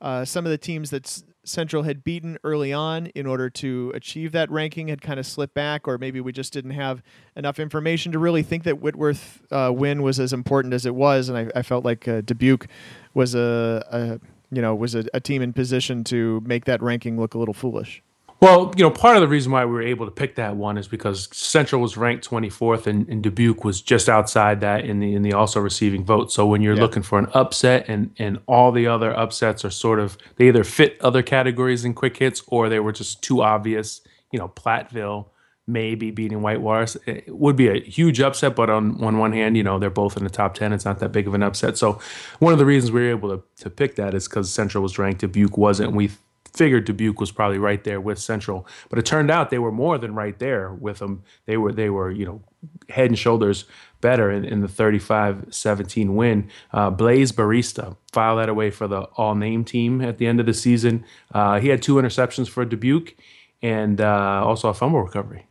uh, 0.00 0.24
some 0.24 0.46
of 0.46 0.50
the 0.50 0.58
teams 0.58 0.90
that 0.90 1.22
Central 1.44 1.82
had 1.82 2.04
beaten 2.04 2.38
early 2.44 2.72
on 2.72 3.06
in 3.06 3.26
order 3.26 3.50
to 3.50 3.90
achieve 3.94 4.32
that 4.32 4.50
ranking 4.50 4.88
had 4.88 5.00
kind 5.00 5.18
of 5.18 5.26
slipped 5.26 5.54
back, 5.54 5.88
or 5.88 5.98
maybe 5.98 6.20
we 6.20 6.30
just 6.30 6.52
didn't 6.52 6.72
have 6.72 7.02
enough 7.36 7.58
information 7.58 8.12
to 8.12 8.18
really 8.18 8.42
think 8.42 8.64
that 8.64 8.80
Whitworth 8.80 9.42
uh, 9.50 9.72
win 9.74 10.02
was 10.02 10.20
as 10.20 10.32
important 10.32 10.74
as 10.74 10.86
it 10.86 10.94
was. 10.94 11.28
And 11.28 11.38
I, 11.38 11.58
I 11.58 11.62
felt 11.62 11.84
like 11.84 12.06
uh, 12.06 12.20
Dubuque 12.20 12.68
was 13.14 13.34
a, 13.34 13.84
a, 13.90 14.20
you 14.50 14.62
know 14.62 14.74
was 14.74 14.94
a, 14.94 15.04
a 15.14 15.20
team 15.20 15.42
in 15.42 15.52
position 15.52 16.04
to 16.04 16.42
make 16.44 16.64
that 16.66 16.82
ranking 16.82 17.18
look 17.18 17.34
a 17.34 17.38
little 17.38 17.54
foolish. 17.54 18.02
Well, 18.40 18.72
you 18.76 18.84
know, 18.84 18.90
part 18.90 19.16
of 19.16 19.20
the 19.20 19.26
reason 19.26 19.50
why 19.50 19.64
we 19.64 19.72
were 19.72 19.82
able 19.82 20.06
to 20.06 20.12
pick 20.12 20.36
that 20.36 20.54
one 20.54 20.78
is 20.78 20.86
because 20.86 21.28
Central 21.36 21.82
was 21.82 21.96
ranked 21.96 22.28
24th 22.30 22.86
and, 22.86 23.08
and 23.08 23.20
Dubuque 23.20 23.64
was 23.64 23.80
just 23.80 24.08
outside 24.08 24.60
that 24.60 24.84
in 24.84 25.00
the 25.00 25.12
in 25.14 25.22
the 25.22 25.32
also 25.32 25.58
receiving 25.58 26.04
vote. 26.04 26.30
So 26.30 26.46
when 26.46 26.62
you're 26.62 26.76
yeah. 26.76 26.82
looking 26.82 27.02
for 27.02 27.18
an 27.18 27.26
upset 27.34 27.86
and 27.88 28.14
and 28.18 28.38
all 28.46 28.70
the 28.70 28.86
other 28.86 29.16
upsets 29.16 29.64
are 29.64 29.70
sort 29.70 29.98
of 29.98 30.16
they 30.36 30.48
either 30.48 30.62
fit 30.62 31.00
other 31.00 31.22
categories 31.22 31.84
in 31.84 31.94
quick 31.94 32.16
hits 32.16 32.42
or 32.46 32.68
they 32.68 32.78
were 32.78 32.92
just 32.92 33.22
too 33.22 33.42
obvious, 33.42 34.02
you 34.30 34.38
know, 34.38 34.48
Platteville, 34.48 35.26
maybe 35.68 36.10
beating 36.10 36.40
Whitewater. 36.40 36.98
It 37.06 37.36
would 37.36 37.54
be 37.54 37.68
a 37.68 37.80
huge 37.80 38.20
upset, 38.20 38.56
but 38.56 38.70
on, 38.70 39.02
on 39.04 39.18
one 39.18 39.32
hand, 39.32 39.56
you 39.56 39.62
know, 39.62 39.78
they're 39.78 39.90
both 39.90 40.16
in 40.16 40.24
the 40.24 40.30
top 40.30 40.54
10. 40.54 40.72
It's 40.72 40.84
not 40.84 40.98
that 41.00 41.12
big 41.12 41.28
of 41.28 41.34
an 41.34 41.42
upset. 41.42 41.76
So 41.76 42.00
one 42.38 42.52
of 42.52 42.58
the 42.58 42.66
reasons 42.66 42.90
we 42.90 43.02
were 43.02 43.10
able 43.10 43.36
to, 43.36 43.42
to 43.62 43.70
pick 43.70 43.96
that 43.96 44.14
is 44.14 44.26
because 44.26 44.50
Central 44.50 44.82
was 44.82 44.98
ranked, 44.98 45.20
Dubuque 45.20 45.58
wasn't. 45.58 45.92
We 45.92 46.10
figured 46.54 46.86
Dubuque 46.86 47.20
was 47.20 47.30
probably 47.30 47.58
right 47.58 47.84
there 47.84 48.00
with 48.00 48.18
Central, 48.18 48.66
but 48.88 48.98
it 48.98 49.04
turned 49.04 49.30
out 49.30 49.50
they 49.50 49.58
were 49.58 49.70
more 49.70 49.98
than 49.98 50.14
right 50.14 50.38
there 50.38 50.72
with 50.72 50.98
them. 50.98 51.22
They 51.44 51.58
were, 51.58 51.72
they 51.72 51.90
were, 51.90 52.10
you 52.10 52.24
know, 52.24 52.42
head 52.88 53.10
and 53.10 53.18
shoulders 53.18 53.66
better 54.00 54.30
in, 54.30 54.44
in 54.44 54.60
the 54.60 54.68
35-17 54.68 56.14
win. 56.14 56.50
Uh, 56.72 56.90
Blaze 56.90 57.32
Barista 57.32 57.96
filed 58.12 58.38
that 58.38 58.48
away 58.48 58.70
for 58.70 58.88
the 58.88 59.02
all-name 59.16 59.64
team 59.64 60.00
at 60.00 60.18
the 60.18 60.26
end 60.26 60.40
of 60.40 60.46
the 60.46 60.54
season. 60.54 61.04
Uh, 61.32 61.60
he 61.60 61.68
had 61.68 61.82
two 61.82 61.96
interceptions 61.96 62.48
for 62.48 62.64
Dubuque 62.64 63.14
and 63.62 64.00
uh, 64.00 64.42
also 64.44 64.68
a 64.68 64.74
fumble 64.74 65.02
recovery. 65.02 65.47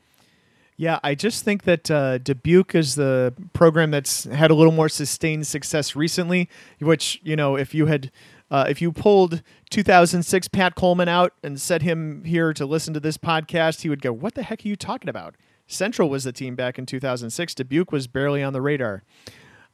Yeah, 0.79 0.99
I 1.03 1.15
just 1.15 1.43
think 1.43 1.63
that 1.63 1.89
uh, 1.89 2.19
Dubuque 2.19 2.75
is 2.75 2.93
the 2.93 3.33
program 3.53 3.89
that's 3.89 4.25
had 4.25 4.51
a 4.51 4.53
little 4.53 4.71
more 4.71 4.89
sustained 4.89 5.47
success 5.47 5.95
recently. 5.95 6.49
Which 6.79 7.19
you 7.23 7.35
know, 7.35 7.55
if 7.55 7.73
you 7.73 7.87
had, 7.87 8.11
uh, 8.51 8.67
if 8.69 8.79
you 8.79 8.91
pulled 8.91 9.41
2006 9.71 10.47
Pat 10.49 10.75
Coleman 10.75 11.09
out 11.09 11.33
and 11.43 11.59
set 11.59 11.81
him 11.81 12.23
here 12.25 12.53
to 12.53 12.65
listen 12.67 12.93
to 12.93 12.99
this 12.99 13.17
podcast, 13.17 13.81
he 13.81 13.89
would 13.89 14.03
go, 14.03 14.13
"What 14.13 14.35
the 14.35 14.43
heck 14.43 14.63
are 14.63 14.67
you 14.67 14.75
talking 14.75 15.09
about?" 15.09 15.35
Central 15.65 16.09
was 16.09 16.25
the 16.25 16.31
team 16.31 16.55
back 16.55 16.77
in 16.77 16.85
2006. 16.85 17.55
Dubuque 17.55 17.91
was 17.91 18.05
barely 18.05 18.43
on 18.43 18.53
the 18.53 18.61
radar. 18.61 19.03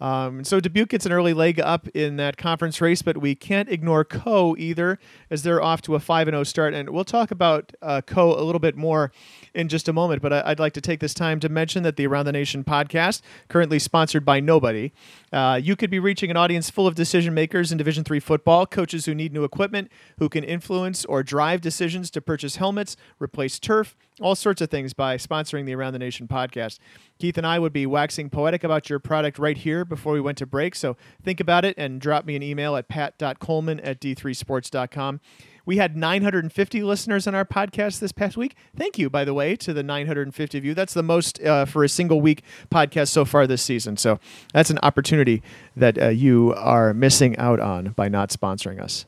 Um, 0.03 0.43
so 0.43 0.59
Dubuque 0.59 0.89
gets 0.89 1.05
an 1.05 1.13
early 1.13 1.33
leg 1.33 1.61
up 1.61 1.87
in 1.93 2.17
that 2.17 2.35
conference 2.35 2.81
race, 2.81 3.01
but 3.01 3.17
we 3.17 3.35
can't 3.35 3.69
ignore 3.69 4.03
Coe 4.03 4.53
either, 4.57 4.99
as 5.29 5.43
they're 5.43 5.63
off 5.63 5.81
to 5.83 5.95
a 5.95 5.99
five 5.99 6.27
and 6.27 6.35
zero 6.35 6.43
start. 6.43 6.73
And 6.73 6.89
we'll 6.89 7.05
talk 7.05 7.31
about 7.31 7.71
uh, 7.81 8.01
Coe 8.05 8.37
a 8.37 8.43
little 8.43 8.59
bit 8.59 8.75
more 8.75 9.13
in 9.53 9.69
just 9.69 9.87
a 9.87 9.93
moment. 9.93 10.21
But 10.21 10.33
I'd 10.33 10.59
like 10.59 10.73
to 10.73 10.81
take 10.81 10.99
this 10.99 11.13
time 11.13 11.39
to 11.39 11.47
mention 11.47 11.83
that 11.83 11.95
the 11.95 12.05
Around 12.05 12.25
the 12.25 12.33
Nation 12.33 12.65
podcast, 12.65 13.21
currently 13.47 13.79
sponsored 13.79 14.25
by 14.25 14.41
nobody, 14.41 14.91
uh, 15.31 15.57
you 15.63 15.77
could 15.77 15.89
be 15.89 15.99
reaching 15.99 16.29
an 16.29 16.35
audience 16.35 16.69
full 16.69 16.85
of 16.85 16.95
decision 16.95 17.33
makers 17.33 17.71
in 17.71 17.77
Division 17.77 18.03
three 18.03 18.19
football, 18.19 18.65
coaches 18.65 19.05
who 19.05 19.15
need 19.15 19.31
new 19.31 19.45
equipment, 19.45 19.89
who 20.19 20.27
can 20.27 20.43
influence 20.43 21.05
or 21.05 21.23
drive 21.23 21.61
decisions 21.61 22.11
to 22.11 22.19
purchase 22.19 22.57
helmets, 22.57 22.97
replace 23.21 23.57
turf, 23.57 23.95
all 24.19 24.35
sorts 24.35 24.61
of 24.61 24.69
things 24.69 24.93
by 24.93 25.15
sponsoring 25.15 25.65
the 25.65 25.73
Around 25.73 25.93
the 25.93 25.99
Nation 25.99 26.27
podcast. 26.27 26.79
Keith 27.23 27.37
and 27.37 27.47
I 27.47 27.57
would 27.57 27.71
be 27.71 27.85
waxing 27.85 28.29
poetic 28.29 28.65
about 28.65 28.89
your 28.89 28.99
product 28.99 29.39
right 29.39 29.57
here 29.57 29.85
before 29.85 30.11
we 30.11 30.19
went 30.19 30.37
to 30.39 30.45
break. 30.45 30.75
So 30.75 30.97
think 31.23 31.39
about 31.39 31.63
it 31.63 31.73
and 31.77 32.01
drop 32.01 32.25
me 32.25 32.35
an 32.35 32.43
email 32.43 32.75
at 32.75 32.89
pat.coleman 32.89 33.79
at 33.79 34.01
d3sports.com. 34.01 35.21
We 35.65 35.77
had 35.77 35.95
950 35.95 36.83
listeners 36.83 37.25
on 37.25 37.33
our 37.33 37.45
podcast 37.45 38.01
this 38.01 38.11
past 38.11 38.35
week. 38.35 38.57
Thank 38.75 38.99
you, 38.99 39.09
by 39.09 39.23
the 39.23 39.33
way, 39.33 39.55
to 39.55 39.71
the 39.71 39.83
950 39.83 40.57
of 40.57 40.65
you. 40.65 40.73
That's 40.73 40.93
the 40.93 41.01
most 41.01 41.41
uh, 41.41 41.63
for 41.63 41.85
a 41.85 41.87
single 41.87 42.19
week 42.19 42.43
podcast 42.69 43.07
so 43.07 43.23
far 43.23 43.47
this 43.47 43.61
season. 43.61 43.95
So 43.95 44.19
that's 44.53 44.69
an 44.69 44.79
opportunity 44.83 45.41
that 45.77 45.97
uh, 45.97 46.09
you 46.09 46.53
are 46.57 46.93
missing 46.93 47.37
out 47.37 47.61
on 47.61 47.91
by 47.91 48.09
not 48.09 48.31
sponsoring 48.31 48.81
us. 48.81 49.05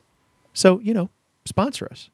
So, 0.54 0.80
you 0.80 0.94
know, 0.94 1.10
sponsor 1.44 1.86
us. 1.90 2.08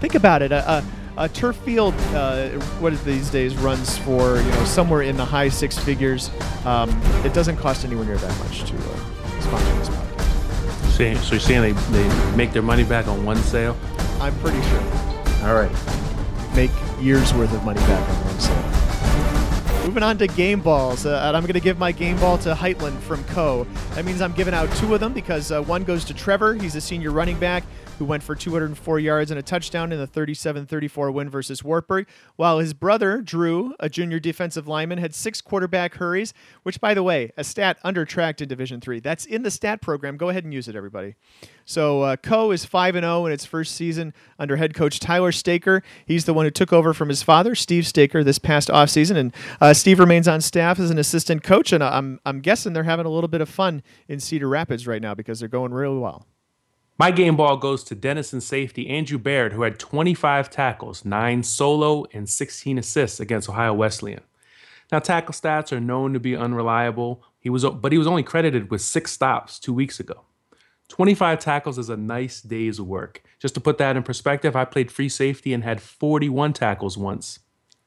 Think 0.00 0.14
about 0.14 0.42
it. 0.42 0.52
A, 0.52 0.84
a, 1.16 1.24
a 1.24 1.28
turf 1.28 1.56
field, 1.56 1.94
uh, 2.14 2.48
what 2.80 2.92
these 3.04 3.30
days 3.30 3.56
runs 3.56 3.98
for, 3.98 4.36
you 4.36 4.50
know, 4.50 4.64
somewhere 4.64 5.02
in 5.02 5.16
the 5.16 5.24
high 5.24 5.48
six 5.48 5.78
figures. 5.78 6.30
Um, 6.64 6.90
it 7.24 7.34
doesn't 7.34 7.56
cost 7.56 7.84
anywhere 7.84 8.04
near 8.04 8.16
that 8.16 8.38
much 8.44 8.64
to 8.70 8.76
uh, 8.76 9.40
sponsor 9.40 9.78
this 9.78 9.88
podcast. 9.88 10.90
So, 10.90 11.14
so 11.14 11.30
you're 11.32 11.40
saying 11.40 11.62
they, 11.62 11.72
they 11.98 12.36
make 12.36 12.52
their 12.52 12.62
money 12.62 12.84
back 12.84 13.08
on 13.08 13.24
one 13.24 13.38
sale? 13.38 13.76
I'm 14.20 14.38
pretty 14.40 14.60
sure. 14.68 14.82
All 15.48 15.54
right. 15.54 15.70
Make 16.54 16.70
years 17.00 17.32
worth 17.32 17.52
of 17.54 17.64
money 17.64 17.80
back 17.80 18.08
on 18.08 18.16
one 18.26 18.40
sale. 18.40 19.86
Moving 19.86 20.02
on 20.02 20.18
to 20.18 20.26
game 20.26 20.60
balls, 20.60 21.06
uh, 21.06 21.24
and 21.24 21.34
I'm 21.34 21.42
going 21.44 21.54
to 21.54 21.60
give 21.60 21.78
my 21.78 21.90
game 21.90 22.18
ball 22.20 22.36
to 22.38 22.52
Heitland 22.52 22.98
from 23.00 23.24
Coe. 23.24 23.66
That 23.94 24.04
means 24.04 24.20
I'm 24.20 24.32
giving 24.32 24.52
out 24.52 24.70
two 24.76 24.92
of 24.92 25.00
them 25.00 25.14
because 25.14 25.50
uh, 25.50 25.62
one 25.62 25.84
goes 25.84 26.04
to 26.04 26.14
Trevor. 26.14 26.54
He's 26.54 26.76
a 26.76 26.82
senior 26.82 27.10
running 27.12 27.38
back 27.38 27.64
who 28.00 28.06
went 28.06 28.22
for 28.22 28.34
204 28.34 28.98
yards 28.98 29.30
and 29.30 29.38
a 29.38 29.42
touchdown 29.42 29.92
in 29.92 29.98
the 29.98 30.06
37 30.06 30.64
34 30.64 31.10
win 31.10 31.28
versus 31.28 31.62
Wartburg, 31.62 32.08
while 32.36 32.58
his 32.58 32.72
brother, 32.72 33.20
Drew, 33.20 33.74
a 33.78 33.90
junior 33.90 34.18
defensive 34.18 34.66
lineman, 34.66 34.96
had 34.96 35.14
six 35.14 35.42
quarterback 35.42 35.96
hurries, 35.96 36.32
which, 36.62 36.80
by 36.80 36.94
the 36.94 37.02
way, 37.02 37.30
a 37.36 37.44
stat 37.44 37.78
under 37.84 38.06
tracked 38.06 38.40
in 38.40 38.48
Division 38.48 38.80
Three. 38.80 39.00
That's 39.00 39.26
in 39.26 39.42
the 39.42 39.50
stat 39.50 39.82
program. 39.82 40.16
Go 40.16 40.30
ahead 40.30 40.44
and 40.44 40.54
use 40.54 40.66
it, 40.66 40.74
everybody. 40.74 41.14
So 41.66 42.00
uh, 42.00 42.16
Coe 42.16 42.52
is 42.52 42.64
5 42.64 42.94
0 42.94 43.26
in 43.26 43.32
its 43.32 43.44
first 43.44 43.74
season 43.74 44.14
under 44.38 44.56
head 44.56 44.72
coach 44.72 44.98
Tyler 44.98 45.30
Staker. 45.30 45.82
He's 46.06 46.24
the 46.24 46.32
one 46.32 46.46
who 46.46 46.50
took 46.50 46.72
over 46.72 46.94
from 46.94 47.10
his 47.10 47.22
father, 47.22 47.54
Steve 47.54 47.86
Staker, 47.86 48.24
this 48.24 48.38
past 48.38 48.68
offseason. 48.68 49.16
And 49.16 49.34
uh, 49.60 49.74
Steve 49.74 49.98
remains 49.98 50.26
on 50.26 50.40
staff 50.40 50.80
as 50.80 50.90
an 50.90 50.98
assistant 50.98 51.42
coach. 51.42 51.70
And 51.70 51.84
I'm, 51.84 52.18
I'm 52.24 52.40
guessing 52.40 52.72
they're 52.72 52.84
having 52.84 53.04
a 53.04 53.10
little 53.10 53.28
bit 53.28 53.42
of 53.42 53.50
fun 53.50 53.82
in 54.08 54.20
Cedar 54.20 54.48
Rapids 54.48 54.86
right 54.86 55.02
now 55.02 55.14
because 55.14 55.38
they're 55.38 55.50
going 55.50 55.74
really 55.74 55.98
well. 55.98 56.26
My 57.00 57.10
game 57.10 57.34
ball 57.34 57.56
goes 57.56 57.82
to 57.84 57.94
Denison 57.94 58.42
safety 58.42 58.86
Andrew 58.90 59.16
Baird, 59.16 59.54
who 59.54 59.62
had 59.62 59.78
25 59.78 60.50
tackles, 60.50 61.02
9 61.02 61.42
solo, 61.42 62.04
and 62.12 62.28
16 62.28 62.76
assists 62.76 63.18
against 63.18 63.48
Ohio 63.48 63.72
Wesleyan. 63.72 64.20
Now, 64.92 64.98
tackle 64.98 65.32
stats 65.32 65.72
are 65.72 65.80
known 65.80 66.12
to 66.12 66.20
be 66.20 66.36
unreliable, 66.36 67.22
he 67.38 67.48
was, 67.48 67.64
but 67.64 67.92
he 67.92 67.96
was 67.96 68.06
only 68.06 68.22
credited 68.22 68.70
with 68.70 68.82
six 68.82 69.12
stops 69.12 69.58
two 69.58 69.72
weeks 69.72 69.98
ago. 69.98 70.26
25 70.88 71.38
tackles 71.38 71.78
is 71.78 71.88
a 71.88 71.96
nice 71.96 72.42
day's 72.42 72.82
work. 72.82 73.22
Just 73.38 73.54
to 73.54 73.62
put 73.62 73.78
that 73.78 73.96
in 73.96 74.02
perspective, 74.02 74.54
I 74.54 74.66
played 74.66 74.92
free 74.92 75.08
safety 75.08 75.54
and 75.54 75.64
had 75.64 75.80
41 75.80 76.52
tackles 76.52 76.98
once 76.98 77.38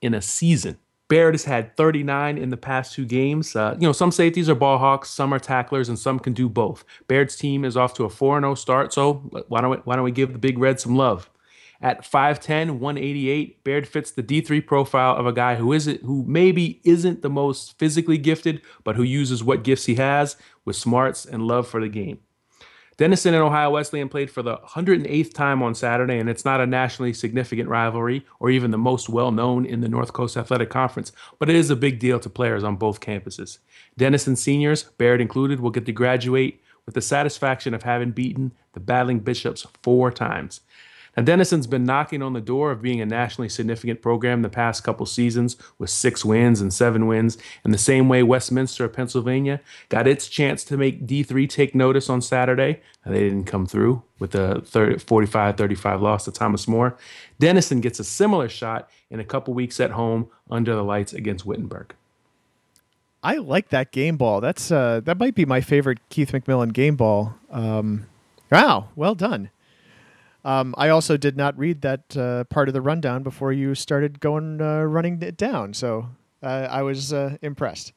in 0.02 0.16
a 0.16 0.24
season. 0.24 0.80
Baird 1.10 1.34
has 1.34 1.46
had 1.46 1.76
39 1.76 2.38
in 2.38 2.50
the 2.50 2.58
past 2.58 2.94
two 2.94 3.06
games. 3.06 3.56
Uh, 3.56 3.76
you 3.80 3.86
know, 3.86 3.92
some 3.92 4.12
safeties 4.12 4.50
are 4.50 4.56
ball 4.56 4.78
hawks, 4.78 5.10
some 5.10 5.34
are 5.34 5.40
tacklers, 5.40 5.90
and 5.90 6.00
some 6.00 6.20
can 6.20 6.34
do 6.34 6.50
both. 6.50 6.86
Baird's 7.08 7.36
team 7.36 7.66
is 7.66 7.78
off 7.78 7.94
to 7.96 8.06
a 8.06 8.10
4 8.10 8.40
0 8.40 8.56
start, 8.56 8.94
so 8.94 9.16
why 9.48 9.62
don't, 9.62 9.72
we, 9.72 9.78
why 9.78 9.96
don't 9.96 10.06
we 10.06 10.12
give 10.12 10.34
the 10.34 10.40
Big 10.40 10.58
Red 10.58 10.80
some 10.80 10.96
love? 10.96 11.30
At 11.82 12.04
5'10, 12.10 12.80
188, 12.80 13.64
Baird 13.66 13.86
fits 13.86 14.12
the 14.12 14.24
D3 14.24 14.66
profile 14.66 15.18
of 15.18 15.26
a 15.26 15.34
guy 15.34 15.56
who 15.56 15.74
isn't 15.74 16.02
who 16.04 16.24
maybe 16.26 16.80
isn't 16.86 17.22
the 17.22 17.30
most 17.30 17.78
physically 17.78 18.18
gifted, 18.18 18.62
but 18.86 18.96
who 18.96 19.04
uses 19.04 19.44
what 19.44 19.66
gifts 19.66 19.86
he 19.86 19.96
has 19.96 20.38
with 20.64 20.78
smarts 20.78 21.26
and 21.26 21.46
love 21.46 21.68
for 21.68 21.82
the 21.82 21.90
game. 21.90 22.20
Denison 22.98 23.34
and 23.34 23.44
Ohio 23.44 23.72
Wesleyan 23.72 24.08
played 24.08 24.30
for 24.30 24.44
the 24.44 24.58
108th 24.58 25.34
time 25.34 25.64
on 25.64 25.74
Saturday, 25.74 26.20
and 26.20 26.30
it's 26.30 26.46
not 26.46 26.62
a 26.62 26.68
nationally 26.68 27.14
significant 27.14 27.68
rivalry 27.68 28.26
or 28.40 28.50
even 28.50 28.72
the 28.72 28.78
most 28.78 29.10
well 29.10 29.32
known 29.32 29.66
in 29.66 29.82
the 29.82 29.90
North 29.90 30.14
Coast 30.14 30.38
Athletic 30.38 30.70
Conference, 30.70 31.12
but 31.40 31.50
it 31.50 31.56
is 31.56 31.70
a 31.70 31.76
big 31.76 32.00
deal 32.00 32.20
to 32.20 32.30
players 32.30 32.64
on 32.64 32.76
both 32.76 33.00
campuses. 33.00 33.58
Denison 33.98 34.36
seniors, 34.36 34.84
Baird 34.98 35.22
included, 35.22 35.60
will 35.60 35.72
get 35.72 35.86
to 35.88 35.92
graduate 35.92 36.62
with 36.86 36.96
the 36.96 37.02
satisfaction 37.02 37.74
of 37.74 37.84
having 37.84 38.12
beaten 38.12 38.52
the 38.74 38.80
battling 38.80 39.20
Bishops 39.20 39.66
four 39.82 40.12
times. 40.12 40.62
Now, 41.16 41.24
Denison's 41.24 41.68
been 41.68 41.84
knocking 41.84 42.22
on 42.22 42.34
the 42.34 42.42
door 42.42 42.72
of 42.72 42.82
being 42.82 43.00
a 43.00 43.06
nationally 43.06 43.50
significant 43.50 44.02
program 44.02 44.42
the 44.42 44.50
past 44.50 44.84
couple 44.84 45.06
seasons 45.06 45.58
with 45.78 45.90
six 45.90 46.26
wins 46.26 46.60
and 46.60 46.74
seven 46.74 47.06
wins. 47.06 47.38
In 47.64 47.72
the 47.72 47.78
same 47.78 48.10
way, 48.10 48.24
Westminster 48.24 48.86
of 48.86 48.94
Pennsylvania 48.94 49.62
got 49.90 50.08
its 50.08 50.28
chance 50.28 50.64
to 50.66 50.78
make 50.78 51.06
D3 51.06 51.48
take 51.48 51.76
notice 51.76 52.10
on 52.10 52.22
Saturday. 52.22 52.82
Now, 53.06 53.12
they 53.12 53.20
didn't 53.20 53.46
come 53.46 53.66
through 53.68 54.02
with 54.18 54.34
a 54.34 54.62
45 54.62 55.58
35 55.58 56.02
loss 56.02 56.26
to 56.26 56.32
Thomas 56.32 56.68
More. 56.68 56.98
Denison 57.40 57.80
gets 57.82 58.00
a 58.00 58.04
similar 58.04 58.50
shot 58.50 58.90
in 59.12 59.20
a 59.20 59.26
couple 59.26 59.54
weeks 59.54 59.80
at 59.80 59.92
home 59.92 60.30
under 60.50 60.76
the 60.76 60.84
lights 60.84 61.14
against 61.14 61.46
Wittenberg. 61.46 61.94
I 63.22 63.38
like 63.38 63.70
that 63.70 63.92
game 63.92 64.18
ball. 64.18 64.42
That's 64.42 64.70
uh, 64.70 65.00
that 65.06 65.18
might 65.18 65.34
be 65.34 65.46
my 65.46 65.62
favorite 65.62 66.00
Keith 66.10 66.32
McMillan 66.32 66.74
game 66.74 66.98
ball. 66.98 67.36
Um, 67.50 68.08
wow, 68.52 68.90
well 68.96 69.16
done. 69.16 69.50
Um, 70.46 70.76
I 70.78 70.90
also 70.90 71.16
did 71.16 71.38
not 71.38 71.58
read 71.58 71.82
that 71.82 72.18
uh, 72.18 72.44
part 72.46 72.68
of 72.68 72.74
the 72.74 72.82
rundown 72.82 73.24
before 73.24 73.54
you 73.54 73.76
started 73.76 74.20
going 74.20 74.62
uh, 74.62 74.84
running 74.84 75.22
it 75.22 75.38
down, 75.38 75.74
so 75.74 76.10
uh, 76.42 76.68
I 76.70 76.82
was 76.82 77.14
uh, 77.14 77.38
impressed. 77.42 77.94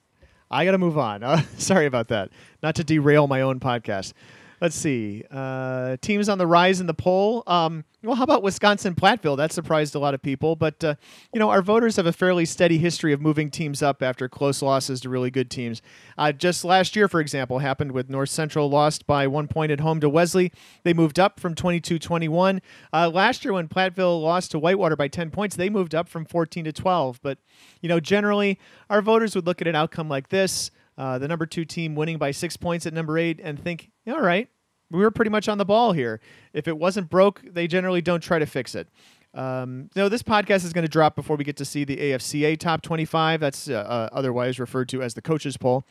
I 0.51 0.65
got 0.65 0.73
to 0.73 0.79
move 0.79 0.97
on. 0.97 1.45
sorry 1.59 1.87
about 1.87 2.09
that. 2.09 2.31
Not 2.63 2.77
to 2.77 2.85
derail 2.85 3.27
my 3.27 3.41
own 3.41 3.59
podcast. 3.59 4.13
Let's 4.61 4.77
see. 4.77 5.23
Uh, 5.31 5.99
teams 6.01 6.31
on 6.31 6.39
the 6.39 6.47
rise 6.47 6.81
in 6.81 6.87
the 6.87 6.95
poll. 6.95 7.43
Um, 7.47 7.85
well, 8.03 8.17
how 8.17 8.23
about 8.23 8.43
Wisconsin 8.43 8.95
Platteville? 8.95 9.37
That 9.37 9.53
surprised 9.53 9.95
a 9.95 9.99
lot 9.99 10.15
of 10.15 10.23
people. 10.23 10.57
But, 10.57 10.83
uh, 10.83 10.95
you 11.35 11.39
know, 11.39 11.51
our 11.51 11.61
voters 11.61 11.97
have 11.97 12.07
a 12.07 12.13
fairly 12.13 12.47
steady 12.47 12.79
history 12.79 13.13
of 13.13 13.21
moving 13.21 13.51
teams 13.51 13.83
up 13.83 14.03
after 14.03 14.31
close 14.31 14.63
losses 14.63 15.01
to 15.03 15.11
really 15.11 15.31
good 15.31 15.51
teams. 15.51 15.83
Uh, 16.17 16.33
just 16.33 16.65
last 16.65 16.97
year, 16.97 17.07
for 17.07 17.21
example, 17.21 17.59
happened 17.59 17.93
with 17.93 18.09
North 18.09 18.31
Central 18.31 18.71
lost 18.71 19.07
by 19.07 19.27
one 19.27 19.47
point 19.47 19.73
at 19.73 19.81
home 19.81 20.01
to 20.01 20.09
Wesley. 20.09 20.53
They 20.85 20.95
moved 20.95 21.19
up 21.19 21.39
from 21.39 21.55
22 21.55 21.99
21. 21.99 22.63
Uh, 22.95 23.11
last 23.11 23.45
year, 23.45 23.53
when 23.53 23.69
Platteville 23.69 24.23
lost 24.23 24.53
to 24.53 24.59
Whitewater 24.59 24.97
by 24.97 25.09
10 25.09 25.31
points, 25.31 25.57
they 25.57 25.69
moved 25.69 25.95
up 25.95 26.09
from 26.09 26.25
14 26.25 26.65
to 26.65 26.73
12. 26.73 27.21
But, 27.23 27.39
you 27.83 27.91
know, 27.91 28.01
generally, 28.01 28.59
our 28.89 29.03
voters 29.03 29.35
would 29.35 29.45
look 29.45 29.61
at 29.61 29.69
an 29.69 29.75
outcome 29.75 30.09
like 30.09 30.31
this 30.31 30.71
uh, 30.99 31.19
the 31.19 31.29
number 31.29 31.47
two 31.47 31.65
team 31.65 31.95
winning 31.95 32.19
by 32.19 32.31
six 32.31 32.57
points 32.57 32.87
at 32.87 32.93
number 32.93 33.19
eight 33.19 33.41
and 33.43 33.59
think, 33.63 33.91
all 34.07 34.21
right, 34.21 34.49
we 34.91 35.01
were 35.01 35.11
pretty 35.11 35.31
much 35.31 35.49
on 35.49 35.59
the 35.59 35.65
ball 35.65 35.93
here. 35.93 36.21
If 36.53 36.69
it 36.69 36.79
wasn't 36.79 37.11
broke, 37.11 37.43
they 37.45 37.67
generally 37.67 38.01
don't 38.01 38.23
try 38.23 38.39
to 38.39 38.47
fix 38.47 38.75
it. 38.75 38.89
Um, 39.35 39.91
no, 39.95 40.09
this 40.09 40.23
podcast 40.23 40.65
is 40.65 40.73
going 40.73 40.85
to 40.85 40.91
drop 40.91 41.15
before 41.15 41.37
we 41.37 41.45
get 41.45 41.59
to 41.59 41.65
see 41.65 41.85
the 41.85 41.97
AFCA 41.97 42.59
top 42.59 42.81
25. 42.81 43.41
That's 43.41 43.69
uh, 43.69 43.75
uh, 43.75 44.09
otherwise 44.13 44.59
referred 44.59 44.89
to 44.91 45.03
as 45.03 45.15
the 45.15 45.21
coaches 45.21 45.57
poll. 45.57 45.85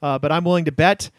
Uh, 0.00 0.18
but 0.18 0.30
I'm 0.30 0.44
willing 0.44 0.66
to 0.66 0.72
bet. 0.72 1.10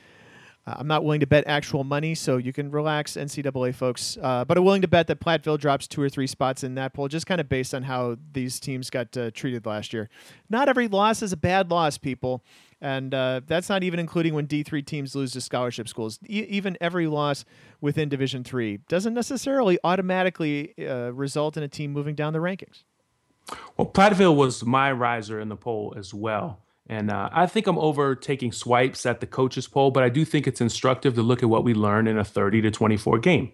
Uh, 0.65 0.75
I'm 0.77 0.87
not 0.87 1.03
willing 1.03 1.19
to 1.19 1.27
bet 1.27 1.43
actual 1.45 1.83
money, 1.83 2.15
so 2.15 2.37
you 2.37 2.53
can 2.53 2.71
relax, 2.71 3.13
NCAA 3.17 3.75
folks. 3.75 4.17
Uh, 4.21 4.45
but 4.45 4.57
I'm 4.57 4.63
willing 4.63 4.81
to 4.83 4.87
bet 4.87 5.07
that 5.07 5.19
Platteville 5.19 5.59
drops 5.59 5.87
two 5.87 6.01
or 6.01 6.07
three 6.07 6.27
spots 6.27 6.63
in 6.63 6.75
that 6.75 6.93
poll, 6.93 7.09
just 7.09 7.25
kind 7.25 7.41
of 7.41 7.49
based 7.49 7.73
on 7.73 7.83
how 7.83 8.17
these 8.31 8.61
teams 8.61 8.89
got 8.89 9.15
uh, 9.17 9.31
treated 9.31 9.65
last 9.65 9.91
year. 9.91 10.09
Not 10.49 10.69
every 10.69 10.87
loss 10.87 11.21
is 11.21 11.33
a 11.33 11.37
bad 11.37 11.69
loss, 11.69 11.97
people. 11.97 12.45
And 12.83 13.13
uh, 13.13 13.39
that's 13.47 13.69
not 13.69 13.81
even 13.81 13.97
including 13.97 14.33
when 14.33 14.45
D3 14.45 14.85
teams 14.85 15.15
lose 15.15 15.31
to 15.31 15.41
scholarship 15.41 15.87
schools. 15.87 16.19
E- 16.27 16.45
even 16.49 16.77
every 16.81 17.07
loss 17.07 17.45
within 17.79 18.09
Division 18.09 18.43
Three 18.43 18.77
doesn't 18.89 19.13
necessarily 19.13 19.79
automatically 19.85 20.73
uh, 20.77 21.13
result 21.13 21.55
in 21.55 21.63
a 21.63 21.69
team 21.69 21.93
moving 21.93 22.13
down 22.13 22.33
the 22.33 22.39
rankings. 22.39 22.83
Well, 23.77 23.87
Platteville 23.87 24.35
was 24.35 24.65
my 24.65 24.91
riser 24.91 25.39
in 25.39 25.47
the 25.47 25.55
poll 25.55 25.93
as 25.97 26.13
well. 26.13 26.59
And 26.87 27.09
uh, 27.09 27.29
I 27.31 27.45
think 27.45 27.67
I'm 27.67 27.77
over 27.77 28.15
taking 28.15 28.51
swipes 28.51 29.05
at 29.05 29.21
the 29.21 29.27
coaches 29.27 29.65
poll, 29.65 29.89
but 29.89 30.03
I 30.03 30.09
do 30.09 30.25
think 30.25 30.45
it's 30.45 30.59
instructive 30.59 31.15
to 31.15 31.21
look 31.21 31.41
at 31.41 31.47
what 31.47 31.63
we 31.63 31.73
learned 31.73 32.09
in 32.09 32.17
a 32.17 32.25
30 32.25 32.63
to 32.63 32.71
24 32.71 33.19
game. 33.19 33.53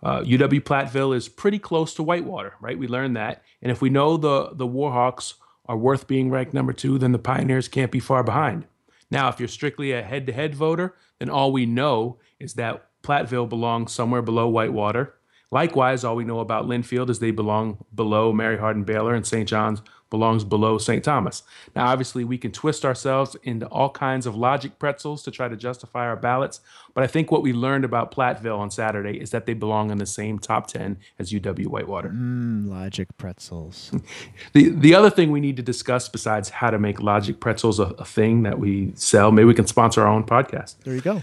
Uh, 0.00 0.20
UW 0.20 0.60
Platteville 0.60 1.14
is 1.14 1.28
pretty 1.28 1.58
close 1.58 1.92
to 1.94 2.04
Whitewater, 2.04 2.54
right? 2.60 2.78
We 2.78 2.86
learned 2.86 3.16
that. 3.16 3.42
And 3.60 3.72
if 3.72 3.82
we 3.82 3.90
know 3.90 4.16
the, 4.16 4.50
the 4.52 4.66
Warhawks 4.66 5.34
are 5.70 5.76
worth 5.76 6.08
being 6.08 6.30
ranked 6.30 6.52
number 6.52 6.72
two, 6.72 6.98
then 6.98 7.12
the 7.12 7.18
Pioneers 7.18 7.68
can't 7.68 7.92
be 7.92 8.00
far 8.00 8.24
behind. 8.24 8.66
Now, 9.08 9.28
if 9.28 9.38
you're 9.38 9.46
strictly 9.48 9.92
a 9.92 10.02
head 10.02 10.26
to 10.26 10.32
head 10.32 10.52
voter, 10.52 10.96
then 11.20 11.30
all 11.30 11.52
we 11.52 11.64
know 11.64 12.18
is 12.40 12.54
that 12.54 12.88
Platteville 13.04 13.48
belongs 13.48 13.92
somewhere 13.92 14.20
below 14.20 14.48
Whitewater. 14.48 15.14
Likewise, 15.52 16.02
all 16.02 16.16
we 16.16 16.24
know 16.24 16.40
about 16.40 16.66
Linfield 16.66 17.08
is 17.08 17.20
they 17.20 17.30
belong 17.30 17.84
below 17.94 18.32
Mary 18.32 18.58
Hardin 18.58 18.82
Baylor 18.82 19.14
and 19.14 19.24
St. 19.24 19.48
John's 19.48 19.80
belongs 20.10 20.44
below 20.44 20.76
St. 20.76 21.02
Thomas. 21.02 21.42
Now, 21.74 21.86
obviously, 21.86 22.24
we 22.24 22.36
can 22.36 22.52
twist 22.52 22.84
ourselves 22.84 23.36
into 23.42 23.66
all 23.66 23.90
kinds 23.90 24.26
of 24.26 24.34
logic 24.34 24.78
pretzels 24.78 25.22
to 25.22 25.30
try 25.30 25.48
to 25.48 25.56
justify 25.56 26.06
our 26.06 26.16
ballots, 26.16 26.60
but 26.94 27.04
I 27.04 27.06
think 27.06 27.30
what 27.30 27.42
we 27.42 27.52
learned 27.52 27.84
about 27.84 28.12
Platteville 28.12 28.58
on 28.58 28.70
Saturday 28.70 29.20
is 29.20 29.30
that 29.30 29.46
they 29.46 29.54
belong 29.54 29.90
in 29.90 29.98
the 29.98 30.06
same 30.06 30.38
top 30.38 30.66
10 30.66 30.98
as 31.18 31.32
UW 31.32 31.66
Whitewater. 31.68 32.10
Mm, 32.10 32.68
logic 32.68 33.08
pretzels. 33.16 33.92
the, 34.52 34.70
the 34.70 34.94
other 34.94 35.10
thing 35.10 35.30
we 35.30 35.40
need 35.40 35.56
to 35.56 35.62
discuss, 35.62 36.08
besides 36.08 36.50
how 36.50 36.70
to 36.70 36.78
make 36.78 37.00
logic 37.00 37.40
pretzels 37.40 37.78
a, 37.78 37.84
a 37.98 38.04
thing 38.04 38.42
that 38.42 38.58
we 38.58 38.92
sell, 38.96 39.30
maybe 39.32 39.46
we 39.46 39.54
can 39.54 39.66
sponsor 39.66 40.02
our 40.02 40.08
own 40.08 40.24
podcast. 40.24 40.76
There 40.84 40.94
you 40.94 41.00
go. 41.00 41.22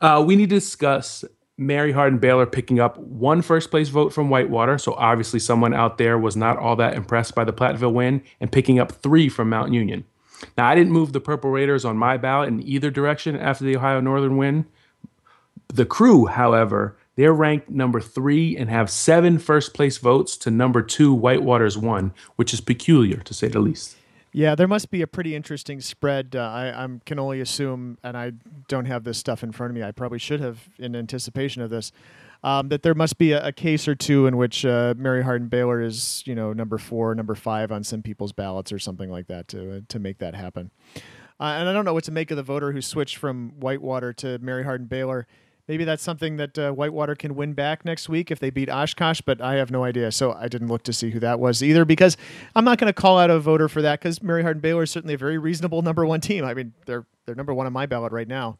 Uh, 0.00 0.22
we 0.26 0.36
need 0.36 0.50
to 0.50 0.56
discuss 0.56 1.24
Mary 1.56 1.92
Hardin 1.92 2.18
Baylor 2.18 2.46
picking 2.46 2.80
up 2.80 2.98
one 2.98 3.40
first 3.40 3.70
place 3.70 3.88
vote 3.88 4.12
from 4.12 4.28
Whitewater. 4.28 4.76
So 4.78 4.94
obviously, 4.94 5.38
someone 5.38 5.72
out 5.72 5.98
there 5.98 6.18
was 6.18 6.36
not 6.36 6.56
all 6.58 6.76
that 6.76 6.94
impressed 6.94 7.34
by 7.34 7.44
the 7.44 7.52
Platteville 7.52 7.92
win 7.92 8.22
and 8.40 8.50
picking 8.50 8.78
up 8.78 8.92
three 8.92 9.28
from 9.28 9.50
Mount 9.50 9.72
Union. 9.72 10.04
Now, 10.58 10.66
I 10.66 10.74
didn't 10.74 10.92
move 10.92 11.12
the 11.12 11.20
Purple 11.20 11.50
Raiders 11.50 11.84
on 11.84 11.96
my 11.96 12.16
ballot 12.16 12.48
in 12.48 12.66
either 12.66 12.90
direction 12.90 13.36
after 13.36 13.64
the 13.64 13.76
Ohio 13.76 14.00
Northern 14.00 14.36
win. 14.36 14.66
The 15.68 15.86
crew, 15.86 16.26
however, 16.26 16.96
they're 17.16 17.32
ranked 17.32 17.70
number 17.70 18.00
three 18.00 18.56
and 18.56 18.68
have 18.68 18.90
seven 18.90 19.38
first 19.38 19.74
place 19.74 19.98
votes 19.98 20.36
to 20.38 20.50
number 20.50 20.82
two, 20.82 21.14
Whitewater's 21.14 21.78
one, 21.78 22.12
which 22.36 22.52
is 22.52 22.60
peculiar 22.60 23.18
to 23.18 23.32
say 23.32 23.48
the 23.48 23.60
least. 23.60 23.96
Yeah, 24.36 24.56
there 24.56 24.66
must 24.66 24.90
be 24.90 25.00
a 25.00 25.06
pretty 25.06 25.36
interesting 25.36 25.80
spread. 25.80 26.34
Uh, 26.34 26.40
I 26.40 26.82
I'm, 26.82 27.00
can 27.06 27.20
only 27.20 27.40
assume, 27.40 27.98
and 28.02 28.16
I 28.16 28.32
don't 28.66 28.86
have 28.86 29.04
this 29.04 29.16
stuff 29.16 29.44
in 29.44 29.52
front 29.52 29.70
of 29.70 29.76
me. 29.76 29.84
I 29.84 29.92
probably 29.92 30.18
should 30.18 30.40
have 30.40 30.68
in 30.76 30.96
anticipation 30.96 31.62
of 31.62 31.70
this. 31.70 31.92
Um, 32.42 32.68
that 32.70 32.82
there 32.82 32.96
must 32.96 33.16
be 33.16 33.30
a, 33.30 33.46
a, 33.46 33.52
case 33.52 33.86
or 33.86 33.94
two 33.94 34.26
in 34.26 34.36
which 34.36 34.66
uh, 34.66 34.94
Mary 34.98 35.22
Hardin 35.22 35.46
Baylor 35.46 35.80
is, 35.80 36.24
you 36.26 36.34
know, 36.34 36.52
number 36.52 36.78
four, 36.78 37.14
number 37.14 37.36
five 37.36 37.70
on 37.70 37.84
some 37.84 38.02
people's 38.02 38.32
ballots 38.32 38.72
or 38.72 38.78
something 38.80 39.08
like 39.08 39.28
that 39.28 39.46
to 39.48 39.76
uh, 39.76 39.80
to 39.88 40.00
make 40.00 40.18
that 40.18 40.34
happen. 40.34 40.72
Uh, 41.38 41.54
and 41.56 41.68
I 41.68 41.72
don't 41.72 41.84
know 41.84 41.94
what 41.94 42.04
to 42.04 42.12
make 42.12 42.32
of 42.32 42.36
the 42.36 42.42
voter 42.42 42.72
who 42.72 42.82
switched 42.82 43.16
from 43.16 43.52
Whitewater 43.60 44.12
to 44.14 44.40
Mary 44.40 44.64
Hardin 44.64 44.88
Baylor 44.88 45.28
maybe 45.68 45.84
that's 45.84 46.02
something 46.02 46.36
that 46.36 46.58
uh, 46.58 46.72
Whitewater 46.72 47.14
can 47.14 47.34
win 47.34 47.52
back 47.52 47.84
next 47.84 48.08
week 48.08 48.30
if 48.30 48.38
they 48.38 48.50
beat 48.50 48.68
Oshkosh, 48.68 49.20
but 49.20 49.40
I 49.40 49.54
have 49.54 49.70
no 49.70 49.84
idea. 49.84 50.12
So 50.12 50.32
I 50.32 50.48
didn't 50.48 50.68
look 50.68 50.82
to 50.84 50.92
see 50.92 51.10
who 51.10 51.20
that 51.20 51.40
was 51.40 51.62
either 51.62 51.84
because 51.84 52.16
I'm 52.54 52.64
not 52.64 52.78
going 52.78 52.92
to 52.92 53.00
call 53.00 53.18
out 53.18 53.30
a 53.30 53.38
voter 53.38 53.68
for 53.68 53.82
that 53.82 54.00
because 54.00 54.22
Mary 54.22 54.42
Hardin 54.42 54.60
Baylor 54.60 54.84
is 54.84 54.90
certainly 54.90 55.14
a 55.14 55.18
very 55.18 55.38
reasonable 55.38 55.82
number 55.82 56.04
one 56.06 56.20
team. 56.20 56.44
I 56.44 56.54
mean, 56.54 56.72
they're 56.86 57.06
they're 57.26 57.34
number 57.34 57.54
one 57.54 57.66
on 57.66 57.72
my 57.72 57.86
ballot 57.86 58.12
right 58.12 58.28
now. 58.28 58.58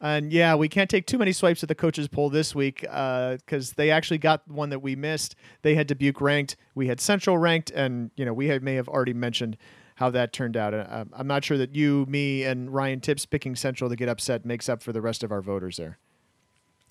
And 0.00 0.32
yeah, 0.32 0.56
we 0.56 0.68
can't 0.68 0.90
take 0.90 1.06
too 1.06 1.16
many 1.16 1.30
swipes 1.32 1.62
at 1.62 1.68
the 1.68 1.76
coaches 1.76 2.08
poll 2.08 2.28
this 2.28 2.56
week 2.56 2.80
because 2.80 3.70
uh, 3.70 3.74
they 3.76 3.90
actually 3.90 4.18
got 4.18 4.48
one 4.48 4.70
that 4.70 4.80
we 4.80 4.96
missed. 4.96 5.36
They 5.62 5.76
had 5.76 5.86
Dubuque 5.86 6.20
ranked, 6.20 6.56
we 6.74 6.88
had 6.88 7.00
Central 7.00 7.38
ranked, 7.38 7.70
and 7.70 8.10
you 8.16 8.24
know 8.24 8.32
we 8.32 8.58
may 8.58 8.74
have 8.74 8.88
already 8.88 9.14
mentioned 9.14 9.56
how 9.94 10.10
that 10.10 10.32
turned 10.32 10.56
out. 10.56 10.74
Uh, 10.74 11.04
I'm 11.12 11.28
not 11.28 11.44
sure 11.44 11.56
that 11.58 11.76
you, 11.76 12.04
me, 12.08 12.42
and 12.42 12.72
Ryan 12.74 13.00
Tipps 13.00 13.26
picking 13.26 13.54
Central 13.54 13.88
to 13.90 13.94
get 13.94 14.08
upset 14.08 14.44
makes 14.44 14.68
up 14.68 14.82
for 14.82 14.92
the 14.92 15.00
rest 15.00 15.22
of 15.22 15.30
our 15.30 15.42
voters 15.42 15.76
there. 15.76 15.98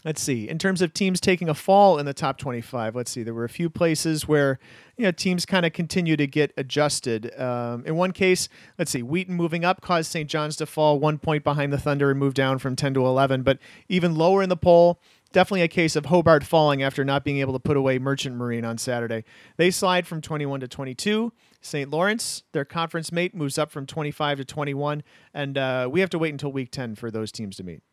Let's 0.04 0.22
see. 0.22 0.50
In 0.50 0.58
terms 0.58 0.82
of 0.82 0.94
teams 0.94 1.22
taking 1.22 1.48
a 1.48 1.54
fall 1.54 2.00
in 2.00 2.08
the 2.08 2.14
top 2.14 2.40
25, 2.40 2.96
let's 2.96 3.12
see. 3.12 3.22
There 3.22 3.36
were 3.36 3.44
a 3.44 3.50
few 3.50 3.70
places 3.70 4.28
where 4.28 4.58
you 4.98 5.06
know 5.06 5.12
teams 5.12 5.46
kind 5.46 5.64
of 5.64 5.74
continue 5.74 6.18
to 6.18 6.26
get 6.26 6.52
adjusted. 6.58 7.38
Um, 7.40 7.86
in 7.86 7.96
one 7.96 8.12
case, 8.12 8.50
let's 8.80 8.90
see, 8.90 9.04
Wheaton 9.04 9.36
moving 9.36 9.64
up 9.64 9.82
caused 9.82 10.12
St. 10.12 10.28
John's 10.28 10.56
to 10.56 10.66
fall 10.66 11.00
one 11.00 11.20
point 11.20 11.44
behind 11.44 11.72
the 11.72 11.78
Thunder 11.78 12.10
and 12.10 12.20
move 12.20 12.34
down 12.34 12.58
from 12.58 12.76
10 12.76 12.96
to 12.96 13.06
11. 13.06 13.44
But 13.44 13.60
even 13.90 14.16
lower 14.16 14.42
in 14.42 14.50
the 14.50 14.58
poll, 14.58 15.00
definitely 15.32 15.62
a 15.62 15.68
case 15.68 15.96
of 15.96 16.06
Hobart 16.06 16.44
falling 16.44 16.82
after 16.82 17.06
not 17.06 17.24
being 17.24 17.38
able 17.38 17.54
to 17.54 17.60
put 17.60 17.78
away 17.78 18.00
Merchant 18.00 18.36
Marine 18.36 18.66
on 18.66 18.80
Saturday. 18.80 19.24
They 19.58 19.70
slide 19.70 20.08
from 20.08 20.20
21 20.22 20.62
to 20.62 20.68
22. 20.68 21.32
St. 21.62 21.92
Lawrence, 21.92 22.42
their 22.54 22.66
conference 22.66 23.12
mate, 23.12 23.36
moves 23.36 23.60
up 23.60 23.70
from 23.70 23.86
25 23.86 24.40
to 24.40 24.46
21, 24.46 25.04
and 25.32 25.60
uh, 25.60 25.88
we 25.92 26.00
have 26.00 26.10
to 26.10 26.18
wait 26.18 26.32
until 26.32 26.52
week 26.52 26.72
10 26.72 26.96
for 26.96 27.12
those 27.12 27.32
teams 27.32 27.58
to 27.58 27.64
meet. 27.64 27.84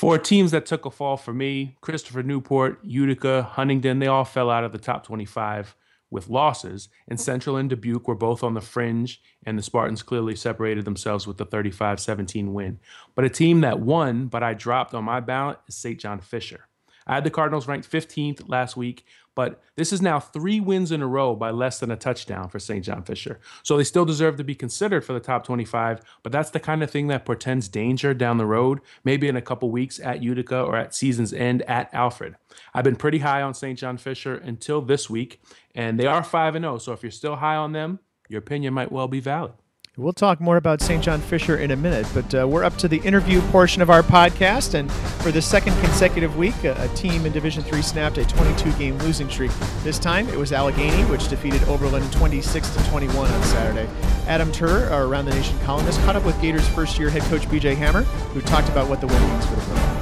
For 0.00 0.16
teams 0.16 0.50
that 0.52 0.64
took 0.64 0.86
a 0.86 0.90
fall 0.90 1.18
for 1.18 1.34
me, 1.34 1.76
Christopher 1.82 2.22
Newport, 2.22 2.82
Utica, 2.82 3.42
Huntingdon, 3.42 3.98
they 3.98 4.06
all 4.06 4.24
fell 4.24 4.48
out 4.48 4.64
of 4.64 4.72
the 4.72 4.78
top 4.78 5.04
25 5.04 5.76
with 6.08 6.30
losses. 6.30 6.88
And 7.06 7.20
Central 7.20 7.56
and 7.56 7.68
Dubuque 7.68 8.08
were 8.08 8.14
both 8.14 8.42
on 8.42 8.54
the 8.54 8.62
fringe, 8.62 9.20
and 9.44 9.58
the 9.58 9.62
Spartans 9.62 10.02
clearly 10.02 10.36
separated 10.36 10.86
themselves 10.86 11.26
with 11.26 11.36
the 11.36 11.44
35 11.44 12.00
17 12.00 12.54
win. 12.54 12.80
But 13.14 13.26
a 13.26 13.28
team 13.28 13.60
that 13.60 13.80
won, 13.80 14.28
but 14.28 14.42
I 14.42 14.54
dropped 14.54 14.94
on 14.94 15.04
my 15.04 15.20
ballot, 15.20 15.58
is 15.68 15.74
St. 15.74 16.00
John 16.00 16.20
Fisher. 16.22 16.66
I 17.06 17.16
had 17.16 17.24
the 17.24 17.30
Cardinals 17.30 17.68
ranked 17.68 17.92
15th 17.92 18.48
last 18.48 18.78
week, 18.78 19.04
but 19.40 19.58
this 19.74 19.90
is 19.90 20.02
now 20.02 20.20
three 20.20 20.60
wins 20.60 20.92
in 20.92 21.00
a 21.00 21.06
row 21.06 21.34
by 21.34 21.50
less 21.50 21.80
than 21.80 21.90
a 21.90 21.96
touchdown 21.96 22.50
for 22.50 22.58
St. 22.58 22.84
John 22.84 23.02
Fisher. 23.02 23.40
So 23.62 23.78
they 23.78 23.84
still 23.84 24.04
deserve 24.04 24.36
to 24.36 24.44
be 24.44 24.54
considered 24.54 25.02
for 25.02 25.14
the 25.14 25.18
top 25.18 25.46
25, 25.46 26.02
but 26.22 26.30
that's 26.30 26.50
the 26.50 26.60
kind 26.60 26.82
of 26.82 26.90
thing 26.90 27.06
that 27.06 27.24
portends 27.24 27.66
danger 27.66 28.12
down 28.12 28.36
the 28.36 28.44
road, 28.44 28.80
maybe 29.02 29.28
in 29.28 29.36
a 29.36 29.40
couple 29.40 29.70
weeks 29.70 29.98
at 29.98 30.22
Utica 30.22 30.60
or 30.60 30.76
at 30.76 30.94
season's 30.94 31.32
end 31.32 31.62
at 31.62 31.88
Alfred. 31.94 32.36
I've 32.74 32.84
been 32.84 32.96
pretty 32.96 33.20
high 33.20 33.40
on 33.40 33.54
St. 33.54 33.78
John 33.78 33.96
Fisher 33.96 34.34
until 34.34 34.82
this 34.82 35.08
week, 35.08 35.40
and 35.74 35.98
they 35.98 36.04
are 36.04 36.22
5 36.22 36.52
0. 36.52 36.76
So 36.76 36.92
if 36.92 37.02
you're 37.02 37.10
still 37.10 37.36
high 37.36 37.56
on 37.56 37.72
them, 37.72 38.00
your 38.28 38.40
opinion 38.40 38.74
might 38.74 38.92
well 38.92 39.08
be 39.08 39.20
valid. 39.20 39.54
We'll 40.00 40.14
talk 40.14 40.40
more 40.40 40.56
about 40.56 40.80
St. 40.80 41.04
John 41.04 41.20
Fisher 41.20 41.58
in 41.58 41.72
a 41.72 41.76
minute, 41.76 42.06
but 42.14 42.34
uh, 42.34 42.48
we're 42.48 42.64
up 42.64 42.74
to 42.78 42.88
the 42.88 42.96
interview 43.00 43.42
portion 43.50 43.82
of 43.82 43.90
our 43.90 44.02
podcast, 44.02 44.72
and 44.72 44.90
for 44.90 45.30
the 45.30 45.42
second 45.42 45.78
consecutive 45.80 46.38
week, 46.38 46.64
a, 46.64 46.72
a 46.82 46.88
team 46.94 47.26
in 47.26 47.32
Division 47.32 47.62
Three 47.62 47.82
snapped 47.82 48.16
a 48.16 48.22
22-game 48.22 48.96
losing 49.00 49.28
streak. 49.28 49.50
This 49.82 49.98
time, 49.98 50.26
it 50.30 50.38
was 50.38 50.52
Allegheny, 50.52 51.04
which 51.10 51.28
defeated 51.28 51.62
Oberlin 51.64 52.10
26 52.12 52.76
to 52.76 52.88
21 52.88 53.30
on 53.30 53.42
Saturday. 53.42 53.86
Adam 54.26 54.50
Turer, 54.52 54.90
our 54.90 55.04
Around 55.04 55.26
the 55.26 55.32
Nation 55.32 55.58
columnist, 55.60 56.00
caught 56.00 56.16
up 56.16 56.24
with 56.24 56.40
Gators' 56.40 56.66
first-year 56.68 57.10
head 57.10 57.22
coach 57.24 57.48
B.J. 57.50 57.74
Hammer, 57.74 58.04
who 58.32 58.40
talked 58.40 58.70
about 58.70 58.88
what 58.88 59.02
the 59.02 59.06
win 59.06 59.20
means 59.28 59.44
for 59.44 59.56
the 59.56 59.60
program. 59.60 59.99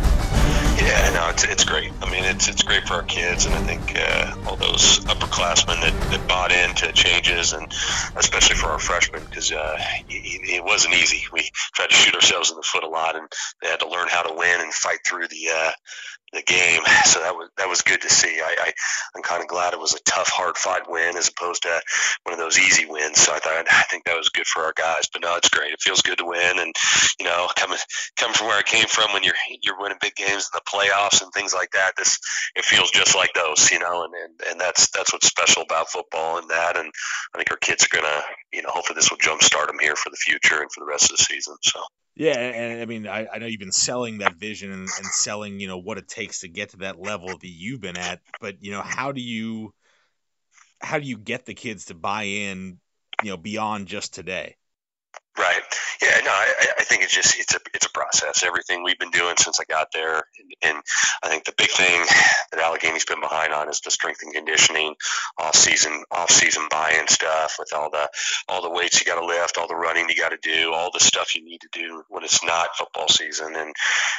Yeah, 0.89 1.11
no, 1.11 1.29
it's, 1.29 1.45
it's 1.45 1.65
great. 1.65 1.93
I 2.01 2.11
mean, 2.11 2.25
it's 2.25 2.49
it's 2.49 2.63
great 2.63 2.89
for 2.89 2.95
our 2.95 3.03
kids, 3.03 3.45
and 3.45 3.55
I 3.55 3.59
think 3.59 3.95
uh, 3.95 4.35
all 4.47 4.57
those 4.57 5.01
upperclassmen 5.01 5.83
that, 5.83 6.11
that 6.11 6.27
bought 6.27 6.51
into 6.51 6.91
changes, 6.93 7.53
and 7.53 7.71
especially 8.17 8.57
for 8.57 8.69
our 8.69 8.79
freshmen, 8.79 9.23
because 9.29 9.53
uh, 9.53 9.77
it, 10.09 10.65
wasn't 10.65 10.95
easy. 10.95 11.25
We 11.31 11.51
tried 11.75 11.91
to 11.91 11.95
shoot 11.95 12.15
ourselves 12.15 12.51
in 12.51 12.57
the 12.57 12.63
foot 12.63 12.85
a 12.85 12.89
lot, 12.89 13.17
and 13.17 13.29
they 13.61 13.69
had 13.69 13.81
to 13.81 13.89
learn 13.89 14.09
how 14.09 14.23
to 14.23 14.35
win 14.35 14.63
and 14.63 14.73
fight 14.73 15.01
through 15.07 15.29
the 15.29 15.49
uh, 15.55 15.71
the 16.33 16.43
game. 16.43 16.83
So 17.09 17.21
that 17.21 17.35
was 17.37 17.49
that 17.57 17.69
was 17.69 17.81
good 17.81 18.03
to 18.03 18.11
see. 18.11 18.39
I, 18.41 18.55
I 18.61 18.73
am 19.17 19.23
kind 19.23 19.41
of 19.41 19.49
glad 19.49 19.73
it 19.73 19.81
was 19.81 19.95
a 19.95 20.03
tough, 20.05 20.29
hard 20.29 20.59
fought 20.59 20.91
win 20.91 21.17
as 21.17 21.29
opposed 21.29 21.63
to 21.63 21.81
one 22.25 22.35
of 22.35 22.39
those 22.39 22.59
easy 22.59 22.85
wins. 22.85 23.19
So 23.19 23.33
I 23.33 23.39
thought 23.39 23.65
I 23.71 23.83
think 23.85 24.05
that 24.05 24.17
was 24.17 24.29
good 24.29 24.47
for 24.47 24.65
our 24.65 24.75
guys. 24.77 25.09
But 25.11 25.23
no, 25.23 25.37
it's 25.37 25.49
great. 25.49 25.73
It 25.73 25.81
feels 25.81 26.03
good 26.03 26.19
to 26.19 26.27
win, 26.27 26.59
and 26.59 26.75
you 27.19 27.25
know, 27.25 27.49
coming 27.57 27.79
coming 28.17 28.35
from 28.35 28.49
where 28.49 28.59
I 28.59 28.63
came 28.63 28.87
from, 28.87 29.15
when 29.15 29.23
you're 29.23 29.39
you're 29.63 29.81
winning 29.81 29.97
big 30.03 30.17
games 30.17 30.51
in 30.53 30.61
the 30.61 30.69
playoffs 30.69 31.23
and 31.23 31.33
things 31.33 31.55
like 31.55 31.71
that, 31.71 31.93
this 31.97 32.19
it 32.57 32.65
feels 32.65 32.91
just 32.91 33.15
like 33.15 33.33
those, 33.33 33.71
you 33.71 33.79
know, 33.79 34.05
and 34.05 34.13
and, 34.13 34.51
and 34.51 34.61
that's 34.61 34.91
that's 34.91 35.13
what's 35.13 35.29
special 35.29 35.63
about 35.63 35.89
football 35.89 36.37
and 36.39 36.51
that. 36.51 36.77
And 36.77 36.93
I 37.35 37.39
think 37.39 37.51
our 37.51 37.57
kids 37.59 37.85
are 37.85 37.97
gonna, 37.97 38.23
you 38.53 38.63
know, 38.63 38.71
hopefully 38.71 38.97
this 38.97 39.11
will 39.11 39.19
jumpstart 39.19 39.69
them 39.69 39.79
here 39.81 39.97
for 39.97 40.11
the 40.11 40.17
future 40.17 40.61
and 40.61 40.71
for 40.71 40.81
the 40.81 40.91
rest 40.91 41.11
of 41.11 41.17
the 41.17 41.23
season. 41.23 41.57
So. 41.63 41.81
Yeah, 42.19 42.37
and 42.37 42.83
I 42.83 42.85
mean, 42.85 43.07
I, 43.07 43.29
I 43.33 43.39
know 43.39 43.47
you've 43.47 43.61
been 43.61 43.71
selling 43.71 44.19
that 44.19 44.35
vision 44.35 44.73
and, 44.73 44.81
and, 44.81 45.07
selling, 45.07 45.61
you 45.61 45.69
know, 45.69 45.79
what 45.79 45.99
it 45.99 46.09
takes 46.09 46.41
to 46.41 46.49
get 46.49 46.71
to 46.71 46.79
that 46.79 47.01
level 47.01 47.29
that 47.29 47.47
you've 47.47 47.81
been 47.81 47.97
at. 47.97 48.21
But 48.41 48.57
you 48.61 48.73
know, 48.73 48.83
how 48.83 49.13
do 49.13 49.21
you, 49.21 49.73
how 50.81 50.99
do 50.99 51.07
you 51.07 51.17
get 51.17 51.47
the 51.47 51.55
kids 51.55 51.87
to 51.87 51.95
buy 51.95 52.25
in, 52.25 52.79
you 53.23 53.31
know, 53.31 53.37
beyond 53.37 53.87
just 53.87 54.15
today? 54.15 54.57
Right. 55.39 55.63
Yeah. 56.03 56.21
No, 56.25 56.31
I, 56.31 56.67
I 56.79 56.85
think 56.85 57.03
it's 57.03 57.15
just 57.15 57.39
it's 57.39 57.55
a 57.55 57.59
it's 57.75 57.87
a 57.87 57.91
process. 57.91 58.43
Everything 58.45 58.83
we've 58.83 58.99
been 58.99 59.11
doing 59.11 59.37
since 59.37 59.61
I 59.61 59.65
got 59.65 59.89
there, 59.93 60.17
and, 60.17 60.53
and 60.63 60.83
I 61.23 61.29
think 61.29 61.45
the 61.45 61.55
big 61.57 61.71
thing 61.71 62.05
that 62.53 62.61
Allegheny's 62.61 63.05
been 63.05 63.21
behind 63.21 63.53
on 63.53 63.69
is 63.69 63.81
the 63.81 63.91
strength 63.91 64.21
and 64.23 64.33
conditioning, 64.33 64.95
off 65.39 65.55
season 65.55 66.05
off 66.11 66.31
season 66.31 66.67
buy-in 66.71 67.09
stuff 67.09 67.57
with 67.59 67.73
all 67.75 67.91
the 67.91 68.09
all 68.49 68.63
the 68.63 68.71
weights 68.71 69.01
you 69.01 69.07
got 69.07 69.21
to 69.21 69.27
lift, 69.27 69.59
all 69.59 69.69
the 69.69 69.75
running 69.75 70.09
you 70.09 70.17
got 70.17 70.31
to 70.31 70.39
do, 70.43 70.73
all 70.73 70.91
the 70.93 71.01
stuff 71.01 71.35
you 71.35 71.45
need 71.45 71.61
to 71.61 71.69
do 71.73 72.03
when 72.09 72.25
it's 72.25 72.45
not 72.45 72.77
football 72.77 73.09
season, 73.09 73.55
and 73.57 73.75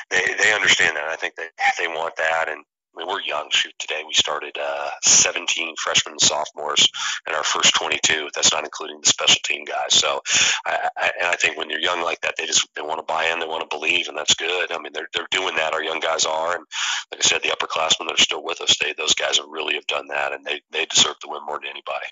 they 0.09 0.33
they 0.37 0.53
understand 0.53 0.97
that. 0.97 1.05
I 1.05 1.15
think 1.15 1.35
they 1.35 1.47
they 1.77 1.87
want 1.87 2.15
that, 2.17 2.49
and 2.49 2.63
I 2.95 2.99
mean, 2.99 3.07
we're 3.07 3.21
young. 3.21 3.49
Shoot, 3.51 3.73
today 3.77 4.01
we 4.05 4.13
started 4.13 4.57
uh, 4.59 4.89
17 5.03 5.75
freshmen 5.77 6.13
and 6.13 6.21
sophomores 6.21 6.87
in 7.27 7.35
our 7.35 7.43
first 7.43 7.75
22. 7.75 8.29
That's 8.33 8.51
not 8.51 8.63
including 8.63 8.99
the 9.01 9.07
special 9.07 9.39
team 9.43 9.63
guys. 9.63 9.93
So, 9.93 10.21
I, 10.65 10.89
I, 10.97 11.11
and 11.19 11.27
I 11.27 11.35
think 11.35 11.57
when 11.57 11.69
you're 11.69 11.79
young 11.79 12.01
like 12.01 12.21
that, 12.21 12.35
they 12.37 12.45
just 12.45 12.67
they 12.75 12.81
want 12.81 12.99
to 12.99 13.03
buy 13.03 13.25
in, 13.25 13.39
they 13.39 13.45
want 13.45 13.69
to 13.69 13.75
believe, 13.75 14.07
and 14.07 14.17
that's 14.17 14.33
good. 14.33 14.71
I 14.71 14.79
mean, 14.79 14.91
they're 14.93 15.07
they're 15.13 15.27
doing 15.31 15.55
that. 15.55 15.73
Our 15.73 15.83
young 15.83 15.99
guys 15.99 16.25
are, 16.25 16.55
and 16.55 16.65
like 17.11 17.23
I 17.23 17.27
said, 17.27 17.41
the 17.43 17.49
upperclassmen 17.49 18.07
that 18.07 18.13
are 18.13 18.23
still 18.23 18.43
with 18.43 18.61
us, 18.61 18.77
they 18.79 18.93
those 18.93 19.13
guys 19.13 19.39
really 19.47 19.75
have 19.75 19.87
done 19.87 20.07
that, 20.07 20.33
and 20.33 20.45
they 20.45 20.61
they 20.71 20.85
deserve 20.85 21.19
to 21.19 21.27
win 21.29 21.45
more 21.45 21.59
than 21.59 21.69
anybody. 21.69 22.07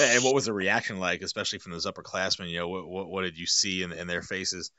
And 0.00 0.24
what 0.24 0.34
was 0.34 0.46
the 0.46 0.52
reaction 0.52 0.98
like, 0.98 1.22
especially 1.22 1.58
from 1.58 1.72
those 1.72 1.86
upperclassmen? 1.86 2.48
You 2.48 2.58
know, 2.58 2.68
what 2.68 2.88
what, 2.88 3.08
what 3.08 3.22
did 3.22 3.38
you 3.38 3.46
see 3.46 3.82
in, 3.82 3.92
in 3.92 4.06
their 4.06 4.22
faces? 4.22 4.70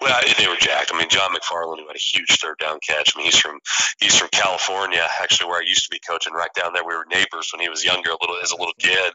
Well, 0.00 0.20
they 0.38 0.48
were 0.48 0.56
jacked. 0.56 0.90
I 0.92 0.98
mean, 0.98 1.08
John 1.08 1.34
McFarland, 1.34 1.78
who 1.78 1.86
had 1.86 1.96
a 1.96 1.98
huge 1.98 2.38
third 2.40 2.58
down 2.58 2.78
catch. 2.86 3.12
I 3.14 3.18
mean, 3.18 3.26
he's 3.26 3.38
from 3.38 3.60
he's 4.00 4.16
from 4.16 4.28
California, 4.32 5.06
actually, 5.20 5.48
where 5.48 5.60
I 5.60 5.64
used 5.64 5.84
to 5.84 5.90
be 5.90 6.00
coaching. 6.00 6.32
Right 6.32 6.52
down 6.54 6.72
there, 6.72 6.84
we 6.84 6.94
were 6.94 7.06
neighbors 7.10 7.50
when 7.52 7.60
he 7.60 7.68
was 7.68 7.84
younger, 7.84 8.10
a 8.10 8.16
little 8.20 8.36
as 8.42 8.52
a 8.52 8.56
little 8.56 8.74
kid. 8.78 9.12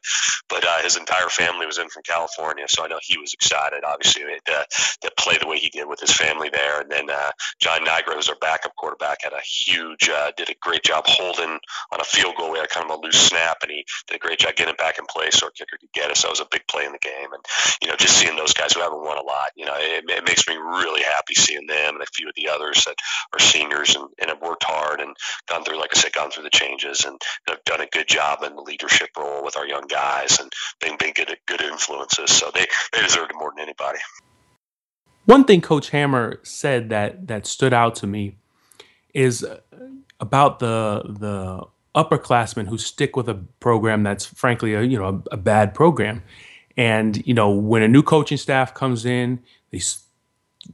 But 0.49 0.65
uh, 0.65 0.81
his 0.81 0.97
entire 0.97 1.29
family 1.29 1.65
was 1.65 1.77
in 1.77 1.89
from 1.89 2.03
California, 2.03 2.65
so 2.67 2.83
I 2.83 2.87
know 2.87 2.99
he 3.01 3.17
was 3.17 3.33
excited. 3.33 3.83
Obviously, 3.83 4.23
to, 4.45 4.65
to 5.01 5.11
play 5.17 5.37
the 5.39 5.47
way 5.47 5.57
he 5.57 5.69
did 5.69 5.87
with 5.87 5.99
his 5.99 6.11
family 6.11 6.49
there. 6.49 6.81
And 6.81 6.91
then 6.91 7.09
uh, 7.09 7.31
John 7.59 7.85
Nigro, 7.85 8.15
who's 8.15 8.29
our 8.29 8.35
backup 8.39 8.75
quarterback, 8.75 9.23
had 9.23 9.33
a 9.33 9.41
huge, 9.41 10.09
uh, 10.09 10.31
did 10.37 10.49
a 10.49 10.55
great 10.61 10.83
job 10.83 11.05
holding 11.07 11.59
on 11.91 11.99
a 11.99 12.03
field 12.03 12.35
goal. 12.37 12.51
We 12.51 12.59
had 12.59 12.69
kind 12.69 12.89
of 12.89 12.97
a 12.97 13.01
loose 13.01 13.19
snap, 13.19 13.57
and 13.61 13.71
he 13.71 13.85
did 14.07 14.15
a 14.15 14.19
great 14.19 14.39
job 14.39 14.55
getting 14.55 14.73
it 14.73 14.77
back 14.77 14.97
in 14.99 15.05
place 15.05 15.35
so 15.35 15.47
our 15.47 15.51
kicker 15.51 15.77
could 15.77 15.91
get. 15.93 16.15
So 16.17 16.29
it 16.29 16.31
was 16.31 16.39
a 16.39 16.47
big 16.49 16.65
play 16.67 16.85
in 16.85 16.91
the 16.91 16.99
game. 16.99 17.33
And 17.33 17.43
you 17.81 17.87
know, 17.87 17.95
just 17.95 18.17
seeing 18.17 18.35
those 18.35 18.53
guys 18.53 18.73
who 18.73 18.81
haven't 18.81 19.03
won 19.03 19.17
a 19.17 19.21
lot, 19.21 19.51
you 19.55 19.65
know, 19.65 19.75
it, 19.75 20.05
it 20.07 20.25
makes 20.25 20.46
really 20.55 21.01
happy 21.01 21.33
seeing 21.33 21.67
them 21.67 21.95
and 21.95 22.03
a 22.03 22.07
few 22.13 22.29
of 22.29 22.35
the 22.35 22.49
others 22.49 22.85
that 22.85 22.95
are 23.33 23.39
seniors 23.39 23.95
and, 23.95 24.07
and 24.19 24.29
have 24.29 24.41
worked 24.41 24.63
hard 24.63 25.01
and 25.01 25.15
gone 25.49 25.63
through, 25.63 25.79
like 25.79 25.91
I 25.95 25.99
said, 25.99 26.13
gone 26.13 26.31
through 26.31 26.43
the 26.43 26.49
changes 26.49 27.05
and 27.05 27.19
have 27.47 27.63
done 27.65 27.81
a 27.81 27.87
good 27.87 28.07
job 28.07 28.43
in 28.43 28.55
the 28.55 28.61
leadership 28.61 29.09
role 29.17 29.43
with 29.43 29.57
our 29.57 29.67
young 29.67 29.87
guys 29.87 30.39
and 30.39 30.51
being, 30.81 30.97
being 30.97 31.13
good, 31.13 31.35
good 31.45 31.61
influences. 31.61 32.31
So 32.31 32.51
they, 32.53 32.65
they 32.93 33.01
deserve 33.01 33.29
it 33.29 33.35
more 33.37 33.51
than 33.55 33.63
anybody. 33.63 33.99
One 35.25 35.43
thing 35.43 35.59
Coach 35.59 35.89
Hammer 35.89 36.39
said 36.43 36.87
that 36.89 37.27
that 37.27 37.45
stood 37.45 37.73
out 37.73 37.95
to 37.95 38.07
me 38.07 38.37
is 39.13 39.43
uh, 39.43 39.59
about 40.21 40.59
the 40.59 41.03
the 41.19 41.65
upperclassmen 41.95 42.67
who 42.67 42.77
stick 42.77 43.17
with 43.17 43.27
a 43.27 43.35
program 43.59 44.03
that's 44.03 44.25
frankly 44.25 44.73
a 44.73 44.83
you 44.83 44.97
know 44.97 45.21
a, 45.29 45.33
a 45.33 45.37
bad 45.37 45.73
program, 45.73 46.23
and 46.77 47.27
you 47.27 47.33
know 47.33 47.49
when 47.49 47.83
a 47.83 47.89
new 47.89 48.03
coaching 48.03 48.37
staff 48.37 48.73
comes 48.73 49.05
in, 49.05 49.43
they 49.71 49.79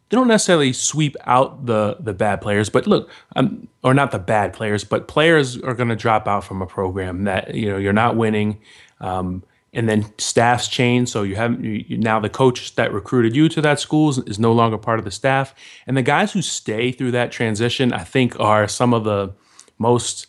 they 0.09 0.17
don't 0.17 0.27
necessarily 0.27 0.73
sweep 0.73 1.15
out 1.25 1.65
the 1.65 1.97
the 1.99 2.13
bad 2.13 2.41
players, 2.41 2.69
but 2.69 2.87
look, 2.87 3.09
um, 3.35 3.67
or 3.83 3.93
not 3.93 4.11
the 4.11 4.19
bad 4.19 4.53
players, 4.53 4.83
but 4.83 5.07
players 5.07 5.57
are 5.61 5.73
going 5.73 5.89
to 5.89 5.95
drop 5.95 6.27
out 6.27 6.43
from 6.43 6.61
a 6.61 6.65
program 6.65 7.23
that 7.23 7.55
you 7.55 7.69
know 7.69 7.77
you're 7.77 7.93
not 7.93 8.15
winning, 8.15 8.59
um, 8.99 9.43
and 9.73 9.87
then 9.87 10.05
staffs 10.17 10.67
change. 10.67 11.09
So 11.09 11.23
you 11.23 11.35
have 11.35 11.63
you, 11.63 11.97
now 11.97 12.19
the 12.19 12.29
coach 12.29 12.75
that 12.75 12.93
recruited 12.93 13.35
you 13.35 13.49
to 13.49 13.61
that 13.61 13.79
school 13.79 14.09
is, 14.09 14.19
is 14.19 14.39
no 14.39 14.51
longer 14.51 14.77
part 14.77 14.99
of 14.99 15.05
the 15.05 15.11
staff, 15.11 15.55
and 15.87 15.95
the 15.97 16.03
guys 16.03 16.33
who 16.33 16.41
stay 16.41 16.91
through 16.91 17.11
that 17.11 17.31
transition, 17.31 17.93
I 17.93 18.03
think, 18.03 18.39
are 18.39 18.67
some 18.67 18.93
of 18.93 19.03
the 19.03 19.33
most 19.77 20.27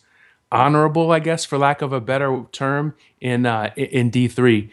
honorable, 0.51 1.11
I 1.11 1.19
guess, 1.19 1.45
for 1.45 1.57
lack 1.57 1.81
of 1.81 1.91
a 1.91 1.99
better 1.99 2.45
term, 2.51 2.95
in 3.19 3.45
uh, 3.45 3.71
in 3.75 4.09
D 4.09 4.27
three. 4.27 4.71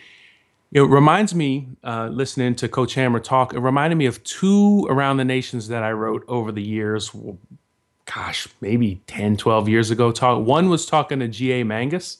It 0.72 0.80
reminds 0.80 1.35
me, 1.35 1.68
uh, 1.85 2.08
listening 2.11 2.54
to 2.56 2.68
Coach 2.68 2.94
Hammer 2.94 3.20
talk, 3.20 3.52
it 3.52 3.58
reminded 3.61 3.96
me 3.96 4.06
of 4.06 4.24
two 4.24 4.87
around 4.88 5.18
the 5.18 5.24
nations 5.24 5.68
that 5.68 5.82
I 5.82 5.92
wrote 5.92 6.24
over 6.28 6.50
the 6.50 6.62
years. 6.62 7.14
Gosh, 8.06 8.48
maybe 8.62 9.02
10, 9.06 9.37
12 9.37 9.68
years 9.68 9.90
ago. 9.90 10.11
Talk. 10.11 10.46
One 10.46 10.70
was 10.70 10.87
talking 10.87 11.18
to 11.18 11.28
G.A. 11.28 11.64
Mangus 11.64 12.18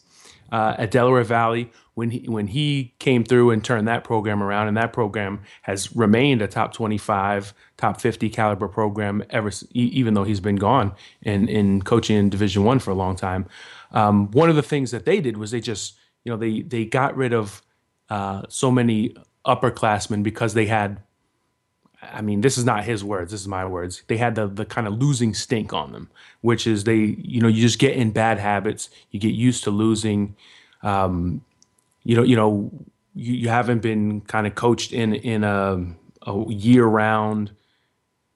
uh, 0.53 0.75
at 0.77 0.91
Delaware 0.91 1.25
Valley 1.25 1.73
when 1.95 2.11
he, 2.11 2.29
when 2.29 2.47
he 2.47 2.93
came 2.99 3.25
through 3.25 3.53
and 3.53 3.65
turned 3.65 3.89
that 3.89 4.05
program 4.05 4.43
around. 4.43 4.69
And 4.69 4.77
that 4.77 4.93
program 4.93 5.41
has 5.63 5.97
remained 5.97 6.43
a 6.43 6.47
top 6.47 6.75
25, 6.75 7.55
top 7.79 8.03
50 8.03 8.29
caliber 8.29 8.69
program 8.69 9.25
ever, 9.31 9.51
even 9.73 10.13
though 10.13 10.25
he's 10.25 10.41
been 10.41 10.57
gone 10.57 10.95
in, 11.23 11.49
in 11.49 11.81
coaching 11.81 12.19
in 12.19 12.29
Division 12.29 12.65
One 12.65 12.81
for 12.81 12.91
a 12.91 12.95
long 12.95 13.17
time. 13.17 13.47
Um, 13.93 14.31
one 14.31 14.51
of 14.51 14.57
the 14.57 14.63
things 14.63 14.91
that 14.91 15.07
they 15.07 15.23
did 15.23 15.39
was 15.39 15.53
they 15.53 15.61
just, 15.61 15.97
you 16.25 16.31
know, 16.31 16.37
they, 16.37 16.61
they 16.61 16.85
got 16.85 17.17
rid 17.17 17.33
of 17.33 17.63
uh, 18.13 18.43
so 18.49 18.71
many 18.71 19.17
upperclassmen 19.47 20.23
because 20.23 20.55
they 20.55 20.67
had 20.67 21.01
I 22.03 22.21
mean, 22.21 22.41
this 22.41 22.59
is 22.59 22.65
not 22.65 22.85
his 22.85 23.05
words. 23.05 23.31
This 23.31 23.41
is 23.41 23.49
my 23.49 23.65
words. 23.65 24.03
They 24.09 24.17
had 24.17 24.35
the 24.35 24.49
the 24.49 24.65
kind 24.65 24.87
of 24.89 24.95
losing 24.95 25.35
stink 25.35 25.73
on 25.73 25.93
them, 25.93 26.11
which 26.41 26.67
is 26.67 26.85
they, 26.85 26.97
you 26.97 27.41
know, 27.41 27.49
you 27.49 27.63
just 27.63 27.79
get 27.79 27.97
in 27.97 28.11
bad 28.11 28.39
habits. 28.39 28.91
You 29.13 29.21
get 29.21 29.35
used 29.35 29.65
to 29.65 29.71
losing. 29.71 30.35
Um, 30.83 31.45
you 32.03 32.17
know, 32.17 32.25
you 32.25 32.35
know, 32.35 32.71
you, 33.15 33.35
you 33.35 33.49
haven't 33.49 33.83
been 33.83 34.21
kind 34.23 34.47
of 34.47 34.55
coached 34.57 34.93
in 34.93 35.15
in 35.15 35.45
a, 35.45 35.87
a 36.27 36.45
year 36.53 36.85
round 36.85 37.53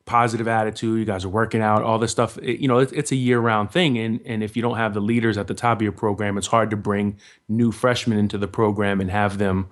positive 0.07 0.49
attitude. 0.49 0.99
You 0.99 1.05
guys 1.05 1.25
are 1.25 1.29
working 1.29 1.61
out, 1.61 1.83
all 1.83 1.99
this 1.99 2.12
stuff. 2.12 2.38
It, 2.38 2.61
you 2.61 2.69
know, 2.69 2.79
it, 2.79 2.92
it's 2.92 3.12
a 3.12 3.16
year 3.16 3.38
round 3.38 3.71
thing, 3.71 3.99
and 3.99 4.21
and 4.25 4.42
if 4.42 4.57
you 4.57 4.62
don't 4.62 4.77
have 4.77 4.95
the 4.95 5.01
leaders 5.01 5.37
at 5.37 5.49
the 5.49 5.55
top 5.55 5.79
of 5.79 5.83
your 5.83 5.92
program, 5.92 6.38
it's 6.38 6.47
hard 6.47 6.71
to 6.71 6.77
bring 6.77 7.19
new 7.49 7.71
freshmen 7.71 8.19
into 8.19 8.38
the 8.38 8.49
program 8.49 9.01
and 9.01 9.11
have 9.11 9.38
them. 9.38 9.69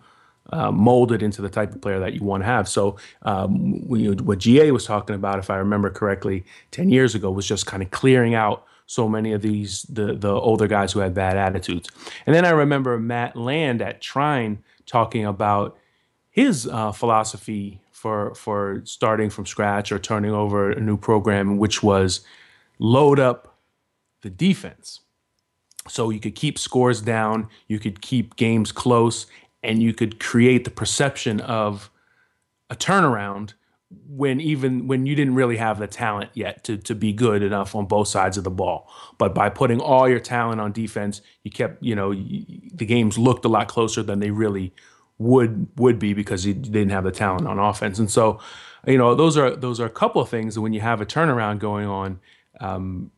Uh, 0.52 0.70
molded 0.70 1.22
into 1.22 1.40
the 1.40 1.48
type 1.48 1.74
of 1.74 1.80
player 1.80 1.98
that 1.98 2.12
you 2.12 2.22
want 2.22 2.42
to 2.42 2.44
have. 2.44 2.68
So, 2.68 2.96
um, 3.22 3.88
we, 3.88 4.10
what 4.10 4.40
GA 4.40 4.70
was 4.72 4.84
talking 4.84 5.16
about, 5.16 5.38
if 5.38 5.48
I 5.48 5.56
remember 5.56 5.88
correctly, 5.88 6.44
ten 6.70 6.90
years 6.90 7.14
ago, 7.14 7.30
was 7.30 7.48
just 7.48 7.64
kind 7.64 7.82
of 7.82 7.90
clearing 7.90 8.34
out 8.34 8.62
so 8.84 9.08
many 9.08 9.32
of 9.32 9.40
these 9.40 9.84
the 9.84 10.12
the 10.12 10.30
older 10.30 10.66
guys 10.66 10.92
who 10.92 11.00
had 11.00 11.14
bad 11.14 11.38
attitudes. 11.38 11.88
And 12.26 12.36
then 12.36 12.44
I 12.44 12.50
remember 12.50 12.98
Matt 12.98 13.36
Land 13.36 13.80
at 13.80 14.02
Trine 14.02 14.62
talking 14.84 15.24
about 15.24 15.78
his 16.28 16.66
uh, 16.66 16.92
philosophy 16.92 17.80
for 18.04 18.34
for 18.34 18.82
starting 18.84 19.30
from 19.30 19.46
scratch 19.46 19.90
or 19.90 19.98
turning 19.98 20.32
over 20.32 20.70
a 20.70 20.78
new 20.78 20.98
program, 20.98 21.56
which 21.56 21.82
was 21.82 22.20
load 22.78 23.18
up 23.18 23.56
the 24.20 24.28
defense. 24.28 25.00
So 25.88 26.10
you 26.10 26.20
could 26.20 26.34
keep 26.34 26.58
scores 26.58 27.00
down, 27.00 27.48
you 27.66 27.78
could 27.78 28.02
keep 28.02 28.36
games 28.36 28.72
close, 28.72 29.24
and 29.62 29.82
you 29.82 29.94
could 29.94 30.20
create 30.20 30.64
the 30.64 30.70
perception 30.70 31.40
of 31.40 31.90
a 32.68 32.76
turnaround 32.76 33.54
when 34.06 34.38
even 34.38 34.86
when 34.86 35.06
you 35.06 35.14
didn't 35.14 35.34
really 35.34 35.56
have 35.56 35.78
the 35.78 35.86
talent 35.86 36.28
yet 36.34 36.62
to 36.64 36.76
to 36.76 36.94
be 36.94 37.10
good 37.10 37.42
enough 37.42 37.74
on 37.74 37.86
both 37.86 38.08
sides 38.08 38.36
of 38.36 38.44
the 38.44 38.50
ball. 38.50 38.86
But 39.16 39.34
by 39.34 39.48
putting 39.48 39.80
all 39.80 40.06
your 40.06 40.20
talent 40.20 40.60
on 40.60 40.72
defense, 40.72 41.22
you 41.42 41.50
kept 41.50 41.82
you 41.82 41.94
know 41.94 42.12
the 42.12 42.84
games 42.84 43.16
looked 43.16 43.46
a 43.46 43.48
lot 43.48 43.68
closer 43.68 44.02
than 44.02 44.20
they 44.20 44.30
really 44.30 44.74
would 45.18 45.68
would 45.76 45.98
be 45.98 46.12
because 46.12 46.44
he 46.44 46.52
didn't 46.52 46.90
have 46.90 47.04
the 47.04 47.12
talent 47.12 47.46
on 47.46 47.58
offense. 47.58 47.98
And 47.98 48.10
so, 48.10 48.40
you 48.86 48.98
know, 48.98 49.14
those 49.14 49.36
are 49.36 49.54
those 49.54 49.80
are 49.80 49.86
a 49.86 49.90
couple 49.90 50.20
of 50.20 50.28
things 50.28 50.54
that 50.54 50.60
when 50.60 50.72
you 50.72 50.80
have 50.80 51.00
a 51.00 51.06
turnaround 51.06 51.58
going 51.58 51.86
on, 51.86 52.20
um, 52.60 53.10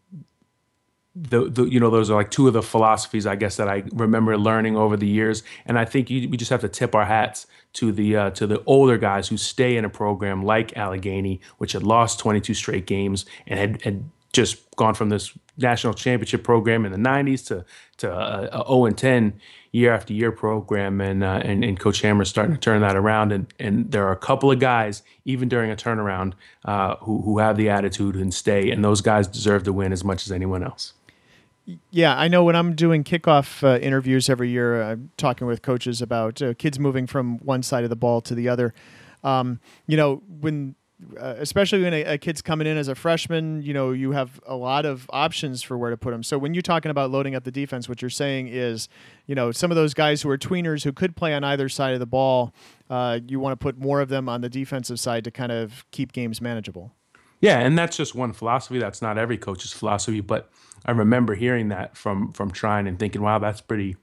the, 1.14 1.48
the 1.48 1.64
you 1.64 1.80
know 1.80 1.88
those 1.88 2.10
are 2.10 2.14
like 2.14 2.30
two 2.30 2.46
of 2.46 2.52
the 2.52 2.62
philosophies 2.62 3.26
I 3.26 3.36
guess 3.36 3.56
that 3.56 3.68
I 3.68 3.84
remember 3.94 4.36
learning 4.36 4.76
over 4.76 4.96
the 4.96 5.06
years. 5.06 5.42
And 5.64 5.78
I 5.78 5.86
think 5.86 6.10
you, 6.10 6.28
we 6.28 6.36
just 6.36 6.50
have 6.50 6.60
to 6.60 6.68
tip 6.68 6.94
our 6.94 7.06
hats 7.06 7.46
to 7.74 7.90
the 7.90 8.16
uh, 8.16 8.30
to 8.30 8.46
the 8.46 8.62
older 8.66 8.98
guys 8.98 9.28
who 9.28 9.38
stay 9.38 9.76
in 9.76 9.84
a 9.84 9.90
program 9.90 10.44
like 10.44 10.76
Allegheny, 10.76 11.40
which 11.56 11.72
had 11.72 11.82
lost 11.82 12.18
22 12.18 12.52
straight 12.52 12.86
games 12.86 13.24
and 13.46 13.58
had, 13.58 13.82
had 13.82 14.04
just 14.36 14.70
gone 14.76 14.94
from 14.94 15.08
this 15.08 15.36
national 15.56 15.94
championship 15.94 16.44
program 16.44 16.84
in 16.84 16.92
the 16.92 16.98
90s 16.98 17.46
to 17.46 17.64
to 17.96 18.12
a, 18.12 18.60
a 18.60 18.66
0 18.66 18.84
and 18.84 18.98
10 18.98 19.40
year 19.72 19.92
after 19.92 20.12
year 20.12 20.30
program, 20.30 21.00
and 21.00 21.24
uh, 21.24 21.40
and, 21.42 21.64
and 21.64 21.80
Coach 21.80 22.02
Hammer's 22.02 22.28
starting 22.28 22.54
to 22.54 22.60
turn 22.60 22.80
that 22.82 22.96
around. 22.96 23.32
And 23.32 23.52
and 23.58 23.90
there 23.90 24.06
are 24.06 24.12
a 24.12 24.16
couple 24.16 24.50
of 24.50 24.58
guys, 24.58 25.02
even 25.24 25.48
during 25.48 25.70
a 25.70 25.76
turnaround, 25.76 26.34
uh, 26.64 26.96
who 26.96 27.22
who 27.22 27.38
have 27.38 27.56
the 27.56 27.68
attitude 27.70 28.14
and 28.16 28.32
stay, 28.32 28.70
and 28.70 28.84
those 28.84 29.00
guys 29.00 29.26
deserve 29.26 29.64
to 29.64 29.72
win 29.72 29.92
as 29.92 30.04
much 30.04 30.26
as 30.26 30.32
anyone 30.32 30.62
else. 30.62 30.92
Yeah, 31.90 32.16
I 32.16 32.28
know 32.28 32.44
when 32.44 32.54
I'm 32.54 32.76
doing 32.76 33.02
kickoff 33.02 33.64
uh, 33.64 33.78
interviews 33.80 34.30
every 34.30 34.50
year, 34.50 34.82
I'm 34.82 35.10
talking 35.16 35.48
with 35.48 35.62
coaches 35.62 36.00
about 36.00 36.40
uh, 36.40 36.54
kids 36.54 36.78
moving 36.78 37.08
from 37.08 37.38
one 37.38 37.64
side 37.64 37.82
of 37.82 37.90
the 37.90 37.96
ball 37.96 38.20
to 38.20 38.36
the 38.36 38.48
other. 38.48 38.72
Um, 39.24 39.58
you 39.88 39.96
know, 39.96 40.22
when 40.28 40.76
uh, 41.20 41.34
especially 41.38 41.82
when 41.82 41.92
a, 41.92 42.04
a, 42.04 42.18
kid's 42.18 42.40
coming 42.40 42.66
in 42.66 42.78
as 42.78 42.88
a 42.88 42.94
freshman, 42.94 43.62
you 43.62 43.74
know, 43.74 43.92
you 43.92 44.12
have 44.12 44.40
a 44.46 44.56
lot 44.56 44.86
of 44.86 45.06
options 45.10 45.62
for 45.62 45.76
where 45.76 45.90
to 45.90 45.96
put 45.96 46.10
them. 46.10 46.22
So 46.22 46.38
when 46.38 46.54
you're 46.54 46.62
talking 46.62 46.90
about 46.90 47.10
loading 47.10 47.34
up 47.34 47.44
the 47.44 47.50
defense, 47.50 47.86
what 47.86 48.00
you're 48.00 48.08
saying 48.08 48.48
is, 48.48 48.88
you 49.26 49.34
know, 49.34 49.52
some 49.52 49.70
of 49.70 49.76
those 49.76 49.92
guys 49.92 50.22
who 50.22 50.30
are 50.30 50.38
tweeners 50.38 50.84
who 50.84 50.92
could 50.92 51.14
play 51.14 51.34
on 51.34 51.44
either 51.44 51.68
side 51.68 51.92
of 51.92 52.00
the 52.00 52.06
ball, 52.06 52.54
uh, 52.88 53.20
you 53.26 53.38
want 53.38 53.52
to 53.52 53.62
put 53.62 53.78
more 53.78 54.00
of 54.00 54.08
them 54.08 54.26
on 54.26 54.40
the 54.40 54.48
defensive 54.48 54.98
side 54.98 55.24
to 55.24 55.30
kind 55.30 55.52
of 55.52 55.84
keep 55.90 56.12
games 56.12 56.40
manageable. 56.40 56.92
Yeah, 57.40 57.58
and 57.58 57.78
that's 57.78 57.98
just 57.98 58.14
one 58.14 58.32
philosophy. 58.32 58.78
That's 58.78 59.02
not 59.02 59.18
every 59.18 59.36
coach's 59.36 59.74
philosophy, 59.74 60.22
but 60.22 60.50
I 60.86 60.92
remember 60.92 61.34
hearing 61.34 61.68
that 61.68 61.94
from 61.94 62.32
from 62.32 62.50
Trine 62.50 62.86
and 62.86 62.98
thinking, 62.98 63.20
wow, 63.20 63.38
that's 63.38 63.60
pretty 63.60 63.96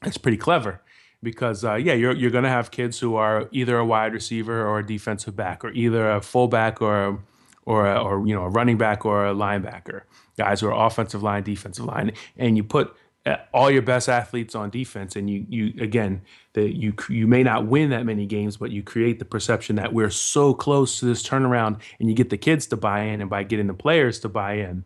that's 0.00 0.16
pretty 0.16 0.38
clever 0.38 0.80
because 1.22 1.64
uh, 1.64 1.74
yeah, 1.74 1.94
you're 1.94 2.14
you're 2.14 2.30
to 2.30 2.48
have 2.48 2.70
kids 2.70 2.98
who 2.98 3.16
are 3.16 3.48
either 3.52 3.78
a 3.78 3.84
wide 3.84 4.12
receiver 4.12 4.66
or 4.66 4.78
a 4.78 4.86
defensive 4.86 5.36
back, 5.36 5.64
or 5.64 5.70
either 5.70 6.10
a 6.10 6.20
fullback 6.20 6.80
or 6.80 7.20
or 7.64 7.86
a, 7.86 8.00
or 8.00 8.26
you 8.26 8.34
know 8.34 8.44
a 8.44 8.48
running 8.48 8.78
back 8.78 9.04
or 9.04 9.26
a 9.26 9.34
linebacker. 9.34 10.02
Guys 10.38 10.60
who 10.60 10.68
are 10.68 10.86
offensive 10.86 11.22
line, 11.22 11.42
defensive 11.42 11.84
line, 11.84 12.12
and 12.36 12.56
you 12.56 12.64
put 12.64 12.94
uh, 13.26 13.36
all 13.52 13.70
your 13.70 13.82
best 13.82 14.08
athletes 14.08 14.54
on 14.54 14.70
defense, 14.70 15.16
and 15.16 15.28
you 15.28 15.44
you 15.48 15.72
again 15.82 16.22
that 16.52 16.76
you 16.76 16.94
you 17.08 17.26
may 17.26 17.42
not 17.42 17.66
win 17.66 17.90
that 17.90 18.06
many 18.06 18.26
games, 18.26 18.56
but 18.56 18.70
you 18.70 18.82
create 18.82 19.18
the 19.18 19.24
perception 19.24 19.76
that 19.76 19.92
we're 19.92 20.10
so 20.10 20.54
close 20.54 21.00
to 21.00 21.06
this 21.06 21.22
turnaround, 21.26 21.80
and 21.98 22.08
you 22.08 22.14
get 22.14 22.30
the 22.30 22.38
kids 22.38 22.66
to 22.68 22.76
buy 22.76 23.02
in, 23.02 23.20
and 23.20 23.28
by 23.28 23.42
getting 23.42 23.66
the 23.66 23.74
players 23.74 24.20
to 24.20 24.28
buy 24.28 24.54
in, 24.54 24.84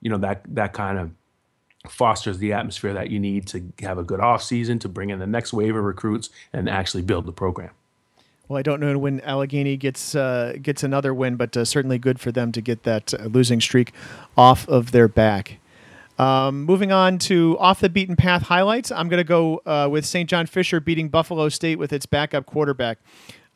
you 0.00 0.10
know 0.10 0.18
that 0.18 0.42
that 0.54 0.74
kind 0.74 0.98
of 0.98 1.10
fosters 1.88 2.38
the 2.38 2.52
atmosphere 2.52 2.92
that 2.94 3.10
you 3.10 3.18
need 3.18 3.46
to 3.48 3.72
have 3.80 3.98
a 3.98 4.02
good 4.02 4.20
off 4.20 4.42
season 4.42 4.78
to 4.80 4.88
bring 4.88 5.10
in 5.10 5.18
the 5.18 5.26
next 5.26 5.52
wave 5.52 5.74
of 5.76 5.84
recruits 5.84 6.30
and 6.52 6.68
actually 6.68 7.02
build 7.02 7.26
the 7.26 7.32
program. 7.32 7.70
Well, 8.48 8.58
I 8.58 8.62
don't 8.62 8.80
know 8.80 8.98
when 8.98 9.20
Allegheny 9.20 9.76
gets 9.76 10.14
uh, 10.14 10.54
gets 10.62 10.82
another 10.82 11.12
win, 11.12 11.36
but 11.36 11.54
uh, 11.56 11.64
certainly 11.66 11.98
good 11.98 12.18
for 12.18 12.32
them 12.32 12.50
to 12.52 12.62
get 12.62 12.84
that 12.84 13.12
uh, 13.12 13.24
losing 13.24 13.60
streak 13.60 13.92
off 14.36 14.66
of 14.68 14.92
their 14.92 15.06
back. 15.06 15.58
Um, 16.18 16.64
moving 16.64 16.90
on 16.90 17.18
to 17.20 17.56
off 17.60 17.78
the 17.80 17.88
beaten 17.88 18.16
path 18.16 18.42
highlights, 18.42 18.90
I'm 18.90 19.08
going 19.08 19.18
to 19.18 19.24
go 19.24 19.62
uh, 19.66 19.88
with 19.90 20.04
St. 20.04 20.28
John 20.28 20.46
Fisher 20.46 20.80
beating 20.80 21.10
Buffalo 21.10 21.48
State 21.48 21.78
with 21.78 21.92
its 21.92 22.06
backup 22.06 22.44
quarterback. 22.44 22.98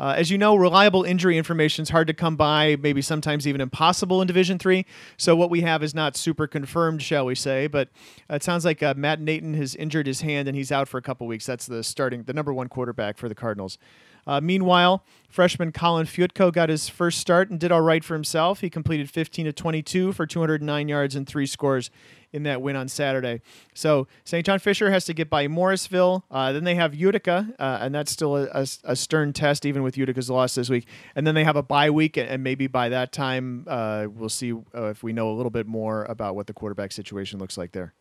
Uh, 0.02 0.14
as 0.16 0.32
you 0.32 0.36
know, 0.36 0.56
reliable 0.56 1.04
injury 1.04 1.38
information 1.38 1.84
is 1.84 1.90
hard 1.90 2.08
to 2.08 2.12
come 2.12 2.34
by, 2.34 2.76
maybe 2.80 3.00
sometimes 3.00 3.46
even 3.46 3.60
impossible 3.60 4.20
in 4.20 4.26
Division 4.26 4.58
Three. 4.58 4.84
So 5.16 5.36
what 5.36 5.48
we 5.48 5.60
have 5.60 5.80
is 5.84 5.94
not 5.94 6.16
super 6.16 6.48
confirmed, 6.48 7.00
shall 7.02 7.24
we 7.24 7.36
say? 7.36 7.68
But 7.68 7.88
it 8.28 8.42
sounds 8.42 8.64
like 8.64 8.82
uh, 8.82 8.94
Matt 8.96 9.20
Nathan 9.20 9.54
has 9.54 9.76
injured 9.76 10.08
his 10.08 10.22
hand 10.22 10.48
and 10.48 10.56
he's 10.56 10.72
out 10.72 10.88
for 10.88 10.98
a 10.98 11.02
couple 11.02 11.28
weeks. 11.28 11.46
That's 11.46 11.66
the 11.66 11.84
starting, 11.84 12.24
the 12.24 12.32
number 12.32 12.52
one 12.52 12.66
quarterback 12.66 13.16
for 13.16 13.28
the 13.28 13.36
Cardinals. 13.36 13.78
Uh, 14.26 14.40
meanwhile, 14.40 15.04
freshman 15.28 15.70
Colin 15.70 16.06
Fiutko 16.06 16.52
got 16.52 16.68
his 16.68 16.88
first 16.88 17.18
start 17.18 17.50
and 17.50 17.60
did 17.60 17.70
all 17.70 17.80
right 17.80 18.02
for 18.02 18.14
himself. 18.14 18.60
He 18.60 18.70
completed 18.70 19.08
15 19.08 19.46
to 19.46 19.52
22 19.52 20.12
for 20.12 20.26
209 20.26 20.88
yards 20.88 21.14
and 21.14 21.28
three 21.28 21.46
scores 21.46 21.90
in 22.32 22.44
that 22.44 22.62
win 22.62 22.76
on 22.76 22.88
Saturday. 22.88 23.40
So 23.74 24.06
St. 24.24 24.44
John 24.44 24.58
Fisher 24.58 24.90
has 24.90 25.04
to 25.06 25.14
get 25.14 25.28
by 25.28 25.48
Morrisville. 25.48 26.24
Uh, 26.30 26.52
then 26.52 26.64
they 26.64 26.74
have 26.74 26.94
Utica, 26.94 27.48
uh, 27.58 27.78
and 27.80 27.94
that's 27.94 28.10
still 28.10 28.36
a, 28.36 28.48
a, 28.52 28.66
a, 28.84 28.96
stern 28.96 29.32
test, 29.32 29.66
even 29.66 29.82
with 29.82 29.96
Utica's 29.96 30.30
loss 30.30 30.54
this 30.54 30.70
week. 30.70 30.86
And 31.14 31.26
then 31.26 31.34
they 31.34 31.44
have 31.44 31.56
a 31.56 31.62
bye 31.62 31.90
week, 31.90 32.16
and 32.16 32.42
maybe 32.42 32.66
by 32.66 32.88
that 32.88 33.12
time 33.12 33.64
uh, 33.68 34.06
we'll 34.10 34.28
see 34.28 34.52
uh, 34.52 34.86
if 34.86 35.02
we 35.02 35.12
know 35.12 35.30
a 35.30 35.34
little 35.34 35.50
bit 35.50 35.66
more 35.66 36.04
about 36.04 36.34
what 36.34 36.46
the 36.46 36.54
quarterback 36.54 36.92
situation 36.92 37.38
looks 37.38 37.56
like 37.58 37.72
there. 37.72 37.94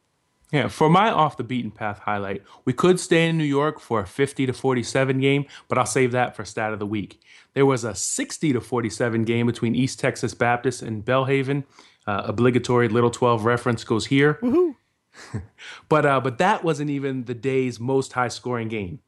Yeah, 0.52 0.68
for 0.68 0.90
my 0.90 1.10
off 1.10 1.38
the 1.38 1.46
beaten 1.46 1.72
path 1.72 2.00
highlight, 2.00 2.44
we 2.66 2.74
could 2.74 3.00
stay 3.00 3.30
in 3.30 3.38
New 3.38 3.46
York 3.46 3.80
for 3.80 4.02
a 4.02 4.06
50 4.06 4.46
to 4.48 4.54
47 4.54 5.22
game, 5.22 5.46
but 5.70 5.78
I'll 5.78 5.86
save 5.86 6.12
that 6.12 6.36
for 6.36 6.44
stat 6.44 6.74
of 6.74 6.80
the 6.80 6.86
week. 6.86 7.22
There 7.54 7.66
was 7.66 7.86
a 7.86 7.96
60 7.96 8.52
to 8.52 8.60
47 8.60 9.24
game 9.24 9.48
between 9.48 9.76
East 9.76 10.02
Texas 10.02 10.34
Baptist 10.34 10.82
and 10.82 11.06
Belhaven. 11.06 11.64
Uh, 12.08 12.24
obligatory 12.26 12.88
Little 12.88 13.12
12 13.12 13.45
reference 13.45 13.84
goes 13.84 14.08
here. 14.08 14.39
but 15.89 16.06
uh, 16.06 16.20
but 16.20 16.38
that 16.38 16.64
wasn't 16.64 16.89
even 16.89 17.26
the 17.26 17.34
day's 17.34 17.80
most 17.80 18.14
high 18.14 18.28
scoring 18.28 18.68
game. 18.68 18.99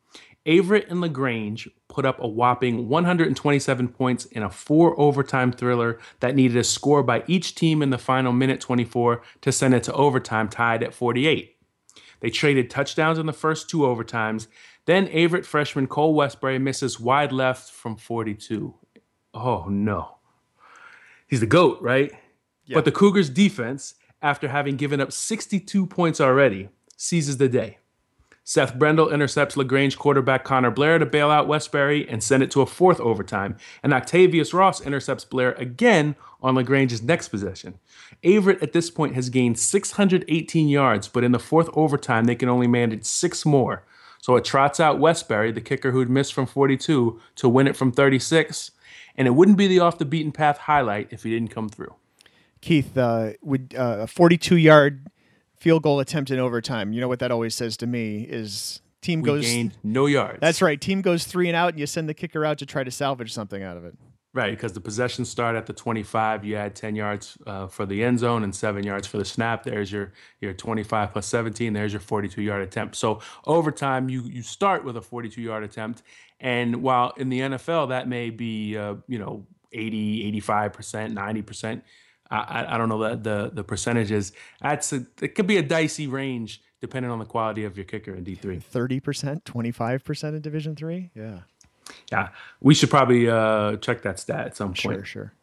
Averett 0.46 0.90
and 0.90 1.00
LaGrange 1.00 1.70
put 1.88 2.06
up 2.06 2.22
a 2.22 2.28
whopping 2.28 2.90
127 2.90 3.88
points 3.88 4.26
in 4.26 4.44
a 4.44 4.50
four 4.50 5.00
overtime 5.00 5.52
thriller 5.54 6.00
that 6.20 6.36
needed 6.36 6.58
a 6.58 6.64
score 6.64 7.02
by 7.02 7.24
each 7.28 7.56
team 7.56 7.82
in 7.82 7.92
the 7.92 7.98
final 7.98 8.34
minute 8.34 8.60
24 8.60 9.22
to 9.42 9.52
send 9.52 9.74
it 9.74 9.84
to 9.84 9.94
overtime, 9.94 10.50
tied 10.50 10.84
at 10.84 10.94
48. 10.94 11.56
They 12.20 12.30
traded 12.30 12.70
touchdowns 12.70 13.20
in 13.20 13.26
the 13.26 13.34
first 13.34 13.70
two 13.70 13.80
overtimes. 13.80 14.48
Then 14.86 15.08
Averett 15.08 15.46
freshman 15.46 15.88
Cole 15.88 16.14
Westbury 16.14 16.60
misses 16.60 17.00
wide 17.00 17.32
left 17.32 17.72
from 17.72 17.96
42. 17.96 18.76
Oh 19.34 19.66
no. 19.70 20.18
He's 21.28 21.40
the 21.40 21.46
GOAT, 21.46 21.82
right? 21.82 22.12
Yep. 22.66 22.76
But 22.76 22.86
the 22.86 22.92
Cougars 22.92 23.30
defense, 23.30 23.96
after 24.22 24.48
having 24.48 24.78
given 24.78 25.02
up 25.02 25.12
62 25.12 25.86
points 25.88 26.22
already, 26.22 26.70
seizes 26.96 27.38
the 27.38 27.50
day. 27.50 27.78
Seth 28.46 28.78
Brendel 28.78 29.10
intercepts 29.10 29.56
LaGrange 29.56 29.98
quarterback 29.98 30.44
Connor 30.44 30.70
Blair 30.72 31.00
to 31.00 31.06
bail 31.06 31.30
out 31.30 31.48
Westbury 31.48 32.08
and 32.10 32.22
send 32.22 32.44
it 32.44 32.52
to 32.52 32.62
a 32.62 32.66
fourth 32.66 33.00
overtime. 33.00 33.56
And 33.82 33.94
Octavius 33.94 34.54
Ross 34.54 34.82
intercepts 34.82 35.24
Blair 35.24 35.54
again 35.54 36.18
on 36.42 36.56
LaGrange's 36.56 37.02
next 37.02 37.30
possession. 37.30 37.80
Averett 38.22 38.62
at 38.62 38.74
this 38.74 38.90
point 38.90 39.16
has 39.16 39.30
gained 39.30 39.58
618 39.58 40.68
yards, 40.68 41.08
but 41.08 41.24
in 41.24 41.32
the 41.32 41.40
fourth 41.40 41.70
overtime, 41.74 42.26
they 42.26 42.36
can 42.36 42.50
only 42.50 42.68
manage 42.68 43.06
six 43.06 43.46
more. 43.46 43.86
So 44.20 44.36
it 44.36 44.44
trots 44.44 44.80
out 44.80 45.00
Westbury, 45.00 45.54
the 45.54 45.62
kicker 45.62 45.92
who'd 45.92 46.10
missed 46.10 46.34
from 46.34 46.46
42, 46.46 47.22
to 47.36 47.50
win 47.50 47.68
it 47.68 47.78
from 47.78 47.94
36. 47.94 48.72
And 49.16 49.28
it 49.28 49.32
wouldn't 49.32 49.58
be 49.58 49.68
the 49.68 49.80
off 49.80 49.98
the 49.98 50.06
beaten 50.06 50.34
path 50.34 50.58
highlight 50.58 51.08
if 51.12 51.24
he 51.24 51.30
didn't 51.30 51.52
come 51.52 51.70
through. 51.70 51.96
Keith, 52.64 52.98
uh, 52.98 53.34
would 53.42 53.76
uh, 53.78 53.98
a 54.04 54.08
42 54.08 54.56
yard 54.56 55.08
field 55.58 55.84
goal 55.84 56.00
attempt 56.00 56.32
in 56.32 56.40
overtime? 56.40 56.94
You 56.94 57.02
know 57.02 57.10
what 57.10 57.20
that 57.20 57.30
always 57.30 57.54
says 57.54 57.76
to 57.78 57.88
me 57.88 58.22
is 58.22 58.82
team 59.02 59.22
we 59.22 59.28
goes 59.28 59.46
gained 59.46 59.74
no 59.84 60.06
yards. 60.06 60.40
That's 60.40 60.62
right. 60.62 60.80
Team 60.80 61.02
goes 61.02 61.26
three 61.26 61.50
and 61.50 61.58
out, 61.58 61.72
and 61.72 61.80
you 61.80 61.86
send 61.86 62.08
the 62.08 62.14
kicker 62.14 62.46
out 62.46 62.58
to 62.60 62.66
try 62.66 62.86
to 62.86 62.90
salvage 62.90 63.34
something 63.34 63.62
out 63.62 63.76
of 63.76 63.84
it. 63.84 63.96
Right, 64.34 64.52
because 64.52 64.72
the 64.72 64.80
possession 64.80 65.26
start 65.26 65.58
at 65.58 65.66
the 65.66 65.74
25. 65.74 66.46
You 66.46 66.56
add 66.56 66.74
10 66.74 66.96
yards 66.96 67.38
uh, 67.46 67.68
for 67.68 67.86
the 67.86 68.02
end 68.02 68.20
zone 68.20 68.46
and 68.46 68.56
seven 68.56 68.86
yards 68.86 69.08
for 69.08 69.18
the 69.18 69.26
snap. 69.26 69.64
There's 69.64 69.92
your 69.92 70.14
your 70.40 70.54
25 70.54 71.12
plus 71.12 71.28
17. 71.28 71.74
There's 71.74 71.92
your 71.92 72.00
42 72.00 72.42
yard 72.42 72.62
attempt. 72.62 72.96
So 72.96 73.20
overtime, 73.46 74.08
you 74.08 74.22
you 74.24 74.42
start 74.42 74.86
with 74.86 74.96
a 74.96 75.02
42 75.02 75.42
yard 75.42 75.66
attempt, 75.66 76.02
and 76.40 76.82
while 76.82 77.12
in 77.18 77.28
the 77.28 77.42
NFL 77.42 77.90
that 77.90 78.08
may 78.08 78.30
be 78.30 78.78
uh, 78.78 78.96
you 79.10 79.20
know 79.20 79.46
80, 79.74 80.28
85 80.28 80.72
percent, 80.72 81.14
90 81.14 81.42
percent 81.42 81.84
I, 82.32 82.76
I 82.76 82.78
don't 82.78 82.90
know 82.90 83.10
the, 83.10 83.16
the 83.16 83.52
the 83.54 83.64
percentages. 83.64 84.32
That's 84.62 84.92
a, 84.94 85.06
it 85.22 85.36
could 85.36 85.48
be 85.48 85.58
a 85.58 85.62
dicey 85.62 86.08
range 86.08 86.62
depending 86.82 87.12
on 87.12 87.20
the 87.20 87.26
quality 87.26 87.64
of 87.64 87.78
your 87.78 87.86
kicker 87.86 88.14
in 88.14 88.24
D 88.24 88.36
three. 88.36 88.60
Thirty 88.60 89.00
percent, 89.00 89.46
twenty 89.46 89.72
five 89.72 90.04
percent 90.04 90.36
in 90.36 90.42
Division 90.42 90.76
three. 90.76 91.12
Yeah, 91.16 91.40
yeah. 92.12 92.30
We 92.60 92.74
should 92.74 92.90
probably 92.90 93.30
uh, 93.30 93.78
check 93.78 94.02
that 94.02 94.20
stat 94.20 94.48
at 94.48 94.58
some 94.58 94.70
point. 94.70 94.78
Sure, 94.78 95.06
sure. 95.06 95.34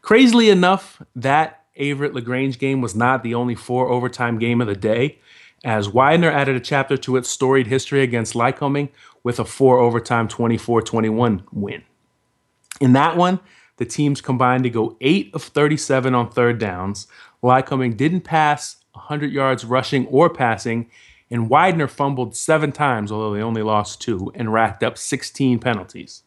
Crazily 0.00 0.50
enough, 0.50 1.00
that 1.14 1.64
Averett 1.78 2.12
Lagrange 2.12 2.58
game 2.58 2.80
was 2.80 2.94
not 2.94 3.22
the 3.22 3.34
only 3.34 3.54
four 3.54 3.88
overtime 3.88 4.38
game 4.38 4.60
of 4.60 4.66
the 4.66 4.76
day, 4.76 5.18
as 5.64 5.88
Widener 5.88 6.30
added 6.30 6.56
a 6.56 6.60
chapter 6.60 6.96
to 6.96 7.16
its 7.16 7.28
storied 7.28 7.68
history 7.68 8.02
against 8.02 8.34
Lycoming 8.34 8.88
with 9.22 9.38
a 9.38 9.44
four 9.44 9.78
overtime 9.78 10.26
24-21 10.26 11.44
win. 11.52 11.84
In 12.80 12.92
that 12.94 13.16
one, 13.16 13.38
the 13.82 13.86
teams 13.86 14.20
combined 14.20 14.62
to 14.62 14.70
go 14.70 14.96
8 15.00 15.34
of 15.34 15.42
37 15.42 16.14
on 16.14 16.30
third 16.30 16.60
downs. 16.60 17.08
Lycoming 17.42 17.96
didn't 17.96 18.20
pass 18.20 18.76
100 18.92 19.32
yards 19.32 19.64
rushing 19.64 20.06
or 20.06 20.30
passing, 20.30 20.88
and 21.32 21.50
Widener 21.50 21.88
fumbled 21.88 22.36
seven 22.36 22.70
times, 22.70 23.10
although 23.10 23.34
they 23.34 23.42
only 23.42 23.62
lost 23.62 24.00
two, 24.00 24.30
and 24.36 24.52
racked 24.52 24.84
up 24.84 24.96
16 24.96 25.58
penalties. 25.58 26.22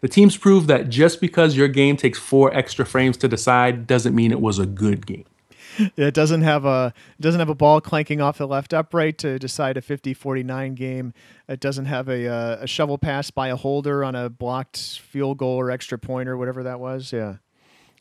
The 0.00 0.08
teams 0.08 0.36
proved 0.36 0.66
that 0.66 0.88
just 0.88 1.20
because 1.20 1.56
your 1.56 1.68
game 1.68 1.96
takes 1.96 2.18
four 2.18 2.52
extra 2.52 2.84
frames 2.84 3.16
to 3.18 3.28
decide 3.28 3.86
doesn't 3.86 4.16
mean 4.16 4.32
it 4.32 4.40
was 4.40 4.58
a 4.58 4.66
good 4.66 5.06
game. 5.06 5.26
it 5.96 6.14
doesn't 6.14 6.42
have 6.42 6.64
a 6.64 6.92
doesn't 7.20 7.38
have 7.38 7.48
a 7.48 7.54
ball 7.54 7.80
clanking 7.80 8.20
off 8.20 8.38
the 8.38 8.46
left 8.46 8.72
upright 8.72 9.18
to 9.18 9.38
decide 9.38 9.76
a 9.76 9.80
50-49 9.80 10.74
game. 10.74 11.12
It 11.48 11.60
doesn't 11.60 11.86
have 11.86 12.08
a, 12.08 12.28
uh, 12.28 12.58
a 12.62 12.66
shovel 12.66 12.98
pass 12.98 13.30
by 13.30 13.48
a 13.48 13.56
holder 13.56 14.04
on 14.04 14.14
a 14.14 14.28
blocked 14.28 15.00
field 15.00 15.38
goal 15.38 15.56
or 15.56 15.70
extra 15.70 15.98
point 15.98 16.28
or 16.28 16.36
whatever 16.36 16.62
that 16.62 16.80
was. 16.80 17.12
Yeah. 17.12 17.36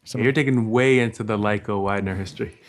Some 0.03 0.21
You're 0.21 0.31
taking 0.31 0.69
way 0.69 0.99
into 0.99 1.23
the 1.23 1.37
Lyco 1.37 1.81
Widener 1.81 2.15
history. 2.15 2.59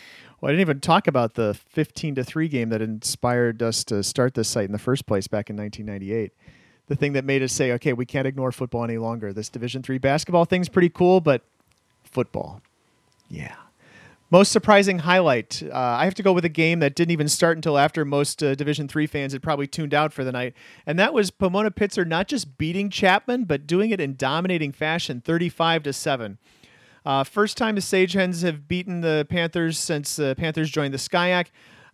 Well, 0.41 0.49
I 0.49 0.53
didn't 0.53 0.61
even 0.61 0.79
talk 0.81 1.07
about 1.07 1.33
the 1.33 1.53
15 1.69 2.15
to 2.15 2.23
3 2.23 2.47
game 2.47 2.69
that 2.69 2.81
inspired 2.81 3.63
us 3.63 3.83
to 3.85 4.03
start 4.03 4.35
this 4.35 4.47
site 4.47 4.65
in 4.65 4.71
the 4.71 4.79
first 4.79 5.07
place 5.07 5.27
back 5.27 5.49
in 5.49 5.57
1998. 5.57 6.31
The 6.87 6.95
thing 6.95 7.13
that 7.13 7.25
made 7.25 7.43
us 7.43 7.51
say, 7.51 7.71
okay, 7.73 7.93
we 7.93 8.05
can't 8.05 8.27
ignore 8.27 8.51
football 8.51 8.83
any 8.83 8.97
longer. 8.97 9.33
This 9.33 9.49
Division 9.49 9.81
3 9.81 9.97
basketball 9.97 10.45
thing's 10.45 10.69
pretty 10.69 10.89
cool, 10.89 11.21
but 11.21 11.43
football. 12.03 12.61
Yeah. 13.29 13.55
Most 14.29 14.51
surprising 14.51 14.99
highlight. 14.99 15.63
Uh, 15.63 15.73
I 15.73 16.03
have 16.03 16.15
to 16.15 16.23
go 16.23 16.33
with 16.33 16.43
a 16.43 16.49
game 16.49 16.81
that 16.81 16.95
didn't 16.95 17.11
even 17.11 17.29
start 17.29 17.57
until 17.57 17.77
after 17.77 18.03
most 18.03 18.43
uh, 18.43 18.55
Division 18.55 18.89
Three 18.89 19.07
fans 19.07 19.31
had 19.31 19.41
probably 19.41 19.67
tuned 19.67 19.93
out 19.93 20.11
for 20.11 20.25
the 20.25 20.33
night, 20.33 20.53
and 20.85 20.99
that 20.99 21.13
was 21.13 21.31
Pomona 21.31 21.71
Pitzer 21.71 22.05
not 22.05 22.27
just 22.27 22.57
beating 22.57 22.89
Chapman, 22.89 23.45
but 23.45 23.65
doing 23.65 23.91
it 23.91 24.01
in 24.01 24.17
dominating 24.17 24.73
fashion, 24.73 25.21
thirty-five 25.21 25.81
to 25.83 25.93
seven. 25.93 26.39
Uh, 27.05 27.23
first 27.23 27.55
time 27.55 27.75
the 27.75 27.81
Sage 27.81 28.11
Hens 28.11 28.41
have 28.41 28.67
beaten 28.67 28.99
the 28.99 29.25
Panthers 29.29 29.79
since 29.79 30.17
the 30.17 30.35
Panthers 30.37 30.69
joined 30.69 30.93
the 30.93 30.97
SCIAC. 30.97 31.45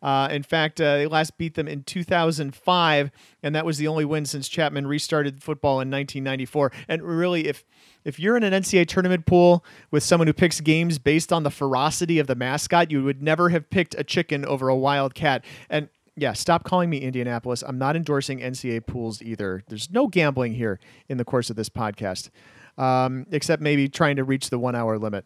Uh, 0.04 0.28
in 0.30 0.43
fact, 0.43 0.82
uh, 0.82 0.97
they 0.97 1.08
last 1.08 1.38
beat 1.38 1.56
them 1.56 1.68
in 1.68 1.82
2005, 1.84 3.12
and 3.41 3.56
that 3.56 3.66
was 3.66 3.78
the 3.78 3.88
only 3.88 4.04
win 4.04 4.26
since 4.26 4.49
Chapman 4.49 4.86
restarted 4.86 5.41
football 5.41 5.76
in 5.76 5.89
1994. 5.89 6.74
And 6.89 7.01
really, 7.01 7.47
if 7.47 7.64
if 8.04 8.20
you're 8.20 8.36
in 8.36 8.43
an 8.43 8.51
NCAA 8.51 8.86
tournament 8.86 9.26
pool 9.26 9.64
with 9.89 10.04
someone 10.04 10.28
who 10.28 10.34
picks 10.34 10.60
games 10.60 10.99
based 10.99 11.32
on 11.32 11.43
the 11.43 11.49
ferocity 11.49 12.20
of 12.20 12.28
the 12.28 12.36
mascot, 12.36 12.91
you 12.91 13.01
would 13.06 13.22
never 13.22 13.47
have 13.47 13.70
picked 13.70 13.95
a 13.97 14.04
chicken 14.04 14.43
over 14.43 14.68
a 14.68 14.76
wild 14.76 15.16
cat. 15.16 15.45
And 15.70 15.88
yeah, 16.16 16.34
stop 16.34 16.66
calling 16.66 16.89
me 16.89 16.97
Indianapolis. 16.97 17.64
I'm 17.66 17.78
not 17.78 17.95
endorsing 17.95 18.39
NCAA 18.39 18.86
pools 18.86 19.22
either. 19.22 19.64
There's 19.68 19.89
no 19.89 20.08
gambling 20.08 20.54
here 20.54 20.80
in 21.08 21.18
the 21.18 21.26
course 21.26 21.49
of 21.49 21.56
this 21.56 21.70
podcast, 21.70 22.30
um, 22.78 23.26
except 23.32 23.62
maybe 23.62 23.88
trying 23.88 24.18
to 24.18 24.24
reach 24.24 24.49
the 24.49 24.60
one 24.60 24.76
hour 24.76 24.99
limit. 24.99 25.26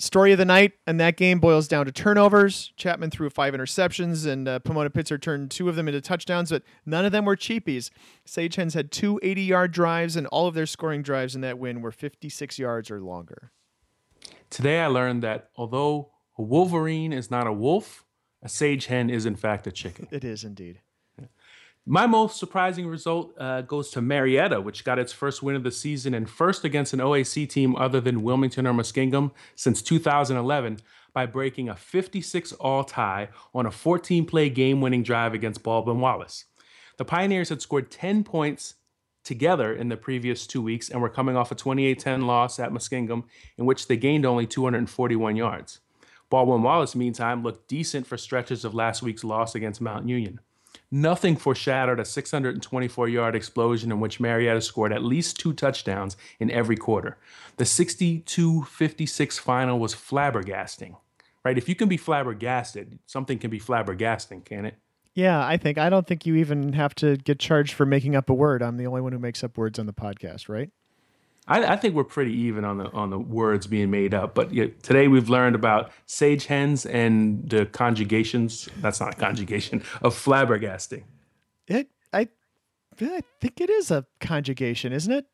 Story 0.00 0.30
of 0.30 0.38
the 0.38 0.44
night 0.44 0.74
and 0.86 1.00
that 1.00 1.16
game 1.16 1.40
boils 1.40 1.66
down 1.66 1.86
to 1.86 1.92
turnovers. 1.92 2.72
Chapman 2.76 3.10
threw 3.10 3.28
five 3.30 3.52
interceptions, 3.52 4.26
and 4.26 4.46
uh, 4.46 4.60
Pomona 4.60 4.90
Pitzer 4.90 5.20
turned 5.20 5.50
two 5.50 5.68
of 5.68 5.74
them 5.74 5.88
into 5.88 6.00
touchdowns, 6.00 6.50
but 6.50 6.62
none 6.86 7.04
of 7.04 7.10
them 7.10 7.24
were 7.24 7.34
cheapies. 7.34 7.90
Sage 8.24 8.54
Hens 8.54 8.74
had 8.74 8.92
two 8.92 9.18
80 9.24 9.42
yard 9.42 9.72
drives, 9.72 10.14
and 10.14 10.28
all 10.28 10.46
of 10.46 10.54
their 10.54 10.66
scoring 10.66 11.02
drives 11.02 11.34
in 11.34 11.40
that 11.40 11.58
win 11.58 11.82
were 11.82 11.90
56 11.90 12.60
yards 12.60 12.92
or 12.92 13.00
longer. 13.00 13.50
Today 14.50 14.80
I 14.80 14.86
learned 14.86 15.22
that 15.24 15.50
although 15.56 16.12
a 16.38 16.42
wolverine 16.42 17.12
is 17.12 17.28
not 17.28 17.48
a 17.48 17.52
wolf, 17.52 18.04
a 18.40 18.48
sage 18.48 18.86
hen 18.86 19.10
is 19.10 19.26
in 19.26 19.34
fact 19.34 19.66
a 19.66 19.72
chicken. 19.72 20.06
It 20.12 20.24
is 20.24 20.44
indeed. 20.44 20.80
My 21.90 22.06
most 22.06 22.38
surprising 22.38 22.86
result 22.86 23.32
uh, 23.38 23.62
goes 23.62 23.88
to 23.92 24.02
Marietta, 24.02 24.60
which 24.60 24.84
got 24.84 24.98
its 24.98 25.10
first 25.10 25.42
win 25.42 25.56
of 25.56 25.62
the 25.62 25.70
season 25.70 26.12
and 26.12 26.28
first 26.28 26.62
against 26.62 26.92
an 26.92 26.98
OAC 26.98 27.48
team 27.48 27.74
other 27.76 27.98
than 27.98 28.22
Wilmington 28.22 28.66
or 28.66 28.74
Muskingum 28.74 29.30
since 29.56 29.80
2011 29.80 30.80
by 31.14 31.24
breaking 31.24 31.70
a 31.70 31.74
56 31.74 32.52
all 32.52 32.84
tie 32.84 33.30
on 33.54 33.64
a 33.64 33.70
14 33.70 34.26
play 34.26 34.50
game 34.50 34.82
winning 34.82 35.02
drive 35.02 35.32
against 35.32 35.62
Baldwin 35.62 35.98
Wallace. 35.98 36.44
The 36.98 37.06
Pioneers 37.06 37.48
had 37.48 37.62
scored 37.62 37.90
10 37.90 38.22
points 38.22 38.74
together 39.24 39.72
in 39.72 39.88
the 39.88 39.96
previous 39.96 40.46
two 40.46 40.60
weeks 40.60 40.90
and 40.90 41.00
were 41.00 41.08
coming 41.08 41.38
off 41.38 41.50
a 41.52 41.54
28 41.54 41.98
10 41.98 42.26
loss 42.26 42.58
at 42.58 42.70
Muskingum, 42.70 43.24
in 43.56 43.64
which 43.64 43.88
they 43.88 43.96
gained 43.96 44.26
only 44.26 44.46
241 44.46 45.36
yards. 45.36 45.80
Baldwin 46.28 46.62
Wallace, 46.62 46.94
meantime, 46.94 47.42
looked 47.42 47.66
decent 47.66 48.06
for 48.06 48.18
stretches 48.18 48.66
of 48.66 48.74
last 48.74 49.02
week's 49.02 49.24
loss 49.24 49.54
against 49.54 49.80
Mount 49.80 50.06
Union. 50.06 50.40
Nothing 50.90 51.36
foreshadowed 51.36 52.00
a 52.00 52.04
624 52.04 53.08
yard 53.08 53.36
explosion 53.36 53.92
in 53.92 54.00
which 54.00 54.20
Marietta 54.20 54.62
scored 54.62 54.92
at 54.92 55.04
least 55.04 55.38
two 55.38 55.52
touchdowns 55.52 56.16
in 56.40 56.50
every 56.50 56.76
quarter. 56.76 57.18
The 57.56 57.66
62 57.66 58.64
56 58.64 59.38
final 59.38 59.78
was 59.78 59.94
flabbergasting, 59.94 60.96
right? 61.44 61.58
If 61.58 61.68
you 61.68 61.74
can 61.74 61.88
be 61.88 61.98
flabbergasted, 61.98 62.98
something 63.06 63.38
can 63.38 63.50
be 63.50 63.60
flabbergasting, 63.60 64.44
can 64.44 64.64
it? 64.64 64.76
Yeah, 65.14 65.44
I 65.44 65.56
think. 65.56 65.78
I 65.78 65.90
don't 65.90 66.06
think 66.06 66.24
you 66.26 66.36
even 66.36 66.74
have 66.74 66.94
to 66.96 67.16
get 67.16 67.40
charged 67.40 67.72
for 67.72 67.84
making 67.84 68.14
up 68.14 68.30
a 68.30 68.34
word. 68.34 68.62
I'm 68.62 68.76
the 68.76 68.86
only 68.86 69.00
one 69.00 69.12
who 69.12 69.18
makes 69.18 69.42
up 69.42 69.58
words 69.58 69.78
on 69.78 69.86
the 69.86 69.92
podcast, 69.92 70.48
right? 70.48 70.70
I, 71.48 71.72
I, 71.72 71.76
think 71.76 71.94
we're 71.94 72.04
pretty 72.04 72.32
even 72.32 72.64
on 72.64 72.78
the 72.78 72.90
on 72.92 73.10
the 73.10 73.18
words 73.18 73.66
being 73.66 73.90
made 73.90 74.14
up. 74.14 74.34
But 74.34 74.50
today 74.82 75.08
we've 75.08 75.28
learned 75.28 75.56
about 75.56 75.90
sage 76.06 76.46
hens 76.46 76.86
and 76.86 77.48
the 77.48 77.66
conjugations. 77.66 78.68
That's 78.80 79.00
not 79.00 79.14
a 79.14 79.16
conjugation 79.16 79.82
of 80.02 80.14
flabbergasting. 80.14 81.04
It 81.66 81.88
I 82.12 82.28
I 83.00 83.22
think 83.40 83.60
it 83.60 83.70
is 83.70 83.90
a 83.90 84.06
conjugation, 84.20 84.92
isn't 84.92 85.12
it? 85.12 85.26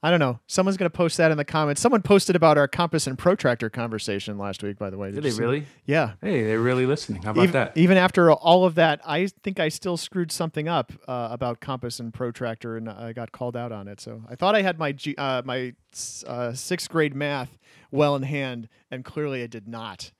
I 0.00 0.10
don't 0.10 0.20
know. 0.20 0.38
Someone's 0.46 0.76
going 0.76 0.88
to 0.88 0.96
post 0.96 1.16
that 1.16 1.32
in 1.32 1.36
the 1.36 1.44
comments. 1.44 1.80
Someone 1.80 2.02
posted 2.02 2.36
about 2.36 2.56
our 2.56 2.68
compass 2.68 3.08
and 3.08 3.18
protractor 3.18 3.68
conversation 3.68 4.38
last 4.38 4.62
week, 4.62 4.78
by 4.78 4.90
the 4.90 4.96
way. 4.96 5.10
Did, 5.10 5.24
Did 5.24 5.32
they 5.32 5.38
really? 5.40 5.66
Yeah. 5.86 6.12
Hey, 6.20 6.44
they're 6.44 6.60
really 6.60 6.86
listening. 6.86 7.22
How 7.22 7.32
about 7.32 7.42
even, 7.42 7.52
that? 7.52 7.76
Even 7.76 7.96
after 7.96 8.30
all 8.30 8.64
of 8.64 8.76
that, 8.76 9.00
I 9.04 9.26
think 9.42 9.58
I 9.58 9.68
still 9.68 9.96
screwed 9.96 10.30
something 10.30 10.68
up 10.68 10.92
uh, 11.08 11.28
about 11.32 11.58
compass 11.58 11.98
and 11.98 12.14
protractor, 12.14 12.76
and 12.76 12.88
I 12.88 13.12
got 13.12 13.32
called 13.32 13.56
out 13.56 13.72
on 13.72 13.88
it. 13.88 14.00
So 14.00 14.22
I 14.28 14.36
thought 14.36 14.54
I 14.54 14.62
had 14.62 14.78
my 14.78 14.92
G, 14.92 15.16
uh, 15.18 15.42
my 15.44 15.74
uh, 16.26 16.52
sixth 16.52 16.88
grade 16.88 17.16
math 17.16 17.58
well 17.90 18.14
in 18.14 18.22
hand, 18.22 18.68
and 18.92 19.04
clearly 19.04 19.42
I 19.42 19.48
did 19.48 19.66
not. 19.66 20.12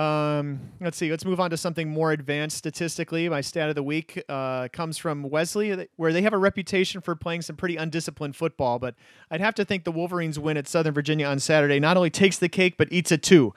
Um, 0.00 0.60
let's 0.80 0.96
see. 0.96 1.10
Let's 1.10 1.26
move 1.26 1.40
on 1.40 1.50
to 1.50 1.58
something 1.58 1.90
more 1.90 2.12
advanced 2.12 2.56
statistically. 2.56 3.28
My 3.28 3.42
stat 3.42 3.68
of 3.68 3.74
the 3.74 3.82
week 3.82 4.22
uh, 4.30 4.68
comes 4.72 4.96
from 4.96 5.28
Wesley, 5.28 5.88
where 5.96 6.10
they 6.10 6.22
have 6.22 6.32
a 6.32 6.38
reputation 6.38 7.02
for 7.02 7.14
playing 7.14 7.42
some 7.42 7.54
pretty 7.54 7.76
undisciplined 7.76 8.34
football. 8.34 8.78
But 8.78 8.94
I'd 9.30 9.42
have 9.42 9.54
to 9.56 9.64
think 9.64 9.84
the 9.84 9.92
Wolverines 9.92 10.38
win 10.38 10.56
at 10.56 10.66
Southern 10.66 10.94
Virginia 10.94 11.26
on 11.26 11.38
Saturday 11.38 11.78
not 11.78 11.98
only 11.98 12.08
takes 12.08 12.38
the 12.38 12.48
cake 12.48 12.76
but 12.78 12.88
eats 12.90 13.12
it 13.12 13.22
too. 13.22 13.52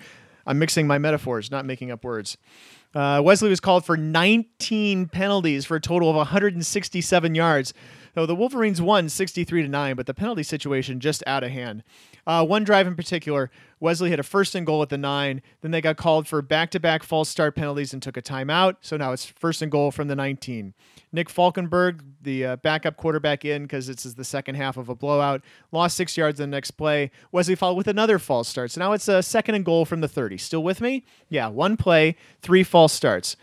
I'm 0.45 0.59
mixing 0.59 0.85
my 0.85 0.97
metaphors, 0.97 1.49
not 1.49 1.65
making 1.65 1.91
up 1.91 2.03
words. 2.03 2.37
Uh, 2.93 3.21
Wesley 3.23 3.49
was 3.49 3.61
called 3.61 3.85
for 3.85 3.95
19 3.95 5.07
penalties 5.07 5.63
for 5.65 5.77
a 5.77 5.81
total 5.81 6.09
of 6.09 6.17
167 6.17 7.35
yards. 7.35 7.73
Though 8.13 8.25
the 8.25 8.35
Wolverines 8.35 8.81
won 8.81 9.09
63 9.09 9.63
to 9.63 9.67
9, 9.67 9.95
but 9.95 10.05
the 10.05 10.13
penalty 10.13 10.43
situation 10.43 10.99
just 10.99 11.23
out 11.25 11.43
of 11.43 11.51
hand. 11.51 11.83
Uh, 12.25 12.45
one 12.45 12.63
drive 12.63 12.87
in 12.87 12.95
particular, 12.95 13.49
Wesley 13.79 14.11
had 14.11 14.19
a 14.19 14.23
first 14.23 14.55
and 14.55 14.65
goal 14.65 14.81
at 14.81 14.89
the 14.89 14.97
nine. 14.97 15.41
Then 15.61 15.71
they 15.71 15.81
got 15.81 15.97
called 15.97 16.27
for 16.27 16.41
back 16.41 16.69
to 16.71 16.79
back 16.79 17.03
false 17.03 17.27
start 17.27 17.55
penalties 17.55 17.91
and 17.91 18.01
took 18.01 18.15
a 18.15 18.21
timeout. 18.21 18.77
So 18.81 18.95
now 18.97 19.11
it's 19.11 19.25
first 19.25 19.61
and 19.61 19.71
goal 19.71 19.91
from 19.91 20.07
the 20.07 20.15
19. 20.15 20.73
Nick 21.11 21.27
Falkenberg, 21.27 22.01
the 22.21 22.45
uh, 22.45 22.55
backup 22.57 22.97
quarterback 22.97 23.43
in 23.43 23.63
because 23.63 23.87
this 23.87 24.05
is 24.05 24.15
the 24.15 24.23
second 24.23 24.55
half 24.55 24.77
of 24.77 24.89
a 24.89 24.95
blowout, 24.95 25.41
lost 25.71 25.97
six 25.97 26.15
yards 26.15 26.39
in 26.39 26.49
the 26.49 26.55
next 26.55 26.71
play. 26.71 27.11
Wesley 27.31 27.55
followed 27.55 27.75
with 27.75 27.87
another 27.87 28.19
false 28.19 28.47
start. 28.47 28.71
So 28.71 28.79
now 28.79 28.93
it's 28.93 29.07
a 29.07 29.21
second 29.21 29.55
and 29.55 29.65
goal 29.65 29.85
from 29.85 30.01
the 30.01 30.07
30. 30.07 30.37
Still 30.37 30.63
with 30.63 30.79
me? 30.79 31.03
Yeah, 31.29 31.47
one 31.47 31.77
play, 31.77 32.15
three 32.41 32.63
false 32.63 32.93
starts. 32.93 33.35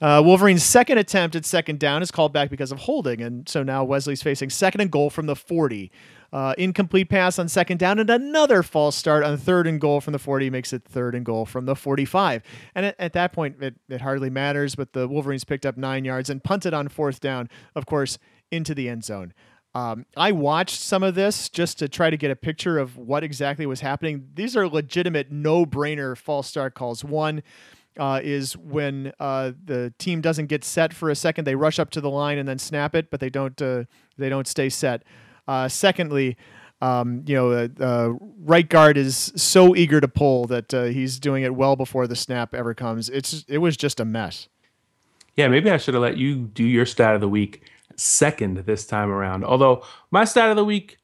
Uh, 0.00 0.22
Wolverine's 0.24 0.62
second 0.62 0.98
attempt 0.98 1.36
at 1.36 1.44
second 1.44 1.78
down 1.78 2.02
is 2.02 2.10
called 2.10 2.32
back 2.32 2.50
because 2.50 2.72
of 2.72 2.80
holding, 2.80 3.20
and 3.20 3.48
so 3.48 3.62
now 3.62 3.84
Wesley's 3.84 4.22
facing 4.22 4.50
second 4.50 4.80
and 4.80 4.90
goal 4.90 5.10
from 5.10 5.26
the 5.26 5.36
40. 5.36 5.90
Uh, 6.32 6.52
incomplete 6.58 7.08
pass 7.08 7.38
on 7.38 7.48
second 7.48 7.78
down 7.78 8.00
and 8.00 8.10
another 8.10 8.64
false 8.64 8.96
start 8.96 9.22
on 9.22 9.36
third 9.38 9.68
and 9.68 9.80
goal 9.80 10.00
from 10.00 10.12
the 10.12 10.18
40 10.18 10.50
makes 10.50 10.72
it 10.72 10.82
third 10.82 11.14
and 11.14 11.24
goal 11.24 11.46
from 11.46 11.64
the 11.64 11.76
45. 11.76 12.42
And 12.74 12.86
at, 12.86 12.96
at 12.98 13.12
that 13.12 13.32
point, 13.32 13.62
it, 13.62 13.76
it 13.88 14.00
hardly 14.00 14.30
matters, 14.30 14.74
but 14.74 14.94
the 14.94 15.06
Wolverines 15.06 15.44
picked 15.44 15.64
up 15.64 15.76
nine 15.76 16.04
yards 16.04 16.28
and 16.30 16.42
punted 16.42 16.74
on 16.74 16.88
fourth 16.88 17.20
down, 17.20 17.48
of 17.76 17.86
course, 17.86 18.18
into 18.50 18.74
the 18.74 18.88
end 18.88 19.04
zone. 19.04 19.32
Um, 19.76 20.06
I 20.16 20.32
watched 20.32 20.80
some 20.80 21.04
of 21.04 21.14
this 21.14 21.48
just 21.48 21.78
to 21.80 21.88
try 21.88 22.10
to 22.10 22.16
get 22.16 22.32
a 22.32 22.36
picture 22.36 22.78
of 22.78 22.96
what 22.96 23.22
exactly 23.22 23.66
was 23.66 23.80
happening. 23.80 24.28
These 24.34 24.56
are 24.56 24.68
legitimate 24.68 25.30
no 25.30 25.64
brainer 25.64 26.16
false 26.16 26.48
start 26.48 26.74
calls. 26.74 27.04
One, 27.04 27.44
uh, 27.98 28.20
is 28.22 28.56
when 28.56 29.12
uh, 29.20 29.52
the 29.64 29.92
team 29.98 30.20
doesn't 30.20 30.46
get 30.46 30.64
set 30.64 30.92
for 30.92 31.10
a 31.10 31.16
second. 31.16 31.44
They 31.44 31.54
rush 31.54 31.78
up 31.78 31.90
to 31.90 32.00
the 32.00 32.10
line 32.10 32.38
and 32.38 32.48
then 32.48 32.58
snap 32.58 32.94
it, 32.94 33.10
but 33.10 33.20
they 33.20 33.30
don't 33.30 33.60
uh, 33.60 33.84
they 34.16 34.28
don't 34.28 34.46
stay 34.46 34.68
set. 34.68 35.02
Uh, 35.46 35.68
secondly, 35.68 36.36
um, 36.80 37.22
you 37.26 37.34
know, 37.34 37.68
uh, 37.80 38.12
right 38.40 38.68
guard 38.68 38.96
is 38.96 39.32
so 39.36 39.74
eager 39.76 40.00
to 40.00 40.08
pull 40.08 40.46
that 40.46 40.72
uh, 40.74 40.84
he's 40.84 41.18
doing 41.18 41.42
it 41.42 41.54
well 41.54 41.76
before 41.76 42.06
the 42.06 42.16
snap 42.16 42.54
ever 42.54 42.74
comes. 42.74 43.08
It's 43.08 43.44
it 43.48 43.58
was 43.58 43.76
just 43.76 44.00
a 44.00 44.04
mess. 44.04 44.48
Yeah, 45.36 45.48
maybe 45.48 45.70
I 45.70 45.76
should 45.76 45.94
have 45.94 46.02
let 46.02 46.16
you 46.16 46.36
do 46.36 46.64
your 46.64 46.86
stat 46.86 47.14
of 47.14 47.20
the 47.20 47.28
week 47.28 47.62
second 47.96 48.58
this 48.58 48.86
time 48.86 49.10
around. 49.10 49.44
Although 49.44 49.84
my 50.10 50.24
stat 50.24 50.50
of 50.50 50.56
the 50.56 50.64
week 50.64 50.98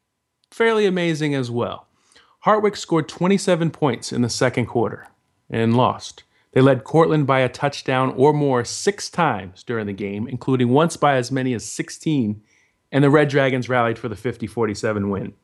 fairly 0.51 0.87
amazing 0.87 1.35
as 1.35 1.51
well. 1.51 1.87
Hartwick 2.45 2.77
scored 2.77 3.09
27 3.09 3.71
points 3.71 4.13
in 4.13 4.23
the 4.23 4.29
second 4.29 4.67
quarter 4.67 5.09
and 5.49 5.77
lost. 5.77 6.25
They 6.53 6.61
led 6.61 6.85
Cortland 6.85 7.27
by 7.27 7.41
a 7.41 7.49
touchdown 7.49 8.13
or 8.17 8.33
more 8.33 8.65
six 8.65 9.09
times 9.09 9.63
during 9.63 9.87
the 9.87 9.93
game, 9.93 10.27
including 10.27 10.71
once 10.71 10.97
by 10.97 11.15
as 11.15 11.31
many 11.31 11.55
as 11.55 11.65
16, 11.65 12.43
and 12.93 13.05
the 13.05 13.11
Red 13.11 13.29
Dragons 13.29 13.69
rallied 13.69 13.99
for 13.99 14.09
the 14.09 14.17
50 14.17 14.47
47 14.47 15.11
win. 15.11 15.35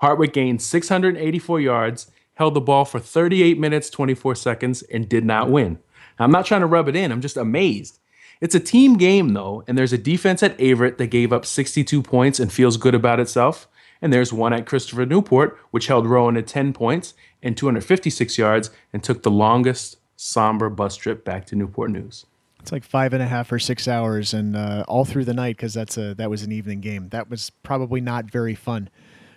Hartwick 0.00 0.32
gained 0.32 0.62
684 0.62 1.60
yards, 1.60 2.10
held 2.34 2.54
the 2.54 2.60
ball 2.60 2.84
for 2.84 2.98
38 2.98 3.58
minutes, 3.58 3.90
24 3.90 4.34
seconds, 4.34 4.82
and 4.82 5.08
did 5.08 5.24
not 5.24 5.50
win. 5.50 5.78
Now, 6.18 6.24
I'm 6.24 6.32
not 6.32 6.46
trying 6.46 6.62
to 6.62 6.66
rub 6.66 6.88
it 6.88 6.96
in, 6.96 7.12
I'm 7.12 7.20
just 7.20 7.36
amazed. 7.36 7.98
It's 8.40 8.54
a 8.54 8.60
team 8.60 8.96
game, 8.96 9.34
though, 9.34 9.64
and 9.66 9.78
there's 9.78 9.92
a 9.92 9.98
defense 9.98 10.42
at 10.42 10.58
Averett 10.58 10.98
that 10.98 11.06
gave 11.06 11.32
up 11.32 11.46
62 11.46 12.02
points 12.02 12.40
and 12.40 12.52
feels 12.52 12.76
good 12.76 12.94
about 12.94 13.20
itself. 13.20 13.68
And 14.02 14.12
there's 14.12 14.32
one 14.32 14.52
at 14.52 14.66
Christopher 14.66 15.06
Newport, 15.06 15.58
which 15.70 15.86
held 15.86 16.06
Rowan 16.06 16.36
at 16.36 16.46
10 16.46 16.72
points 16.72 17.14
and 17.42 17.56
256 17.56 18.36
yards 18.36 18.70
and 18.92 19.02
took 19.02 19.22
the 19.22 19.30
longest 19.30 19.96
somber 20.24 20.70
bus 20.70 20.96
trip 20.96 21.22
back 21.24 21.44
to 21.44 21.54
Newport 21.54 21.90
News. 21.90 22.24
It's 22.60 22.72
like 22.72 22.82
five 22.82 23.12
and 23.12 23.22
a 23.22 23.26
half 23.26 23.52
or 23.52 23.58
six 23.58 23.86
hours, 23.86 24.32
and 24.32 24.56
uh, 24.56 24.84
all 24.88 25.04
through 25.04 25.26
the 25.26 25.34
night 25.34 25.56
because 25.56 25.74
that's 25.74 25.98
a 25.98 26.14
that 26.14 26.30
was 26.30 26.42
an 26.42 26.50
evening 26.50 26.80
game. 26.80 27.10
That 27.10 27.28
was 27.28 27.50
probably 27.62 28.00
not 28.00 28.30
very 28.30 28.54
fun 28.54 28.88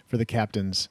for 0.06 0.16
the 0.16 0.26
captains. 0.26 0.88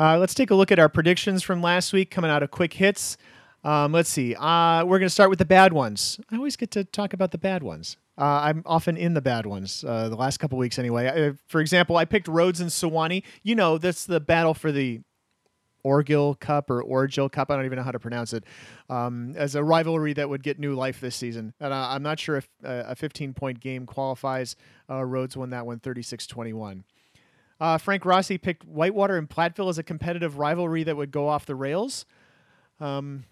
Uh, 0.00 0.18
let's 0.18 0.34
take 0.34 0.50
a 0.50 0.56
look 0.56 0.72
at 0.72 0.80
our 0.80 0.88
predictions 0.88 1.44
from 1.44 1.62
last 1.62 1.92
week 1.92 2.10
coming 2.10 2.32
out 2.32 2.42
of 2.42 2.50
quick 2.50 2.72
hits. 2.72 3.16
Um, 3.62 3.92
let's 3.92 4.10
see. 4.10 4.34
Uh, 4.34 4.84
we're 4.84 4.98
going 4.98 5.06
to 5.06 5.10
start 5.10 5.30
with 5.30 5.38
the 5.38 5.44
bad 5.44 5.72
ones. 5.72 6.18
I 6.32 6.36
always 6.36 6.56
get 6.56 6.72
to 6.72 6.82
talk 6.82 7.12
about 7.12 7.30
the 7.30 7.38
bad 7.38 7.62
ones. 7.62 7.96
Uh, 8.18 8.24
I'm 8.24 8.64
often 8.66 8.96
in 8.96 9.14
the 9.14 9.22
bad 9.22 9.46
ones. 9.46 9.84
Uh, 9.86 10.08
the 10.08 10.16
last 10.16 10.38
couple 10.38 10.58
weeks, 10.58 10.80
anyway. 10.80 11.28
I, 11.28 11.34
for 11.46 11.60
example, 11.60 11.96
I 11.96 12.04
picked 12.04 12.26
Rhodes 12.26 12.60
and 12.60 12.70
Sewanee. 12.70 13.22
You 13.44 13.54
know, 13.54 13.78
that's 13.78 14.04
the 14.04 14.18
battle 14.18 14.54
for 14.54 14.72
the 14.72 15.02
Orgill 15.84 16.38
Cup 16.38 16.70
or 16.70 16.82
Orgil 16.82 17.30
Cup. 17.30 17.50
I 17.50 17.56
don't 17.56 17.64
even 17.64 17.76
know 17.76 17.82
how 17.84 17.90
to 17.90 17.98
pronounce 17.98 18.32
it. 18.32 18.44
Um, 18.88 19.34
as 19.36 19.54
a 19.54 19.64
rivalry 19.64 20.12
that 20.14 20.28
would 20.28 20.42
get 20.42 20.58
new 20.58 20.74
life 20.74 21.00
this 21.00 21.16
season. 21.16 21.54
And 21.60 21.72
uh, 21.72 21.88
I'm 21.90 22.02
not 22.02 22.18
sure 22.18 22.36
if 22.36 22.48
uh, 22.64 22.84
a 22.86 22.96
15 22.96 23.34
point 23.34 23.60
game 23.60 23.86
qualifies. 23.86 24.56
Uh, 24.88 25.04
Rhodes 25.04 25.36
won 25.36 25.50
that 25.50 25.66
one 25.66 25.78
36 25.78 26.26
21. 26.26 26.84
Uh, 27.60 27.78
Frank 27.78 28.04
Rossi 28.04 28.38
picked 28.38 28.64
Whitewater 28.64 29.16
and 29.16 29.28
Platteville 29.28 29.70
as 29.70 29.78
a 29.78 29.84
competitive 29.84 30.36
rivalry 30.36 30.82
that 30.82 30.96
would 30.96 31.12
go 31.12 31.28
off 31.28 31.46
the 31.46 31.54
rails. 31.54 32.06
Um, 32.80 33.24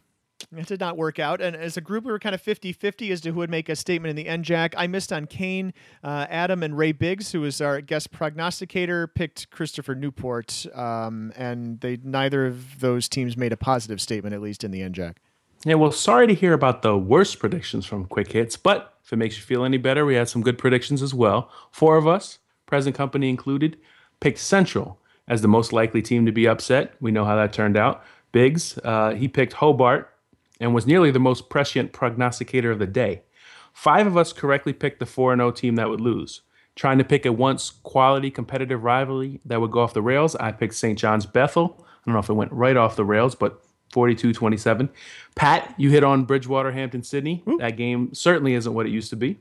it 0.56 0.66
did 0.66 0.80
not 0.80 0.96
work 0.96 1.18
out. 1.18 1.40
And 1.40 1.54
as 1.54 1.76
a 1.76 1.80
group, 1.80 2.04
we 2.04 2.12
were 2.12 2.18
kind 2.18 2.34
of 2.34 2.40
50 2.40 2.72
50 2.72 3.10
as 3.12 3.20
to 3.22 3.32
who 3.32 3.38
would 3.38 3.50
make 3.50 3.68
a 3.68 3.76
statement 3.76 4.10
in 4.10 4.16
the 4.16 4.26
end, 4.26 4.44
Jack. 4.44 4.74
I 4.76 4.86
missed 4.86 5.12
on 5.12 5.26
Kean, 5.26 5.72
uh, 6.02 6.26
Adam, 6.28 6.62
and 6.62 6.76
Ray 6.76 6.92
Biggs, 6.92 7.32
who 7.32 7.42
was 7.42 7.60
our 7.60 7.80
guest 7.80 8.10
prognosticator, 8.10 9.06
picked 9.06 9.50
Christopher 9.50 9.94
Newport. 9.94 10.66
Um, 10.74 11.32
and 11.36 11.80
they 11.80 11.98
neither 12.02 12.46
of 12.46 12.80
those 12.80 13.08
teams 13.08 13.36
made 13.36 13.52
a 13.52 13.56
positive 13.56 14.00
statement, 14.00 14.34
at 14.34 14.40
least 14.40 14.64
in 14.64 14.70
the 14.70 14.82
end, 14.82 14.94
Jack. 14.94 15.20
Yeah, 15.64 15.74
well, 15.74 15.92
sorry 15.92 16.26
to 16.26 16.34
hear 16.34 16.54
about 16.54 16.80
the 16.80 16.96
worst 16.96 17.38
predictions 17.38 17.84
from 17.84 18.06
Quick 18.06 18.32
Hits, 18.32 18.56
but 18.56 18.94
if 19.04 19.12
it 19.12 19.16
makes 19.16 19.36
you 19.36 19.42
feel 19.42 19.62
any 19.62 19.76
better, 19.76 20.06
we 20.06 20.14
had 20.14 20.28
some 20.28 20.40
good 20.40 20.56
predictions 20.56 21.02
as 21.02 21.12
well. 21.12 21.50
Four 21.70 21.98
of 21.98 22.06
us, 22.08 22.38
present 22.64 22.96
company 22.96 23.28
included, 23.28 23.76
picked 24.20 24.38
Central 24.38 24.98
as 25.28 25.42
the 25.42 25.48
most 25.48 25.72
likely 25.72 26.00
team 26.00 26.24
to 26.24 26.32
be 26.32 26.48
upset. 26.48 26.94
We 26.98 27.10
know 27.10 27.26
how 27.26 27.36
that 27.36 27.52
turned 27.52 27.76
out. 27.76 28.02
Biggs, 28.32 28.78
uh, 28.84 29.12
he 29.14 29.28
picked 29.28 29.54
Hobart, 29.54 30.09
and 30.60 30.74
was 30.74 30.86
nearly 30.86 31.10
the 31.10 31.18
most 31.18 31.48
prescient 31.48 31.92
prognosticator 31.92 32.70
of 32.70 32.78
the 32.78 32.86
day. 32.86 33.22
Five 33.72 34.06
of 34.06 34.16
us 34.16 34.32
correctly 34.32 34.72
picked 34.72 35.00
the 35.00 35.06
4 35.06 35.34
0 35.34 35.50
team 35.52 35.76
that 35.76 35.88
would 35.88 36.00
lose. 36.00 36.42
Trying 36.76 36.98
to 36.98 37.04
pick 37.04 37.26
a 37.26 37.32
once 37.32 37.70
quality 37.82 38.30
competitive 38.30 38.84
rivalry 38.84 39.40
that 39.44 39.60
would 39.60 39.72
go 39.72 39.80
off 39.80 39.94
the 39.94 40.02
rails, 40.02 40.36
I 40.36 40.52
picked 40.52 40.74
St. 40.74 40.98
John's 40.98 41.26
Bethel. 41.26 41.76
I 41.80 41.84
don't 42.06 42.14
know 42.14 42.20
if 42.20 42.28
it 42.28 42.34
went 42.34 42.52
right 42.52 42.76
off 42.76 42.96
the 42.96 43.04
rails, 43.04 43.34
but 43.34 43.62
42 43.92 44.32
27. 44.32 44.88
Pat, 45.34 45.74
you 45.76 45.90
hit 45.90 46.04
on 46.04 46.24
Bridgewater 46.24 46.72
Hampden 46.72 47.02
Sydney. 47.02 47.42
That 47.58 47.76
game 47.76 48.14
certainly 48.14 48.54
isn't 48.54 48.72
what 48.72 48.86
it 48.86 48.90
used 48.90 49.10
to 49.10 49.16
be. 49.16 49.38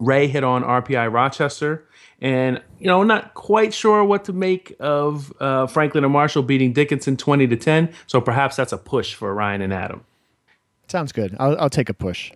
Ray 0.00 0.26
hit 0.26 0.44
on 0.44 0.62
RPI 0.62 1.12
Rochester. 1.12 1.86
And, 2.20 2.62
you 2.78 2.86
know, 2.86 3.02
not 3.02 3.34
quite 3.34 3.74
sure 3.74 4.02
what 4.02 4.24
to 4.24 4.32
make 4.32 4.74
of 4.80 5.32
uh, 5.38 5.66
Franklin 5.66 6.02
and 6.02 6.12
Marshall 6.12 6.42
beating 6.42 6.72
Dickinson 6.72 7.16
20 7.16 7.46
to 7.48 7.56
10. 7.56 7.92
So 8.06 8.20
perhaps 8.20 8.56
that's 8.56 8.72
a 8.72 8.78
push 8.78 9.14
for 9.14 9.34
Ryan 9.34 9.60
and 9.60 9.72
Adam. 9.72 10.04
Sounds 10.88 11.12
good. 11.12 11.36
I'll, 11.38 11.58
I'll 11.60 11.70
take 11.70 11.88
a 11.88 11.94
push. 11.94 12.32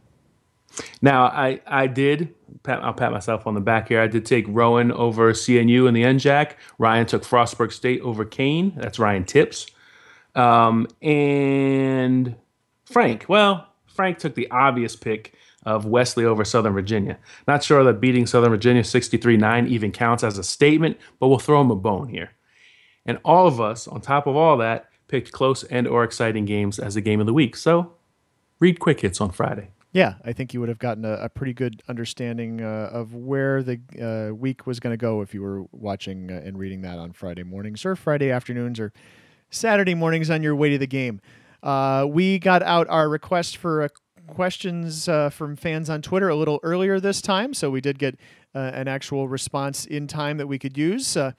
Now, 1.02 1.24
I, 1.24 1.60
I 1.66 1.86
did, 1.86 2.34
pat, 2.62 2.82
I'll 2.82 2.92
pat 2.92 3.12
myself 3.12 3.46
on 3.46 3.54
the 3.54 3.60
back 3.60 3.88
here. 3.88 4.00
I 4.00 4.06
did 4.06 4.24
take 4.24 4.44
Rowan 4.48 4.92
over 4.92 5.32
CNU 5.32 5.88
in 5.88 5.94
the 5.94 6.02
NJAC. 6.02 6.52
Ryan 6.78 7.06
took 7.06 7.22
Frostburg 7.22 7.72
State 7.72 8.00
over 8.02 8.24
Kean. 8.24 8.72
That's 8.76 8.98
Ryan 8.98 9.24
Tipps. 9.24 9.66
Um, 10.34 10.86
and 11.02 12.36
Frank, 12.84 13.26
well, 13.28 13.66
Frank 13.86 14.18
took 14.18 14.34
the 14.34 14.50
obvious 14.50 14.94
pick 14.94 15.34
of 15.64 15.84
Wesley 15.84 16.24
over 16.24 16.44
Southern 16.44 16.72
Virginia. 16.72 17.18
Not 17.46 17.62
sure 17.62 17.84
that 17.84 18.00
beating 18.00 18.26
Southern 18.26 18.50
Virginia 18.50 18.84
63 18.84 19.36
9 19.36 19.66
even 19.66 19.92
counts 19.92 20.24
as 20.24 20.38
a 20.38 20.44
statement, 20.44 20.98
but 21.18 21.28
we'll 21.28 21.38
throw 21.38 21.60
him 21.60 21.70
a 21.70 21.76
bone 21.76 22.08
here. 22.08 22.30
And 23.04 23.18
all 23.24 23.46
of 23.46 23.60
us, 23.60 23.88
on 23.88 24.00
top 24.00 24.26
of 24.26 24.36
all 24.36 24.56
that, 24.58 24.88
picked 25.08 25.32
close 25.32 25.64
and 25.64 25.86
or 25.88 26.04
exciting 26.04 26.44
games 26.44 26.78
as 26.78 26.94
the 26.94 27.00
game 27.00 27.20
of 27.20 27.26
the 27.26 27.34
week. 27.34 27.56
So 27.56 27.92
read 28.60 28.78
quick 28.78 29.00
hits 29.00 29.20
on 29.20 29.30
Friday. 29.30 29.70
Yeah, 29.92 30.14
I 30.24 30.32
think 30.32 30.54
you 30.54 30.60
would 30.60 30.68
have 30.68 30.78
gotten 30.78 31.04
a, 31.04 31.14
a 31.14 31.28
pretty 31.28 31.52
good 31.52 31.82
understanding 31.88 32.60
uh, 32.60 32.90
of 32.92 33.12
where 33.14 33.62
the 33.62 33.80
uh, 34.00 34.32
week 34.32 34.64
was 34.64 34.78
going 34.78 34.92
to 34.92 34.96
go 34.96 35.20
if 35.20 35.34
you 35.34 35.42
were 35.42 35.64
watching 35.72 36.30
uh, 36.30 36.40
and 36.44 36.56
reading 36.56 36.82
that 36.82 36.98
on 36.98 37.12
Friday 37.12 37.42
mornings 37.42 37.84
or 37.84 37.96
Friday 37.96 38.30
afternoons 38.30 38.78
or 38.78 38.92
Saturday 39.50 39.94
mornings 39.94 40.30
on 40.30 40.44
your 40.44 40.54
way 40.54 40.70
to 40.70 40.78
the 40.78 40.86
game. 40.86 41.20
Uh, 41.62 42.06
we 42.08 42.38
got 42.38 42.62
out 42.62 42.86
our 42.88 43.08
request 43.08 43.56
for 43.56 43.84
a 43.84 43.90
questions 44.30 45.08
uh, 45.08 45.28
from 45.28 45.56
fans 45.56 45.90
on 45.90 46.00
Twitter 46.00 46.28
a 46.28 46.36
little 46.36 46.60
earlier 46.62 46.98
this 47.00 47.20
time, 47.20 47.52
so 47.52 47.70
we 47.70 47.80
did 47.80 47.98
get 47.98 48.18
uh, 48.54 48.58
an 48.58 48.88
actual 48.88 49.28
response 49.28 49.84
in 49.84 50.06
time 50.06 50.38
that 50.38 50.46
we 50.46 50.58
could 50.58 50.76
use. 50.78 51.16
Uh, 51.16 51.32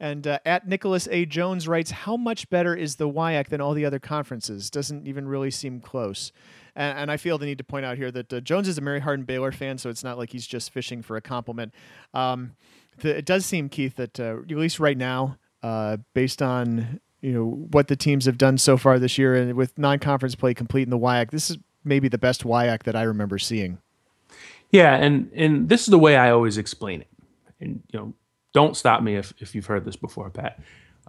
and 0.00 0.26
uh, 0.26 0.38
at 0.44 0.66
Nicholas 0.66 1.06
A. 1.10 1.24
Jones 1.24 1.68
writes, 1.68 1.90
How 1.90 2.16
much 2.16 2.50
better 2.50 2.74
is 2.74 2.96
the 2.96 3.08
WIAC 3.08 3.48
than 3.48 3.60
all 3.60 3.74
the 3.74 3.84
other 3.84 3.98
conferences? 3.98 4.70
Doesn't 4.70 5.06
even 5.06 5.28
really 5.28 5.50
seem 5.50 5.80
close. 5.80 6.32
And, 6.78 6.98
and 6.98 7.10
I 7.10 7.18
feel 7.18 7.36
the 7.36 7.44
need 7.44 7.58
to 7.58 7.64
point 7.64 7.84
out 7.84 7.98
here 7.98 8.10
that 8.12 8.32
uh, 8.32 8.40
Jones 8.40 8.68
is 8.68 8.78
a 8.78 8.80
Mary 8.80 9.00
Hardin 9.00 9.26
Baylor 9.26 9.52
fan, 9.52 9.76
so 9.76 9.90
it's 9.90 10.04
not 10.04 10.16
like 10.16 10.30
he's 10.30 10.46
just 10.46 10.72
fishing 10.72 11.02
for 11.02 11.16
a 11.16 11.20
compliment. 11.20 11.74
Um, 12.14 12.52
the, 13.00 13.18
it 13.18 13.24
does 13.26 13.44
seem, 13.44 13.68
Keith, 13.68 13.96
that 13.96 14.18
uh, 14.18 14.38
at 14.38 14.56
least 14.56 14.80
right 14.80 14.96
now, 14.96 15.36
based 16.14 16.40
on 16.40 17.00
you 17.20 17.32
know 17.32 17.44
what 17.44 17.88
the 17.88 17.96
teams 17.96 18.26
have 18.26 18.38
done 18.38 18.56
so 18.56 18.76
far 18.76 18.98
this 18.98 19.18
year, 19.18 19.34
and 19.34 19.54
with 19.54 19.76
non-conference 19.76 20.36
play 20.36 20.54
complete 20.54 20.84
in 20.84 20.90
the 20.90 20.98
WIAC, 20.98 21.30
this 21.30 21.50
is 21.50 21.58
maybe 21.84 22.08
the 22.08 22.18
best 22.18 22.44
WIAC 22.44 22.84
that 22.84 22.94
I 22.94 23.02
remember 23.02 23.38
seeing. 23.38 23.78
Yeah, 24.70 24.94
and 24.94 25.30
and 25.34 25.68
this 25.68 25.82
is 25.82 25.88
the 25.88 25.98
way 25.98 26.16
I 26.16 26.30
always 26.30 26.58
explain 26.58 27.00
it. 27.00 27.08
And 27.60 27.82
you 27.90 27.98
know, 27.98 28.14
don't 28.52 28.76
stop 28.76 29.02
me 29.02 29.16
if 29.16 29.34
if 29.38 29.54
you've 29.54 29.66
heard 29.66 29.84
this 29.84 29.96
before, 29.96 30.30
Pat. 30.30 30.60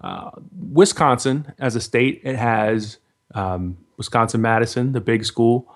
Uh, 0.01 0.31
Wisconsin, 0.71 1.53
as 1.59 1.75
a 1.75 1.81
state, 1.81 2.21
it 2.23 2.37
has 2.37 2.97
um, 3.35 3.77
Wisconsin 3.99 4.41
Madison, 4.41 4.93
the 4.93 5.01
big 5.01 5.23
school, 5.23 5.71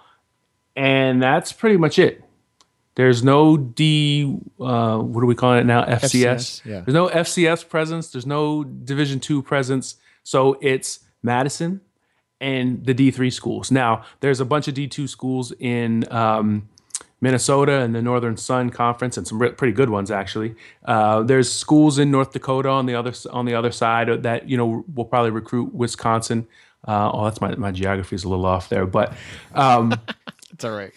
and 0.75 1.21
that's 1.21 1.53
pretty 1.53 1.77
much 1.77 1.99
it. 1.99 2.23
There's 2.95 3.23
no 3.23 3.57
D. 3.57 4.39
Uh, 4.59 4.97
what 4.97 5.21
are 5.21 5.27
we 5.27 5.35
calling 5.35 5.59
it 5.59 5.65
now? 5.65 5.83
FCS. 5.83 6.01
FCS 6.01 6.65
yeah. 6.65 6.79
There's 6.81 6.95
no 6.95 7.09
FCS 7.09 7.69
presence. 7.69 8.09
There's 8.09 8.25
no 8.25 8.63
Division 8.63 9.19
two 9.19 9.43
presence. 9.43 9.97
So 10.23 10.57
it's 10.61 10.99
Madison, 11.21 11.81
and 12.43 12.85
the 12.85 12.93
D3 12.93 13.31
schools. 13.31 13.71
Now, 13.71 14.03
there's 14.19 14.41
a 14.41 14.45
bunch 14.45 14.67
of 14.67 14.73
D2 14.73 15.07
schools 15.07 15.53
in 15.59 16.05
um, 16.11 16.67
Minnesota 17.21 17.79
and 17.79 17.95
the 17.95 18.01
Northern 18.01 18.35
Sun 18.35 18.71
Conference, 18.71 19.15
and 19.15 19.25
some 19.25 19.41
re- 19.41 19.51
pretty 19.51 19.71
good 19.71 19.89
ones 19.89 20.11
actually. 20.11 20.55
Uh, 20.83 21.23
there's 21.23 21.49
schools 21.51 21.97
in 21.97 22.11
North 22.11 22.33
Dakota 22.33 22.67
on 22.67 22.85
the 22.85 22.95
other 22.95 23.13
on 23.31 23.45
the 23.45 23.55
other 23.55 23.71
side 23.71 24.23
that 24.23 24.49
you 24.49 24.57
know 24.57 24.83
will 24.93 25.05
probably 25.05 25.31
recruit 25.31 25.73
Wisconsin. 25.73 26.45
Uh, 26.87 27.11
oh, 27.13 27.23
that's 27.25 27.41
my 27.41 27.55
my 27.55 27.71
geography 27.71 28.15
is 28.15 28.23
a 28.23 28.29
little 28.29 28.45
off 28.45 28.69
there, 28.69 28.85
but 28.85 29.13
um, 29.53 29.93
it's 30.51 30.63
all 30.63 30.71
right. 30.71 30.91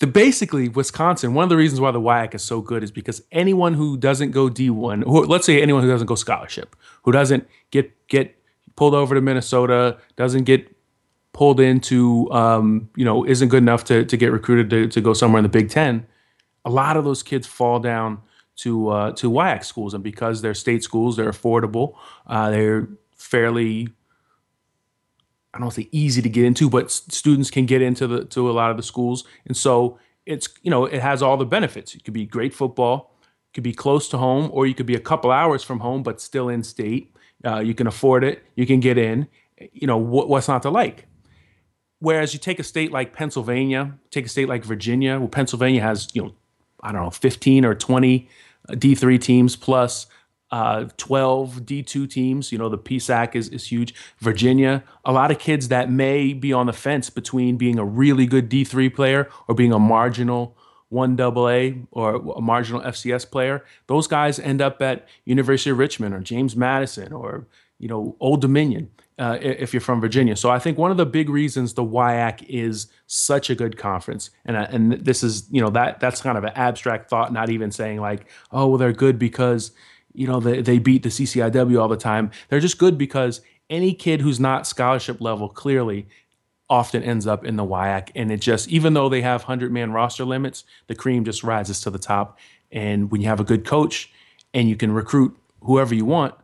The 0.00 0.06
basically 0.08 0.68
Wisconsin. 0.68 1.34
One 1.34 1.44
of 1.44 1.48
the 1.50 1.56
reasons 1.56 1.80
why 1.80 1.92
the 1.92 2.00
WIAC 2.00 2.34
is 2.34 2.42
so 2.42 2.60
good 2.60 2.82
is 2.82 2.90
because 2.90 3.22
anyone 3.30 3.74
who 3.74 3.96
doesn't 3.96 4.32
go 4.32 4.48
D1, 4.48 5.06
or 5.06 5.24
let's 5.26 5.46
say 5.46 5.62
anyone 5.62 5.82
who 5.82 5.88
doesn't 5.88 6.08
go 6.08 6.16
scholarship, 6.16 6.74
who 7.02 7.12
doesn't 7.12 7.48
get 7.70 7.92
get 8.08 8.36
pulled 8.76 8.94
over 8.94 9.14
to 9.14 9.20
Minnesota, 9.20 9.98
doesn't 10.16 10.44
get 10.44 10.74
pulled 11.32 11.60
into, 11.60 12.30
um, 12.32 12.88
you 12.96 13.04
know, 13.04 13.26
isn't 13.26 13.48
good 13.48 13.62
enough 13.62 13.84
to, 13.84 14.04
to 14.04 14.16
get 14.16 14.32
recruited 14.32 14.70
to, 14.70 14.88
to 14.88 15.00
go 15.00 15.12
somewhere 15.12 15.38
in 15.40 15.42
the 15.42 15.48
Big 15.48 15.68
Ten, 15.68 16.06
a 16.64 16.70
lot 16.70 16.96
of 16.96 17.04
those 17.04 17.22
kids 17.22 17.46
fall 17.46 17.78
down 17.78 18.22
to 18.56 18.88
uh, 18.88 19.12
to 19.12 19.30
WIAC 19.30 19.64
schools, 19.64 19.94
and 19.94 20.02
because 20.02 20.40
they're 20.40 20.54
state 20.54 20.82
schools, 20.82 21.16
they're 21.16 21.30
affordable. 21.30 21.96
Uh, 22.26 22.50
they're 22.50 22.88
fairly, 23.16 23.88
I 25.54 25.58
don't 25.60 25.70
say 25.70 25.88
easy 25.92 26.20
to 26.20 26.28
get 26.28 26.44
into, 26.44 26.68
but 26.68 26.90
students 26.90 27.50
can 27.50 27.64
get 27.64 27.80
into 27.80 28.06
the 28.06 28.24
to 28.26 28.50
a 28.50 28.52
lot 28.52 28.70
of 28.70 28.76
the 28.76 28.82
schools, 28.82 29.24
and 29.46 29.56
so 29.56 29.98
it's 30.26 30.48
you 30.62 30.70
know 30.70 30.84
it 30.84 31.00
has 31.00 31.22
all 31.22 31.36
the 31.36 31.46
benefits. 31.46 31.94
It 31.94 32.04
could 32.04 32.14
be 32.14 32.26
great 32.26 32.52
football, 32.52 33.14
could 33.52 33.62
be 33.62 33.72
close 33.72 34.08
to 34.08 34.18
home, 34.18 34.50
or 34.52 34.66
you 34.66 34.74
could 34.74 34.86
be 34.86 34.96
a 34.96 35.00
couple 35.00 35.30
hours 35.30 35.62
from 35.62 35.80
home 35.80 36.02
but 36.02 36.20
still 36.20 36.48
in 36.48 36.62
state. 36.62 37.14
Uh, 37.44 37.60
you 37.60 37.74
can 37.74 37.86
afford 37.86 38.24
it. 38.24 38.42
You 38.56 38.66
can 38.66 38.80
get 38.80 38.98
in. 38.98 39.28
You 39.72 39.86
know 39.86 39.98
what, 39.98 40.28
what's 40.28 40.48
not 40.48 40.62
to 40.62 40.70
like. 40.70 41.06
Whereas 42.00 42.34
you 42.34 42.40
take 42.40 42.58
a 42.58 42.64
state 42.64 42.90
like 42.90 43.12
Pennsylvania, 43.12 43.96
take 44.10 44.26
a 44.26 44.28
state 44.28 44.48
like 44.48 44.64
Virginia. 44.64 45.18
Well, 45.18 45.28
Pennsylvania 45.28 45.82
has 45.82 46.08
you 46.14 46.22
know 46.22 46.34
I 46.82 46.90
don't 46.90 47.04
know 47.04 47.10
15 47.10 47.64
or 47.64 47.74
20 47.74 48.28
D3 48.70 49.20
teams 49.20 49.56
plus 49.56 50.06
uh, 50.54 50.86
12 50.98 51.62
D2 51.62 52.08
teams. 52.08 52.52
You 52.52 52.58
know, 52.58 52.68
the 52.68 52.78
PSAC 52.78 53.34
is, 53.34 53.48
is 53.48 53.66
huge. 53.66 53.92
Virginia, 54.20 54.84
a 55.04 55.10
lot 55.10 55.32
of 55.32 55.40
kids 55.40 55.66
that 55.66 55.90
may 55.90 56.32
be 56.32 56.52
on 56.52 56.66
the 56.66 56.72
fence 56.72 57.10
between 57.10 57.56
being 57.56 57.76
a 57.76 57.84
really 57.84 58.24
good 58.24 58.48
D3 58.48 58.94
player 58.94 59.28
or 59.48 59.56
being 59.56 59.72
a 59.72 59.80
marginal 59.80 60.56
one 60.90 61.20
AA 61.20 61.70
or 61.90 62.14
a 62.36 62.40
marginal 62.40 62.80
FCS 62.82 63.28
player, 63.28 63.64
those 63.88 64.06
guys 64.06 64.38
end 64.38 64.62
up 64.62 64.80
at 64.80 65.08
University 65.24 65.70
of 65.70 65.78
Richmond 65.78 66.14
or 66.14 66.20
James 66.20 66.54
Madison 66.54 67.12
or 67.12 67.48
you 67.80 67.88
know 67.88 68.14
Old 68.20 68.40
Dominion 68.40 68.90
uh, 69.18 69.38
if 69.40 69.74
you're 69.74 69.80
from 69.80 70.00
Virginia. 70.00 70.36
So 70.36 70.50
I 70.50 70.60
think 70.60 70.78
one 70.78 70.92
of 70.92 70.96
the 70.98 71.06
big 71.06 71.28
reasons 71.28 71.74
the 71.74 71.82
WIAC 71.82 72.44
is 72.48 72.86
such 73.08 73.50
a 73.50 73.56
good 73.56 73.76
conference, 73.76 74.30
and 74.44 74.56
uh, 74.56 74.68
and 74.70 74.92
this 74.92 75.24
is 75.24 75.48
you 75.50 75.60
know 75.60 75.70
that 75.70 75.98
that's 75.98 76.22
kind 76.22 76.38
of 76.38 76.44
an 76.44 76.52
abstract 76.54 77.10
thought, 77.10 77.32
not 77.32 77.50
even 77.50 77.72
saying 77.72 78.00
like 78.00 78.26
oh 78.52 78.68
well 78.68 78.78
they're 78.78 78.92
good 78.92 79.18
because 79.18 79.72
you 80.14 80.26
know 80.26 80.40
they, 80.40 80.62
they 80.62 80.78
beat 80.78 81.02
the 81.02 81.08
CCIW 81.08 81.80
all 81.80 81.88
the 81.88 81.96
time. 81.96 82.30
They're 82.48 82.60
just 82.60 82.78
good 82.78 82.96
because 82.96 83.40
any 83.68 83.92
kid 83.94 84.20
who's 84.20 84.40
not 84.40 84.66
scholarship 84.66 85.20
level 85.20 85.48
clearly 85.48 86.06
often 86.68 87.02
ends 87.02 87.26
up 87.26 87.44
in 87.44 87.56
the 87.56 87.64
WIAC. 87.64 88.10
And 88.14 88.32
it 88.32 88.40
just, 88.40 88.68
even 88.68 88.94
though 88.94 89.08
they 89.08 89.22
have 89.22 89.42
100 89.42 89.72
man 89.72 89.92
roster 89.92 90.24
limits, 90.24 90.64
the 90.86 90.94
cream 90.94 91.24
just 91.24 91.44
rises 91.44 91.80
to 91.82 91.90
the 91.90 91.98
top. 91.98 92.38
And 92.72 93.10
when 93.10 93.20
you 93.20 93.28
have 93.28 93.40
a 93.40 93.44
good 93.44 93.64
coach 93.64 94.10
and 94.52 94.68
you 94.68 94.76
can 94.76 94.92
recruit 94.92 95.36
whoever 95.62 95.94
you 95.94 96.04
want, 96.04 96.34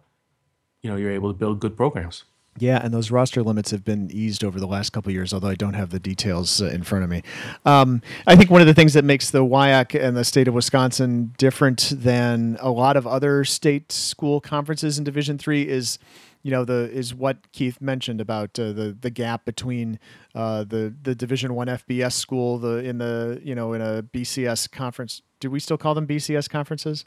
you 0.82 0.90
know, 0.90 0.96
you're 0.96 1.10
able 1.10 1.32
to 1.32 1.38
build 1.38 1.60
good 1.60 1.76
programs. 1.76 2.24
Yeah, 2.61 2.78
and 2.84 2.92
those 2.92 3.11
roster 3.11 3.42
limits 3.42 3.70
have 3.70 3.84
been 3.84 4.11
eased 4.11 4.44
over 4.44 4.61
the 4.61 4.66
last 4.66 4.90
couple 4.90 5.11
years, 5.11 5.32
although 5.32 5.48
I 5.48 5.54
don't 5.54 5.72
have 5.72 5.90
the 5.90 5.98
details 5.98 6.61
uh, 6.61 6.66
in 6.66 6.82
front 6.82 7.04
of 7.04 7.11
me. 7.11 7.22
Um, 7.64 8.02
I 8.26 8.36
think 8.36 8.50
one 8.50 8.61
of 8.61 8.66
the 8.66 8.74
things 8.74 8.92
that 8.92 9.04
makes 9.04 9.30
the 9.30 9.44
WIAC 9.44 9.98
and 9.98 10.14
the 10.14 10.24
state 10.24 10.46
of 10.46 10.52
Wisconsin 10.52 11.32
different 11.38 11.92
than 11.96 12.58
a 12.61 12.70
lot 12.70 12.98
of 12.98 13.06
other 13.06 13.44
state 13.44 13.90
school 13.90 14.42
conferences 14.42 14.98
in 14.98 15.04
Division 15.04 15.38
Three 15.38 15.66
is 15.66 15.98
you 16.42 16.50
know 16.50 16.64
the 16.66 16.90
is 16.92 17.14
what 17.14 17.50
Keith 17.52 17.80
mentioned 17.80 18.20
about 18.20 18.58
uh, 18.58 18.72
the 18.72 18.96
the 19.00 19.11
gap 19.11 19.46
between 19.46 19.98
uh, 20.34 20.64
the 20.64 20.94
the 21.02 21.14
Division 21.14 21.54
One 21.54 21.68
FBS 21.68 22.12
school 22.12 22.58
the 22.58 22.78
in 22.78 22.98
the 22.98 23.40
you 23.42 23.54
know 23.54 23.72
in 23.72 23.80
a 23.80 24.02
BCS 24.02 24.70
conference. 24.70 25.22
Do 25.40 25.50
we 25.50 25.61
still 25.61 25.78
call 25.78 25.94
them 25.94 26.06
BCS 26.06 26.50
conferences? 26.50 27.06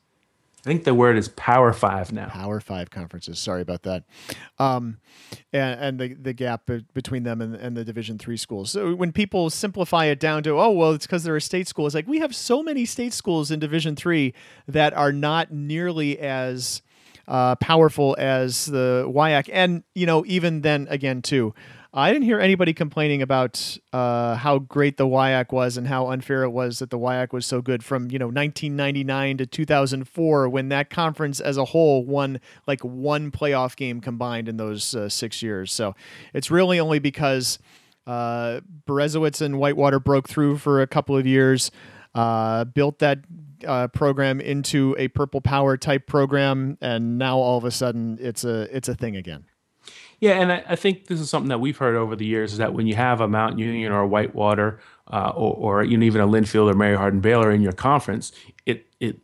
I 0.66 0.70
think 0.70 0.86
the 0.86 0.94
word 0.94 1.18
is 1.18 1.28
Power 1.28 1.74
Five 1.74 2.14
now. 2.14 2.30
Power 2.30 2.62
Five 2.62 2.90
conferences. 2.90 3.38
Sorry 3.38 3.62
about 3.62 3.84
that. 3.84 4.06
Um, 4.60 5.00
and, 5.52 5.80
and 5.80 6.00
the 6.00 6.14
the 6.14 6.34
gap 6.34 6.70
between 6.94 7.24
them 7.24 7.42
and, 7.42 7.54
and 7.56 7.76
the 7.76 7.84
Division 7.84 8.18
Three 8.18 8.38
schools. 8.38 8.72
So 8.72 8.96
when 8.96 9.12
people 9.12 9.50
simplify 9.50 10.06
it 10.06 10.20
down 10.20 10.44
to, 10.44 10.52
oh 10.52 10.72
well, 10.72 10.92
it's 10.92 11.06
because 11.06 11.24
they're 11.24 11.36
a 11.36 11.42
state 11.42 11.68
school. 11.68 11.86
It's 11.86 11.96
like 11.96 12.08
we 12.08 12.20
have 12.20 12.34
so 12.34 12.64
many 12.64 12.86
state 12.86 13.12
schools 13.12 13.52
in 13.52 13.60
Division 13.60 13.96
Three 13.98 14.34
that 14.68 14.94
are 14.94 15.12
not 15.12 15.52
nearly 15.52 16.18
as 16.18 16.82
uh, 17.28 17.56
powerful 17.56 18.16
as 18.20 18.66
the 18.66 19.06
WIAC. 19.08 19.50
And, 19.52 19.84
you 19.96 20.06
know, 20.06 20.24
even 20.28 20.62
then, 20.62 20.88
again, 20.90 21.22
too, 21.22 21.54
I 21.96 22.12
didn't 22.12 22.26
hear 22.26 22.40
anybody 22.40 22.74
complaining 22.74 23.22
about 23.22 23.78
uh, 23.92 24.36
how 24.36 24.58
great 24.58 24.98
the 24.98 25.06
WIAC 25.06 25.52
was 25.52 25.78
and 25.78 25.88
how 25.88 26.10
unfair 26.10 26.42
it 26.42 26.50
was 26.50 26.80
that 26.80 26.90
the 26.90 26.98
WIAC 26.98 27.32
was 27.32 27.46
so 27.46 27.62
good 27.62 27.84
from, 27.84 28.10
you 28.10 28.18
know, 28.18 28.26
1999 28.26 29.38
to 29.38 29.46
2004 29.46 30.50
when 30.50 30.70
that 30.70 30.90
conference 30.90 31.40
as 31.40 31.56
a 31.56 31.66
whole 31.66 32.04
won 32.04 32.40
like 32.66 32.84
one 32.84 33.30
playoff 33.30 33.76
game 33.76 34.02
combined 34.02 34.50
in 34.50 34.58
those 34.58 34.96
uh, 34.96 35.08
six 35.08 35.44
years. 35.44 35.72
So 35.72 35.94
it's 36.34 36.50
really 36.50 36.80
only 36.80 36.98
because 36.98 37.60
uh, 38.08 38.62
Berezowitz 38.88 39.40
and 39.42 39.60
Whitewater 39.60 40.00
broke 40.00 40.28
through 40.28 40.58
for 40.58 40.82
a 40.82 40.88
couple 40.88 41.16
of 41.16 41.28
years, 41.28 41.70
uh, 42.16 42.64
built 42.64 42.98
that 43.00 43.20
uh, 43.68 43.88
program 43.90 44.42
into 44.42 44.96
a 44.98 45.10
Purple 45.10 45.42
Power 45.42 45.78
type 45.78 46.08
program, 46.08 46.76
and 46.82 47.20
now 47.20 47.38
all 47.38 47.60
of 47.60 47.66
a 47.66 47.72
sudden 47.72 48.18
it's 48.20 48.44
a 48.44 48.76
it's 48.76 48.90
a 48.90 48.96
thing 48.96 49.16
again. 49.16 49.46
Yeah, 50.24 50.40
and 50.40 50.54
I, 50.54 50.64
I 50.70 50.76
think 50.78 51.08
this 51.08 51.20
is 51.20 51.30
something 51.30 51.50
that 51.50 51.60
we've 51.60 51.78
heard 51.78 51.98
over 51.98 52.16
the 52.16 52.26
years 52.26 52.54
is 52.54 52.60
that 52.60 52.74
when 52.74 52.88
you 52.88 52.96
have 52.96 53.20
a 53.20 53.28
Mount 53.28 53.60
Union 53.60 53.92
or 53.92 54.00
a 54.00 54.08
Whitewater 54.08 54.80
uh, 55.12 55.34
or, 55.36 55.82
or 55.82 55.84
you 55.84 55.98
know, 55.98 56.06
even 56.06 56.22
a 56.22 56.28
Linfield 56.28 56.72
or 56.72 56.76
Mary 56.76 56.96
Hardin 56.96 57.20
Baylor 57.20 57.52
in 57.52 57.62
your 57.62 57.74
conference, 57.74 58.32
it 58.66 58.88
it 59.02 59.20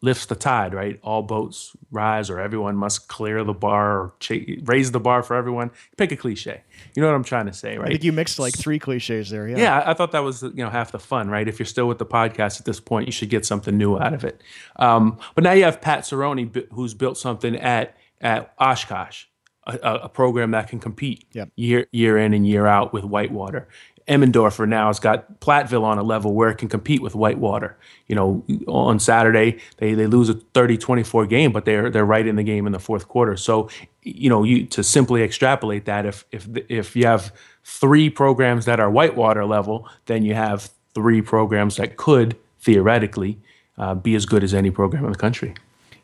lifts 0.00 0.26
the 0.26 0.34
tide, 0.34 0.74
right? 0.74 0.98
All 1.04 1.22
boats 1.22 1.76
rise, 1.92 2.28
or 2.28 2.40
everyone 2.40 2.74
must 2.74 3.06
clear 3.06 3.44
the 3.44 3.52
bar, 3.52 4.00
or 4.00 4.14
ch- 4.18 4.58
raise 4.64 4.90
the 4.90 4.98
bar 4.98 5.22
for 5.22 5.36
everyone. 5.36 5.70
Pick 5.96 6.10
a 6.10 6.16
cliche. 6.16 6.64
You 6.96 7.02
know 7.02 7.08
what 7.08 7.14
I'm 7.14 7.22
trying 7.22 7.46
to 7.46 7.52
say, 7.52 7.78
right? 7.78 7.86
I 7.86 7.92
think 7.92 8.02
you 8.02 8.10
mixed 8.10 8.40
like 8.40 8.58
three 8.58 8.80
cliches 8.80 9.30
there. 9.30 9.46
Yeah. 9.46 9.58
Yeah, 9.58 9.84
I, 9.86 9.94
thought 9.94 10.10
that 10.10 10.24
was 10.24 10.42
you 10.42 10.50
know 10.56 10.70
half 10.70 10.90
the 10.90 10.98
fun, 10.98 11.30
right? 11.30 11.46
If 11.46 11.60
you're 11.60 11.66
still 11.66 11.86
with 11.86 11.98
the 11.98 12.06
podcast 12.06 12.58
at 12.58 12.66
this 12.66 12.80
point, 12.80 13.06
you 13.06 13.12
should 13.12 13.30
get 13.30 13.46
something 13.46 13.78
new 13.78 13.96
out 13.96 14.12
of 14.12 14.24
it. 14.24 14.42
Um, 14.74 15.20
but 15.36 15.44
now 15.44 15.52
you 15.52 15.62
have 15.62 15.80
Pat 15.80 16.00
Cerroni, 16.00 16.66
who's 16.72 16.94
built 16.94 17.16
something 17.16 17.54
at 17.54 17.96
at 18.20 18.52
Oshkosh. 18.58 19.26
A, 19.64 19.76
a, 19.82 20.08
program 20.08 20.50
that 20.50 20.68
can 20.68 20.80
compete 20.80 21.24
yep. 21.32 21.48
year 21.54 21.86
year 21.92 22.18
in 22.18 22.34
and 22.34 22.44
year 22.44 22.66
out 22.66 22.92
with 22.92 23.04
Whitewater. 23.04 23.68
Emendorfer 24.08 24.68
now 24.68 24.88
has 24.88 24.98
got 24.98 25.40
Platteville 25.40 25.84
on 25.84 25.98
a 25.98 26.02
level 26.02 26.34
where 26.34 26.50
it 26.50 26.56
can 26.56 26.68
compete 26.68 27.00
with 27.00 27.14
Whitewater. 27.14 27.76
You 28.08 28.16
know, 28.16 28.44
on 28.66 28.98
Saturday 28.98 29.58
they, 29.76 29.94
they 29.94 30.06
lose 30.06 30.28
a 30.28 30.34
30-24 30.34 31.28
game, 31.28 31.52
but 31.52 31.64
they're 31.64 31.90
they're 31.90 32.04
right 32.04 32.26
in 32.26 32.36
the 32.36 32.42
game 32.42 32.66
in 32.66 32.72
the 32.72 32.80
fourth 32.80 33.08
quarter. 33.08 33.36
So, 33.36 33.70
you 34.02 34.28
know, 34.28 34.42
you 34.42 34.66
to 34.66 34.82
simply 34.82 35.22
extrapolate 35.22 35.84
that 35.84 36.06
if 36.06 36.24
if 36.32 36.48
if 36.68 36.96
you 36.96 37.06
have 37.06 37.32
three 37.64 38.10
programs 38.10 38.64
that 38.64 38.80
are 38.80 38.90
Whitewater 38.90 39.44
level, 39.44 39.88
then 40.06 40.24
you 40.24 40.34
have 40.34 40.70
three 40.94 41.22
programs 41.22 41.76
that 41.76 41.96
could 41.96 42.36
theoretically 42.60 43.38
uh, 43.78 43.94
be 43.94 44.14
as 44.14 44.26
good 44.26 44.44
as 44.44 44.54
any 44.54 44.70
program 44.70 45.04
in 45.04 45.12
the 45.12 45.18
country. 45.18 45.54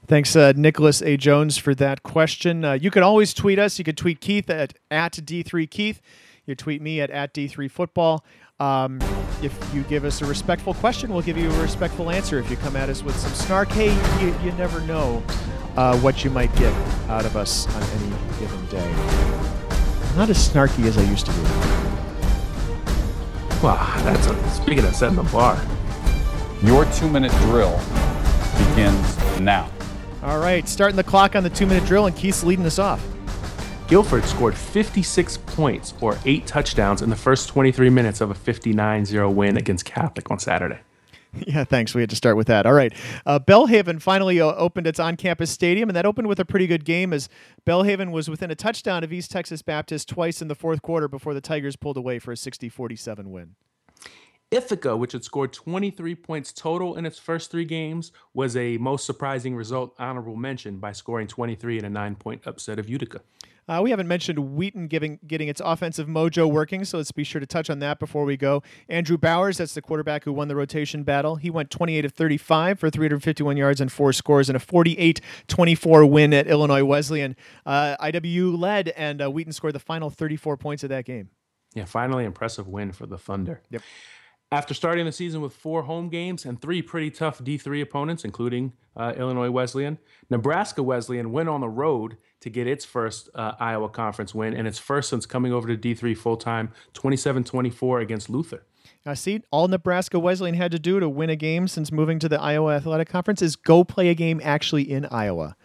Thanks, 0.09 0.35
uh, 0.35 0.55
Nicholas 0.57 1.03
A. 1.03 1.19
Jones, 1.19 1.59
for 1.59 1.75
that 1.75 2.03
question. 2.03 2.65
Uh, 2.65 2.73
you 2.73 2.91
can 2.91 3.03
always 3.03 3.35
tweet 3.35 3.59
us. 3.59 3.79
You 3.79 3.85
can 3.85 3.95
tweet 3.95 4.23
Keith 4.23 4.49
at, 4.49 4.73
at 4.91 5.13
D3Keith. 5.13 5.99
You 6.47 6.55
tweet 6.55 6.81
me 6.81 7.03
at, 7.03 7.11
at 7.11 7.35
D3Football. 7.35 8.21
Um, 8.59 9.01
if 9.43 9.55
you 9.75 9.83
give 9.83 10.07
us 10.07 10.23
a 10.23 10.25
respectful 10.25 10.73
question, 10.73 11.13
we'll 11.13 11.21
give 11.21 11.37
you 11.37 11.51
a 11.51 11.63
respectful 11.63 12.11
answer. 12.11 12.39
If 12.39 12.51
you 12.51 12.57
come 12.57 12.75
at 12.75 12.89
us 12.89 13.03
with 13.03 13.19
some 13.19 13.33
snark, 13.33 13.69
hey, 13.69 13.93
you, 14.25 14.35
you 14.43 14.51
never 14.53 14.81
know 14.81 15.23
uh, 15.77 15.99
what 15.99 16.25
you 16.25 16.31
might 16.31 16.57
get 16.57 16.73
out 17.11 17.27
of 17.27 17.37
us 17.37 17.67
on 17.77 17.83
any 17.83 18.09
given 18.41 18.67
day. 18.69 18.91
I'm 20.11 20.17
not 20.17 20.31
as 20.31 20.49
snarky 20.49 20.87
as 20.87 20.97
I 20.97 21.03
used 21.03 21.27
to 21.27 21.33
be. 21.33 21.43
Wow, 23.63 23.93
that's 24.05 24.27
a, 24.27 24.51
speaking 24.51 24.87
of 24.87 24.95
setting 24.97 25.17
the 25.17 25.23
bar. 25.25 25.63
Your 26.63 26.87
two 26.93 27.11
minute 27.11 27.33
drill 27.43 27.79
begins 28.57 29.39
now. 29.39 29.71
All 30.23 30.39
right, 30.39 30.69
starting 30.69 30.97
the 30.97 31.05
clock 31.05 31.37
on 31.37 31.45
the 31.45 31.51
two 31.51 31.67
minute 31.67 31.87
drill, 31.87 32.07
and 32.07 32.17
Keith's 32.17 32.43
leading 32.43 32.67
us 32.67 32.79
off. 32.79 33.05
Guilford 33.87 34.25
scored 34.25 34.55
56 34.55 35.39
points 35.39 35.95
or 36.01 36.19
eight 36.27 36.47
touchdowns 36.47 37.03
in 37.03 37.09
the 37.09 37.17
first 37.17 37.49
23 37.49 37.89
minutes 37.89 38.21
of 38.21 38.31
a 38.31 38.35
59 38.35 39.05
0 39.05 39.31
win 39.31 39.57
against 39.57 39.85
Catholic 39.85 40.31
on 40.31 40.39
Saturday. 40.39 40.81
Yeah, 41.47 41.65
thanks. 41.65 41.95
We 41.95 42.01
had 42.01 42.09
to 42.09 42.17
start 42.17 42.39
with 42.39 42.47
that. 42.47 42.65
All 42.65 42.73
right. 42.73 42.93
Uh, 43.27 43.39
Belhaven 43.39 44.01
finally 44.01 44.41
uh, 44.41 44.47
opened 44.55 44.87
its 44.87 44.99
on 44.99 45.17
campus 45.17 45.51
stadium, 45.51 45.91
and 45.91 45.95
that 45.95 46.07
opened 46.07 46.27
with 46.27 46.41
a 46.41 46.45
pretty 46.47 46.67
good 46.67 46.87
game 46.87 47.13
as 47.13 47.29
Belhaven 47.67 48.11
was 48.13 48.31
within 48.31 48.51
a 48.51 48.55
touchdown 48.55 49.05
of 49.05 49.13
East 49.13 49.31
Texas 49.31 49.61
Baptist 49.61 50.09
twice 50.09 50.41
in 50.41 50.49
the 50.49 50.55
fourth 50.55 50.81
quarter 50.81 51.07
before 51.07 51.35
the 51.35 51.43
Tigers 51.43 51.77
pulled 51.77 51.99
away 51.99 52.19
for 52.19 52.33
a 52.33 52.37
60 52.37 52.71
47 52.71 53.31
win. 53.31 53.57
Ithaca, 54.51 54.97
which 54.97 55.13
had 55.13 55.25
scored 55.25 55.53
23 55.53 56.15
points 56.15 56.53
total 56.53 56.97
in 56.97 57.05
its 57.05 57.19
first 57.19 57.51
three 57.51 57.67
games, 57.67 58.13
was 58.33 58.57
a 58.57 58.79
most 58.79 59.05
surprising 59.05 59.55
result, 59.55 59.95
honorable 59.99 60.37
mention, 60.37 60.79
by 60.79 60.93
scoring 60.93 61.27
23 61.27 61.79
in 61.79 61.85
a 61.85 61.91
nine 61.91 62.15
point 62.15 62.47
upset 62.47 62.79
of 62.79 62.89
Utica. 62.89 63.21
Uh, 63.69 63.81
we 63.83 63.91
haven't 63.91 64.09
mentioned 64.09 64.39
Wheaton 64.39 64.89
giving, 64.89 65.19
getting 65.27 65.49
its 65.49 65.61
offensive 65.63 66.09
mojo 66.09 66.51
working, 66.51 66.87
so 66.87 66.97
let's 66.97 67.13
be 67.13 67.23
sure 67.23 67.39
to 67.39 67.47
touch 67.47 67.69
on 67.69 67.81
that 67.81 67.99
before 67.99 68.25
we 68.25 68.35
go. 68.35 68.63
Andrew 68.89 69.19
Bowers, 69.19 69.59
that's 69.59 69.75
the 69.75 69.83
quarterback 69.83 70.25
who 70.25 70.33
won 70.33 70.49
the 70.49 70.57
rotation 70.57 71.03
battle. 71.03 71.37
He 71.37 71.51
went 71.51 71.71
28 71.71 72.07
of 72.07 72.13
35 72.13 72.81
for 72.81 72.89
351 72.89 73.59
yards 73.59 73.83
and 73.83 73.93
four 73.93 74.15
scores 74.15 74.49
in 74.49 74.57
a 74.57 74.59
48 74.59 75.21
24 75.49 76.07
win 76.07 76.33
at 76.33 76.47
Illinois 76.47 76.83
Wesleyan. 76.83 77.37
Uh, 77.67 77.97
IWU 78.01 78.59
led, 78.59 78.89
and 78.91 79.21
uh, 79.21 79.31
Wheaton 79.31 79.53
scored 79.53 79.75
the 79.75 79.81
final 79.81 80.09
34 80.09 80.57
points 80.57 80.83
of 80.83 80.89
that 80.89 81.05
game. 81.05 81.29
Yeah, 81.75 81.85
finally 81.85 82.25
impressive 82.25 82.67
win 82.67 82.93
for 82.93 83.05
the 83.05 83.19
Thunder. 83.19 83.61
Yep. 83.69 83.83
After 84.51 84.73
starting 84.73 85.05
the 85.05 85.13
season 85.13 85.43
with 85.43 85.53
four 85.53 85.83
home 85.83 86.09
games 86.09 86.47
and 86.47 86.59
three 86.59 86.81
pretty 86.81 87.11
tough 87.11 87.39
D3 87.39 87.83
opponents, 87.83 88.25
including 88.25 88.73
uh, 88.97 89.13
Illinois 89.15 89.51
Wesleyan, 89.51 89.99
Nebraska 90.31 90.83
Wesleyan 90.83 91.33
went 91.33 91.51
on 91.51 91.61
the 91.61 91.69
road 91.69 92.17
to 92.41 92.49
get 92.49 92.67
its 92.67 92.87
first 92.87 93.29
uh, 93.35 93.53
Iowa 93.61 93.91
Conference 93.91 94.35
win 94.35 94.55
and 94.55 94.67
its 94.67 94.79
first 94.79 95.11
since 95.11 95.27
coming 95.27 95.53
over 95.53 95.69
to 95.69 95.77
D3 95.77 96.17
full 96.17 96.39
time, 96.39 96.73
27 96.95 97.45
24 97.45 98.01
against 98.01 98.31
Luther. 98.31 98.65
I 99.05 99.13
see 99.13 99.43
all 99.51 99.69
Nebraska 99.69 100.19
Wesleyan 100.19 100.55
had 100.55 100.73
to 100.73 100.79
do 100.79 100.99
to 100.99 101.11
win 101.11 101.29
a 101.29 101.37
game 101.37 101.69
since 101.69 101.93
moving 101.93 102.19
to 102.21 102.29
the 102.29 102.41
Iowa 102.41 102.75
Athletic 102.75 103.11
Conference 103.11 103.43
is 103.43 103.55
go 103.55 103.85
play 103.85 104.09
a 104.09 104.15
game 104.15 104.41
actually 104.43 104.91
in 104.91 105.05
Iowa. 105.11 105.57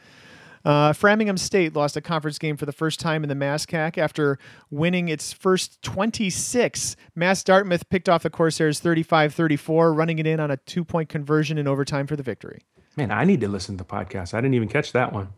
Uh, 0.65 0.93
Framingham 0.93 1.37
State 1.37 1.75
lost 1.75 1.97
a 1.97 2.01
conference 2.01 2.39
game 2.39 2.55
for 2.55 2.65
the 2.65 2.71
first 2.71 2.99
time 2.99 3.23
in 3.23 3.29
the 3.29 3.35
MASCAC 3.35 3.97
after 3.97 4.39
winning 4.69 5.09
its 5.09 5.33
first 5.33 5.81
26. 5.81 6.95
Mass 7.15 7.43
Dartmouth 7.43 7.89
picked 7.89 8.07
off 8.07 8.23
the 8.23 8.29
Corsairs 8.29 8.79
35 8.79 9.33
34, 9.33 9.93
running 9.93 10.19
it 10.19 10.27
in 10.27 10.39
on 10.39 10.51
a 10.51 10.57
two 10.57 10.85
point 10.85 11.09
conversion 11.09 11.57
in 11.57 11.67
overtime 11.67 12.07
for 12.07 12.15
the 12.15 12.23
victory. 12.23 12.61
Man, 12.95 13.11
I 13.11 13.25
need 13.25 13.41
to 13.41 13.47
listen 13.47 13.77
to 13.77 13.83
the 13.83 13.89
podcast. 13.89 14.33
I 14.33 14.37
didn't 14.37 14.53
even 14.53 14.69
catch 14.69 14.91
that 14.93 15.11
one. 15.11 15.29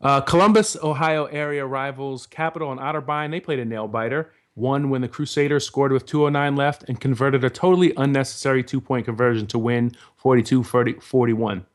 Uh, 0.00 0.20
Columbus, 0.20 0.76
Ohio 0.82 1.26
area 1.26 1.64
rivals 1.64 2.26
Capital 2.26 2.72
and 2.72 2.80
Otterbein, 2.80 3.30
they 3.30 3.40
played 3.40 3.58
a 3.58 3.64
nail 3.64 3.88
biter. 3.88 4.32
Won 4.56 4.88
when 4.88 5.00
the 5.00 5.08
Crusaders 5.08 5.66
scored 5.66 5.90
with 5.90 6.06
209 6.06 6.54
left 6.54 6.84
and 6.88 7.00
converted 7.00 7.42
a 7.42 7.50
totally 7.50 7.92
unnecessary 7.96 8.62
two 8.62 8.80
point 8.80 9.04
conversion 9.04 9.46
to 9.48 9.58
win 9.58 9.92
42 10.16 10.62
41. 10.62 11.66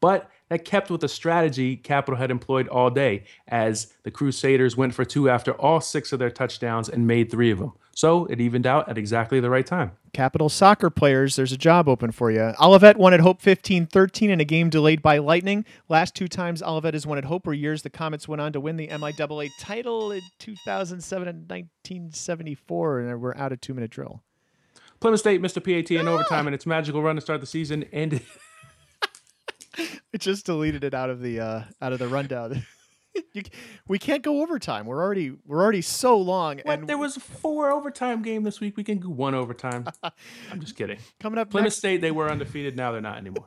But 0.00 0.30
that 0.48 0.64
kept 0.64 0.90
with 0.90 1.00
the 1.00 1.08
strategy 1.08 1.76
Capital 1.76 2.18
had 2.18 2.30
employed 2.30 2.68
all 2.68 2.90
day, 2.90 3.24
as 3.46 3.92
the 4.02 4.10
Crusaders 4.10 4.76
went 4.76 4.94
for 4.94 5.04
two 5.04 5.28
after 5.28 5.52
all 5.52 5.80
six 5.80 6.12
of 6.12 6.18
their 6.18 6.30
touchdowns 6.30 6.88
and 6.88 7.06
made 7.06 7.30
three 7.30 7.50
of 7.50 7.58
them. 7.58 7.72
So 7.98 8.26
it 8.26 8.40
evened 8.40 8.64
out 8.64 8.88
at 8.88 8.96
exactly 8.96 9.40
the 9.40 9.50
right 9.50 9.66
time. 9.66 9.90
Capital 10.12 10.48
soccer 10.48 10.88
players, 10.88 11.34
there's 11.34 11.50
a 11.50 11.58
job 11.58 11.88
open 11.88 12.12
for 12.12 12.30
you. 12.30 12.52
Olivet 12.60 12.96
won 12.96 13.12
at 13.12 13.18
Hope 13.18 13.42
15 13.42 13.86
13 13.86 14.30
in 14.30 14.40
a 14.40 14.44
game 14.44 14.70
delayed 14.70 15.02
by 15.02 15.18
lightning. 15.18 15.64
Last 15.88 16.14
two 16.14 16.28
times 16.28 16.62
Olivet 16.62 16.94
has 16.94 17.06
won 17.06 17.18
at 17.18 17.24
Hope 17.24 17.44
were 17.44 17.52
years 17.52 17.82
the 17.82 17.90
Comets 17.90 18.28
went 18.28 18.40
on 18.40 18.52
to 18.52 18.60
win 18.60 18.76
the 18.76 18.86
MIAA 18.86 19.50
title 19.58 20.12
in 20.12 20.22
2007 20.38 21.28
and 21.28 21.50
1974, 21.50 23.00
and 23.00 23.20
we're 23.20 23.34
out 23.34 23.52
of 23.52 23.60
two 23.60 23.74
minute 23.74 23.90
drill. 23.90 24.22
Plymouth 25.00 25.20
State 25.20 25.40
missed 25.40 25.56
a 25.56 25.60
PAT 25.60 25.90
in 25.90 26.06
ah! 26.08 26.12
overtime 26.12 26.46
in 26.48 26.54
its 26.54 26.66
magical 26.66 27.02
run 27.02 27.16
to 27.16 27.20
start 27.20 27.40
the 27.40 27.46
season 27.46 27.84
ended. 27.92 28.22
It 30.12 30.20
just 30.20 30.46
deleted 30.46 30.84
it 30.84 30.94
out 30.94 31.10
of 31.10 31.20
the 31.20 31.40
uh, 31.40 31.62
out 31.80 31.92
of 31.92 31.98
the 31.98 32.08
rundown. 32.08 32.62
you, 33.34 33.42
we 33.86 33.98
can't 33.98 34.22
go 34.22 34.42
overtime. 34.42 34.86
We're 34.86 35.02
already 35.02 35.32
we're 35.44 35.62
already 35.62 35.82
so 35.82 36.16
long, 36.18 36.60
What? 36.64 36.78
and 36.80 36.88
There 36.88 36.98
was 36.98 37.16
four 37.16 37.70
overtime 37.70 38.22
game 38.22 38.42
this 38.42 38.60
week. 38.60 38.76
We 38.76 38.84
can 38.84 38.98
do 38.98 39.10
one 39.10 39.34
overtime. 39.34 39.86
I'm 40.50 40.60
just 40.60 40.76
kidding. 40.76 40.98
coming 41.20 41.38
up 41.38 41.50
Plymouth 41.50 41.66
next. 41.66 41.76
State, 41.76 42.00
they 42.00 42.10
were 42.10 42.30
undefeated. 42.30 42.76
Now 42.76 42.92
they're 42.92 43.00
not 43.00 43.18
anymore. 43.18 43.46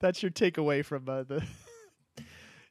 That's 0.00 0.22
your 0.22 0.30
takeaway 0.32 0.84
from 0.84 1.08
uh, 1.08 1.22
the. 1.22 1.44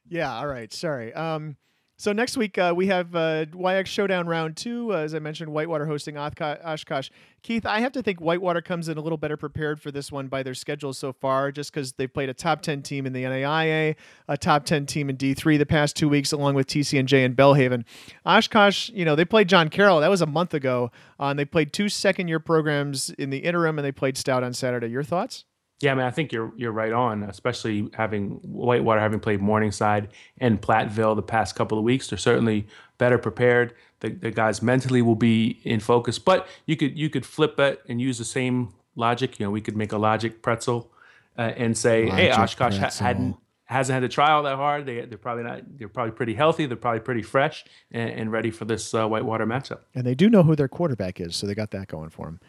yeah. 0.08 0.34
All 0.34 0.46
right. 0.46 0.72
Sorry. 0.72 1.12
Um. 1.14 1.56
So 2.02 2.12
next 2.12 2.36
week 2.36 2.58
uh, 2.58 2.72
we 2.74 2.88
have 2.88 3.14
uh, 3.14 3.44
YX 3.44 3.86
Showdown 3.86 4.26
Round 4.26 4.56
Two. 4.56 4.92
Uh, 4.92 4.96
as 4.96 5.14
I 5.14 5.20
mentioned, 5.20 5.52
Whitewater 5.52 5.86
hosting 5.86 6.18
Oshkosh. 6.18 7.10
Keith, 7.44 7.64
I 7.64 7.78
have 7.78 7.92
to 7.92 8.02
think 8.02 8.18
Whitewater 8.18 8.60
comes 8.60 8.88
in 8.88 8.98
a 8.98 9.00
little 9.00 9.16
better 9.16 9.36
prepared 9.36 9.80
for 9.80 9.92
this 9.92 10.10
one 10.10 10.26
by 10.26 10.42
their 10.42 10.52
schedule 10.52 10.92
so 10.94 11.12
far, 11.12 11.52
just 11.52 11.72
because 11.72 11.92
they've 11.92 12.12
played 12.12 12.28
a 12.28 12.34
top 12.34 12.60
ten 12.60 12.82
team 12.82 13.06
in 13.06 13.12
the 13.12 13.22
NAIA, 13.22 13.94
a 14.26 14.36
top 14.36 14.64
ten 14.64 14.84
team 14.84 15.10
in 15.10 15.14
D 15.14 15.32
three 15.32 15.56
the 15.56 15.64
past 15.64 15.94
two 15.94 16.08
weeks, 16.08 16.32
along 16.32 16.56
with 16.56 16.66
TCNJ 16.66 17.24
and 17.24 17.36
Belhaven. 17.36 17.84
Oshkosh, 18.26 18.90
you 18.90 19.04
know, 19.04 19.14
they 19.14 19.24
played 19.24 19.48
John 19.48 19.68
Carroll. 19.68 20.00
That 20.00 20.10
was 20.10 20.22
a 20.22 20.26
month 20.26 20.54
ago, 20.54 20.90
uh, 21.20 21.26
and 21.26 21.38
they 21.38 21.44
played 21.44 21.72
two 21.72 21.88
second 21.88 22.26
year 22.26 22.40
programs 22.40 23.10
in 23.10 23.30
the 23.30 23.38
interim, 23.38 23.78
and 23.78 23.86
they 23.86 23.92
played 23.92 24.18
Stout 24.18 24.42
on 24.42 24.54
Saturday. 24.54 24.88
Your 24.88 25.04
thoughts? 25.04 25.44
Yeah, 25.82 25.92
I 25.92 25.94
mean, 25.94 26.06
I 26.06 26.10
think 26.10 26.32
you're 26.32 26.52
you're 26.56 26.72
right 26.72 26.92
on. 26.92 27.22
Especially 27.24 27.90
having 27.94 28.30
Whitewater 28.42 29.00
having 29.00 29.20
played 29.20 29.40
Morningside 29.40 30.08
and 30.38 30.60
Platteville 30.60 31.16
the 31.16 31.22
past 31.22 31.54
couple 31.56 31.76
of 31.78 31.84
weeks, 31.84 32.08
they're 32.08 32.18
certainly 32.18 32.66
better 32.98 33.18
prepared. 33.18 33.74
The, 34.00 34.10
the 34.10 34.30
guys 34.30 34.62
mentally 34.62 35.02
will 35.02 35.16
be 35.16 35.60
in 35.64 35.80
focus. 35.80 36.18
But 36.18 36.46
you 36.66 36.76
could 36.76 36.96
you 36.98 37.10
could 37.10 37.26
flip 37.26 37.58
it 37.60 37.82
and 37.88 38.00
use 38.00 38.18
the 38.18 38.24
same 38.24 38.72
logic. 38.96 39.38
You 39.40 39.46
know, 39.46 39.50
we 39.50 39.60
could 39.60 39.76
make 39.76 39.92
a 39.92 39.98
logic 39.98 40.42
pretzel 40.42 40.90
uh, 41.38 41.52
and 41.56 41.76
say, 41.76 42.08
hey, 42.08 42.30
Oshkosh 42.30 42.74
ha- 42.76 42.80
pretzel. 42.80 43.06
hadn't 43.06 43.36
hasn't 43.64 43.94
had 43.94 44.00
to 44.00 44.08
try 44.08 44.30
all 44.32 44.42
that 44.42 44.56
hard. 44.56 44.86
They 44.86 45.00
they're 45.06 45.18
probably 45.18 45.44
not. 45.44 45.62
They're 45.78 45.88
probably 45.88 46.12
pretty 46.12 46.34
healthy. 46.34 46.66
They're 46.66 46.76
probably 46.76 47.00
pretty 47.00 47.22
fresh 47.22 47.64
and, 47.90 48.10
and 48.10 48.32
ready 48.32 48.50
for 48.50 48.64
this 48.66 48.92
uh, 48.94 49.06
Whitewater 49.08 49.46
matchup. 49.46 49.80
and 49.94 50.04
they 50.06 50.14
do 50.14 50.28
know 50.28 50.42
who 50.42 50.54
their 50.54 50.68
quarterback 50.68 51.20
is, 51.20 51.34
so 51.36 51.46
they 51.46 51.54
got 51.54 51.70
that 51.70 51.88
going 51.88 52.10
for 52.10 52.26
them. 52.26 52.40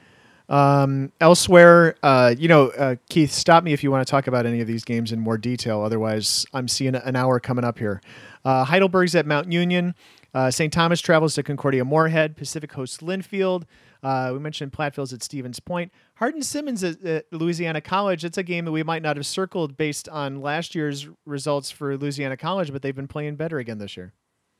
Um, 0.54 1.12
elsewhere, 1.20 1.96
uh, 2.04 2.36
you 2.38 2.48
know, 2.48 2.68
uh, 2.68 2.98
Keith, 3.10 3.32
stop 3.32 3.64
me 3.64 3.74
if 3.74 3.84
you 3.84 3.90
want 3.90 4.06
to 4.06 4.12
talk 4.12 4.28
about 4.28 4.46
any 4.46 4.62
of 4.62 4.68
these 4.68 4.84
games 4.84 5.12
in 5.12 5.20
more 5.20 5.36
detail. 5.36 5.82
Otherwise, 5.82 6.46
I'm 6.54 6.68
seeing 6.68 6.94
an 6.94 7.16
hour 7.16 7.40
coming 7.40 7.66
up 7.66 7.80
here. 7.80 8.02
Uh, 8.46 8.64
Heidelberg's 8.64 9.16
at 9.16 9.26
Mount 9.26 9.52
Union. 9.52 9.96
Uh, 10.32 10.52
St. 10.52 10.72
Thomas 10.72 11.02
travels 11.02 11.34
to 11.36 11.44
Concordia 11.44 11.84
Moorhead. 11.84 12.38
Pacific 12.38 12.72
hosts 12.72 12.98
Linfield. 12.98 13.64
Uh, 14.04 14.30
we 14.32 14.38
mentioned 14.38 14.72
Platteville's 14.72 15.12
at 15.12 15.24
Stevens 15.24 15.60
Point. 15.60 15.92
Hardin 16.18 16.44
Simmons 16.44 16.84
at, 16.84 17.04
at 17.04 17.26
Louisiana 17.32 17.82
College. 17.82 18.24
It's 18.24 18.38
a 18.38 18.44
game 18.44 18.66
that 18.66 18.72
we 18.72 18.84
might 18.84 19.02
not 19.02 19.18
have 19.18 19.26
circled 19.26 19.76
based 19.76 20.08
on 20.08 20.40
last 20.40 20.76
year's 20.76 21.08
results 21.26 21.72
for 21.72 21.98
Louisiana 21.98 22.38
College, 22.38 22.72
but 22.72 22.84
they've 22.84 22.96
been 22.96 23.08
playing 23.08 23.38
better 23.38 23.58
again 23.58 23.80
this 23.80 23.98
year. 23.98 24.14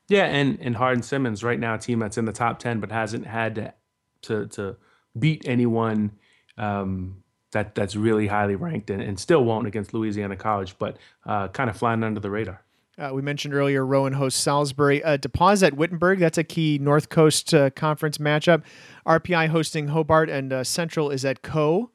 Yeah, 0.08 0.24
and 0.24 0.58
and 0.60 0.74
Hardin 0.74 1.04
Simmons 1.04 1.44
right 1.44 1.60
now, 1.60 1.74
a 1.74 1.78
team 1.78 2.00
that's 2.00 2.18
in 2.18 2.24
the 2.24 2.32
top 2.32 2.58
ten, 2.58 2.80
but 2.80 2.90
hasn't 2.90 3.26
had 3.26 3.54
to 3.54 3.74
to, 4.22 4.46
to 4.48 4.76
beat 5.18 5.42
anyone 5.46 6.12
um, 6.58 7.22
that 7.52 7.74
that's 7.74 7.96
really 7.96 8.26
highly 8.26 8.56
ranked, 8.56 8.90
and, 8.90 9.02
and 9.02 9.18
still 9.18 9.44
won't 9.44 9.66
against 9.66 9.94
Louisiana 9.94 10.36
College, 10.36 10.76
but 10.78 10.96
uh, 11.26 11.48
kind 11.48 11.70
of 11.70 11.76
flying 11.76 12.02
under 12.02 12.20
the 12.20 12.30
radar. 12.30 12.62
Uh, 12.96 13.10
we 13.12 13.22
mentioned 13.22 13.54
earlier 13.54 13.84
Rowan 13.84 14.12
hosts 14.12 14.40
Salisbury. 14.40 15.02
Uh, 15.02 15.16
DePauw 15.16 15.62
at 15.64 15.74
Wittenberg. 15.74 16.20
That's 16.20 16.38
a 16.38 16.44
key 16.44 16.78
North 16.78 17.08
Coast 17.08 17.52
uh, 17.52 17.70
Conference 17.70 18.18
matchup. 18.18 18.62
RPI 19.04 19.48
hosting 19.48 19.88
Hobart, 19.88 20.30
and 20.30 20.52
uh, 20.52 20.62
Central 20.62 21.10
is 21.10 21.24
at 21.24 21.42
Coe. 21.42 21.90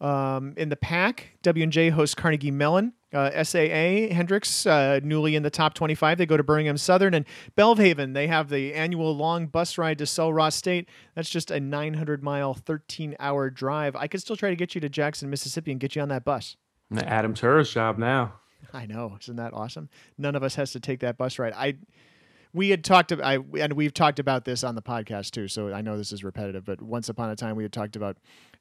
Um, 0.00 0.54
in 0.56 0.68
the 0.68 0.76
PAC, 0.76 1.32
W&J 1.42 1.90
hosts 1.90 2.14
Carnegie 2.14 2.50
Mellon. 2.50 2.92
Uh, 3.10 3.42
SAA 3.42 4.12
Hendrix, 4.14 4.66
uh, 4.66 5.00
newly 5.02 5.34
in 5.34 5.42
the 5.42 5.48
top 5.48 5.72
25, 5.72 6.18
they 6.18 6.26
go 6.26 6.36
to 6.36 6.42
Birmingham 6.42 6.76
Southern. 6.76 7.14
And 7.14 7.24
Belhaven, 7.56 8.12
they 8.12 8.26
have 8.26 8.50
the 8.50 8.74
annual 8.74 9.16
long 9.16 9.46
bus 9.46 9.78
ride 9.78 9.96
to 9.98 10.06
Sul 10.06 10.32
Ross 10.32 10.54
State. 10.54 10.90
That's 11.14 11.30
just 11.30 11.50
a 11.50 11.58
900 11.58 12.22
mile, 12.22 12.52
13 12.52 13.16
hour 13.18 13.48
drive. 13.48 13.96
I 13.96 14.08
could 14.08 14.20
still 14.20 14.36
try 14.36 14.50
to 14.50 14.56
get 14.56 14.74
you 14.74 14.82
to 14.82 14.90
Jackson, 14.90 15.30
Mississippi, 15.30 15.70
and 15.70 15.80
get 15.80 15.96
you 15.96 16.02
on 16.02 16.08
that 16.08 16.24
bus. 16.24 16.56
Adam 16.96 17.32
Turer's 17.32 17.72
job 17.72 17.96
now. 17.96 18.34
I 18.72 18.86
know, 18.86 19.16
isn't 19.20 19.36
that 19.36 19.54
awesome? 19.54 19.88
None 20.18 20.34
of 20.34 20.42
us 20.42 20.54
has 20.56 20.72
to 20.72 20.80
take 20.80 21.00
that 21.00 21.16
bus 21.16 21.38
ride. 21.38 21.54
I 21.56 21.76
we 22.52 22.70
had 22.70 22.84
talked 22.84 23.12
about 23.12 23.26
I 23.26 23.38
and 23.58 23.72
we've 23.74 23.94
talked 23.94 24.18
about 24.18 24.44
this 24.44 24.64
on 24.64 24.74
the 24.74 24.82
podcast 24.82 25.30
too, 25.30 25.48
so 25.48 25.72
I 25.72 25.80
know 25.80 25.96
this 25.96 26.12
is 26.12 26.24
repetitive, 26.24 26.64
but 26.64 26.82
once 26.82 27.08
upon 27.08 27.30
a 27.30 27.36
time 27.36 27.56
we 27.56 27.62
had 27.62 27.72
talked 27.72 27.96
about 27.96 28.18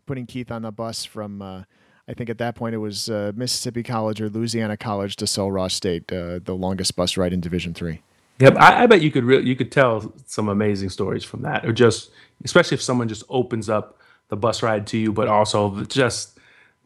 putting 0.08 0.26
Keith 0.26 0.51
on 0.51 0.64
the 0.64 0.72
bus 0.72 1.05
from 1.05 1.41
uh, 1.41 1.64
I 2.08 2.14
think 2.14 2.30
at 2.30 2.38
that 2.38 2.55
point 2.55 2.74
it 2.74 2.80
was 2.80 3.10
uh, 3.10 3.34
Mississippi 3.36 3.84
College 3.84 4.22
or 4.22 4.30
Louisiana 4.30 4.78
College 4.78 5.18
to 5.18 5.28
Sul 5.28 5.51
Ross 5.51 5.74
State, 5.74 6.12
uh, 6.12 6.39
the 6.43 6.55
longest 6.55 6.95
bus 6.95 7.18
ride 7.18 7.34
in 7.34 7.41
Division 7.41 7.74
Three. 7.74 8.01
Yep, 8.39 8.55
I, 8.58 8.84
I 8.84 8.86
bet 8.86 9.01
you 9.01 9.12
could 9.12 9.26
re- 9.26 9.43
you 9.43 9.55
could 9.55 9.72
tell 9.72 10.14
some 10.26 10.47
amazing 10.47 10.89
stories 10.89 11.24
from 11.24 11.41
that, 11.41 11.66
or 11.66 11.74
just 11.74 12.12
especially 12.43 12.76
if 12.76 12.82
someone 12.82 13.08
just 13.08 13.24
opens 13.30 13.70
up 13.70 13.99
the 14.30 14.38
bus 14.38 14.64
ride 14.64 14.88
to 14.88 14.97
you, 14.97 15.12
but 15.12 15.28
also 15.28 15.84
just 15.86 16.39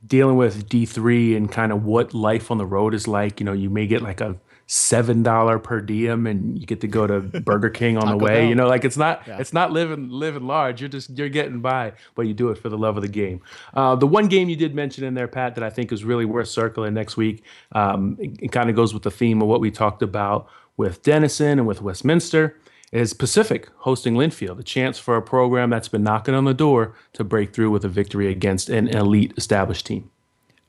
dealing 0.05 0.37
with 0.37 0.67
D 0.67 0.85
three 0.85 1.35
and 1.35 1.51
kind 1.51 1.71
of 1.71 1.83
what 1.85 2.13
life 2.13 2.49
on 2.49 2.57
the 2.57 2.65
road 2.65 2.93
is 2.93 3.07
like. 3.07 3.39
You 3.39 3.45
know, 3.45 3.53
you 3.53 3.69
may 3.69 3.85
get 3.85 4.01
like 4.01 4.21
a 4.21 4.37
seven 4.71 5.21
dollar 5.21 5.59
per 5.59 5.81
diem, 5.81 6.25
and 6.25 6.57
you 6.57 6.65
get 6.65 6.79
to 6.79 6.87
go 6.87 7.05
to 7.05 7.19
Burger 7.41 7.69
King 7.69 7.97
on 7.97 8.07
the 8.07 8.23
way. 8.23 8.47
You 8.47 8.55
know, 8.55 8.67
like 8.67 8.85
it's 8.85 8.95
not 8.95 9.21
it's 9.27 9.51
not 9.51 9.71
living 9.71 10.09
living 10.09 10.47
large. 10.47 10.79
You're 10.79 10.89
just 10.89 11.09
you're 11.09 11.27
getting 11.27 11.59
by, 11.59 11.91
but 12.15 12.21
you 12.21 12.33
do 12.33 12.49
it 12.51 12.57
for 12.57 12.69
the 12.69 12.77
love 12.77 12.95
of 12.95 13.03
the 13.03 13.09
game. 13.09 13.41
Uh, 13.73 13.95
the 13.95 14.07
one 14.07 14.27
game 14.27 14.47
you 14.47 14.55
did 14.55 14.73
mention 14.73 15.03
in 15.03 15.13
there, 15.13 15.27
Pat, 15.27 15.55
that 15.55 15.63
I 15.63 15.69
think 15.69 15.91
is 15.91 16.05
really 16.05 16.23
worth 16.23 16.47
circling 16.47 16.93
next 16.93 17.17
week. 17.17 17.43
Um, 17.73 18.15
it, 18.17 18.43
it 18.43 18.51
kind 18.53 18.69
of 18.69 18.75
goes 18.77 18.93
with 18.93 19.03
the 19.03 19.11
theme 19.11 19.41
of 19.41 19.49
what 19.49 19.59
we 19.59 19.71
talked 19.71 20.01
about 20.01 20.47
with 20.77 21.03
Denison 21.03 21.59
and 21.59 21.67
with 21.67 21.81
Westminster 21.81 22.57
is 22.93 23.13
Pacific 23.13 23.69
hosting 23.79 24.15
Linfield, 24.15 24.57
a 24.57 24.63
chance 24.63 24.97
for 24.97 25.17
a 25.17 25.21
program 25.21 25.69
that's 25.69 25.89
been 25.89 26.03
knocking 26.03 26.33
on 26.33 26.45
the 26.45 26.53
door 26.53 26.95
to 27.13 27.25
break 27.25 27.53
through 27.53 27.71
with 27.71 27.83
a 27.83 27.89
victory 27.89 28.29
against 28.29 28.69
an 28.69 28.87
elite 28.87 29.33
established 29.35 29.85
team. 29.85 30.09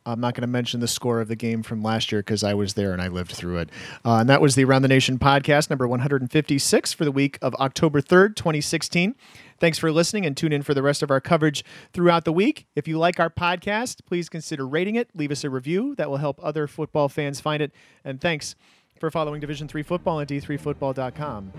I'm 0.04 0.20
not 0.20 0.34
going 0.34 0.42
to 0.42 0.48
mention 0.48 0.80
the 0.80 0.88
score 0.88 1.20
of 1.20 1.28
the 1.28 1.36
game 1.36 1.62
from 1.62 1.82
last 1.82 2.10
year 2.10 2.20
because 2.20 2.42
I 2.42 2.54
was 2.54 2.74
there 2.74 2.92
and 2.92 3.00
I 3.00 3.08
lived 3.08 3.32
through 3.32 3.58
it. 3.58 3.70
Uh, 4.04 4.16
and 4.16 4.28
that 4.28 4.40
was 4.40 4.54
the 4.54 4.64
Around 4.64 4.82
the 4.82 4.88
Nation 4.88 5.18
podcast, 5.18 5.70
number 5.70 5.86
156 5.86 6.92
for 6.92 7.04
the 7.04 7.12
week 7.12 7.38
of 7.40 7.54
October 7.56 8.00
3rd, 8.00 8.36
2016. 8.36 9.14
Thanks 9.58 9.78
for 9.78 9.92
listening 9.92 10.26
and 10.26 10.36
tune 10.36 10.52
in 10.52 10.62
for 10.62 10.74
the 10.74 10.82
rest 10.82 11.02
of 11.02 11.10
our 11.10 11.20
coverage 11.20 11.64
throughout 11.92 12.24
the 12.24 12.32
week. 12.32 12.66
If 12.74 12.88
you 12.88 12.98
like 12.98 13.20
our 13.20 13.30
podcast, 13.30 14.04
please 14.06 14.28
consider 14.28 14.66
rating 14.66 14.96
it, 14.96 15.08
leave 15.14 15.30
us 15.30 15.44
a 15.44 15.50
review. 15.50 15.94
That 15.94 16.10
will 16.10 16.16
help 16.16 16.40
other 16.42 16.66
football 16.66 17.08
fans 17.08 17.40
find 17.40 17.62
it. 17.62 17.72
And 18.04 18.20
thanks 18.20 18.56
for 19.02 19.10
following 19.10 19.40
Division 19.40 19.66
3 19.66 19.82
football 19.82 20.20
at 20.20 20.28
d3football.com. 20.28 21.52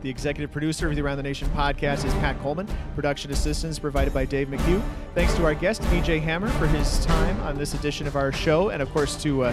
The 0.00 0.08
executive 0.08 0.50
producer 0.50 0.88
of 0.88 0.96
the 0.96 1.02
Around 1.02 1.18
the 1.18 1.22
Nation 1.22 1.46
podcast 1.50 2.06
is 2.06 2.14
Pat 2.14 2.40
Coleman. 2.40 2.66
Production 2.94 3.30
assistance 3.32 3.78
provided 3.78 4.14
by 4.14 4.24
Dave 4.24 4.48
McHugh. 4.48 4.82
Thanks 5.14 5.34
to 5.34 5.44
our 5.44 5.52
guest, 5.52 5.82
BJ 5.82 6.22
Hammer, 6.22 6.48
for 6.52 6.66
his 6.66 7.04
time 7.04 7.38
on 7.42 7.58
this 7.58 7.74
edition 7.74 8.06
of 8.06 8.16
our 8.16 8.32
show, 8.32 8.70
and 8.70 8.80
of 8.80 8.90
course 8.92 9.22
to 9.22 9.44
uh, 9.44 9.52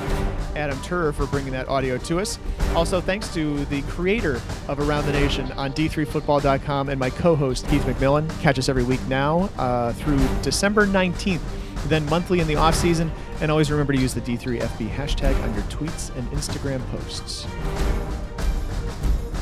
Adam 0.55 0.77
Turer 0.77 1.13
for 1.13 1.25
bringing 1.25 1.51
that 1.51 1.67
audio 1.67 1.97
to 1.97 2.21
us. 2.21 2.39
Also, 2.73 3.01
thanks 3.01 3.33
to 3.33 3.65
the 3.65 3.81
creator 3.81 4.39
of 4.69 4.79
Around 4.79 5.05
the 5.05 5.11
Nation 5.11 5.51
on 5.51 5.73
d3football.com 5.73 6.87
and 6.87 6.97
my 6.97 7.09
co 7.09 7.35
host, 7.35 7.67
Keith 7.67 7.83
McMillan. 7.83 8.29
Catch 8.39 8.57
us 8.57 8.69
every 8.69 8.85
week 8.85 9.05
now 9.09 9.49
uh, 9.57 9.91
through 9.91 10.25
December 10.43 10.87
19th, 10.87 11.41
then 11.89 12.05
monthly 12.05 12.39
in 12.39 12.47
the 12.47 12.55
off 12.55 12.73
season. 12.73 13.11
And 13.39 13.51
always 13.51 13.69
remember 13.69 13.93
to 13.93 13.99
use 13.99 14.13
the 14.15 14.21
D3FB 14.21 14.89
hashtag 14.89 15.41
on 15.43 15.53
your 15.53 15.63
tweets 15.63 16.15
and 16.17 16.27
Instagram 16.31 16.81
posts. 16.89 17.45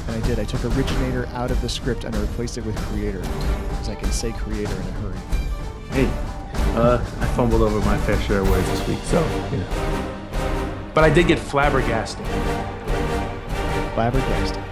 And 0.07 0.23
I 0.23 0.27
did. 0.27 0.37
I 0.37 0.43
took 0.43 0.65
originator 0.65 1.27
out 1.27 1.49
of 1.49 1.61
the 1.61 1.69
script 1.69 2.03
and 2.03 2.13
I 2.13 2.19
replaced 2.19 2.57
it 2.57 2.65
with 2.65 2.75
creator 2.87 3.19
because 3.19 3.89
I 3.89 3.95
can 3.95 4.11
say 4.11 4.33
creator 4.33 4.75
in 4.75 4.87
a 4.87 4.91
hurry. 4.91 5.17
Hey, 5.91 6.09
uh, 6.77 6.97
I 7.19 7.25
fumbled 7.35 7.61
over 7.61 7.79
my 7.85 7.97
fair 7.99 8.19
share 8.21 8.41
of 8.41 8.49
words 8.49 8.67
this 8.67 8.87
week, 8.87 8.99
so 9.03 9.21
you 9.51 9.57
know. 9.59 10.91
But 10.93 11.05
I 11.05 11.09
did 11.09 11.27
get 11.27 11.39
flabbergasted. 11.39 12.25
Flabbergasted. 13.93 14.63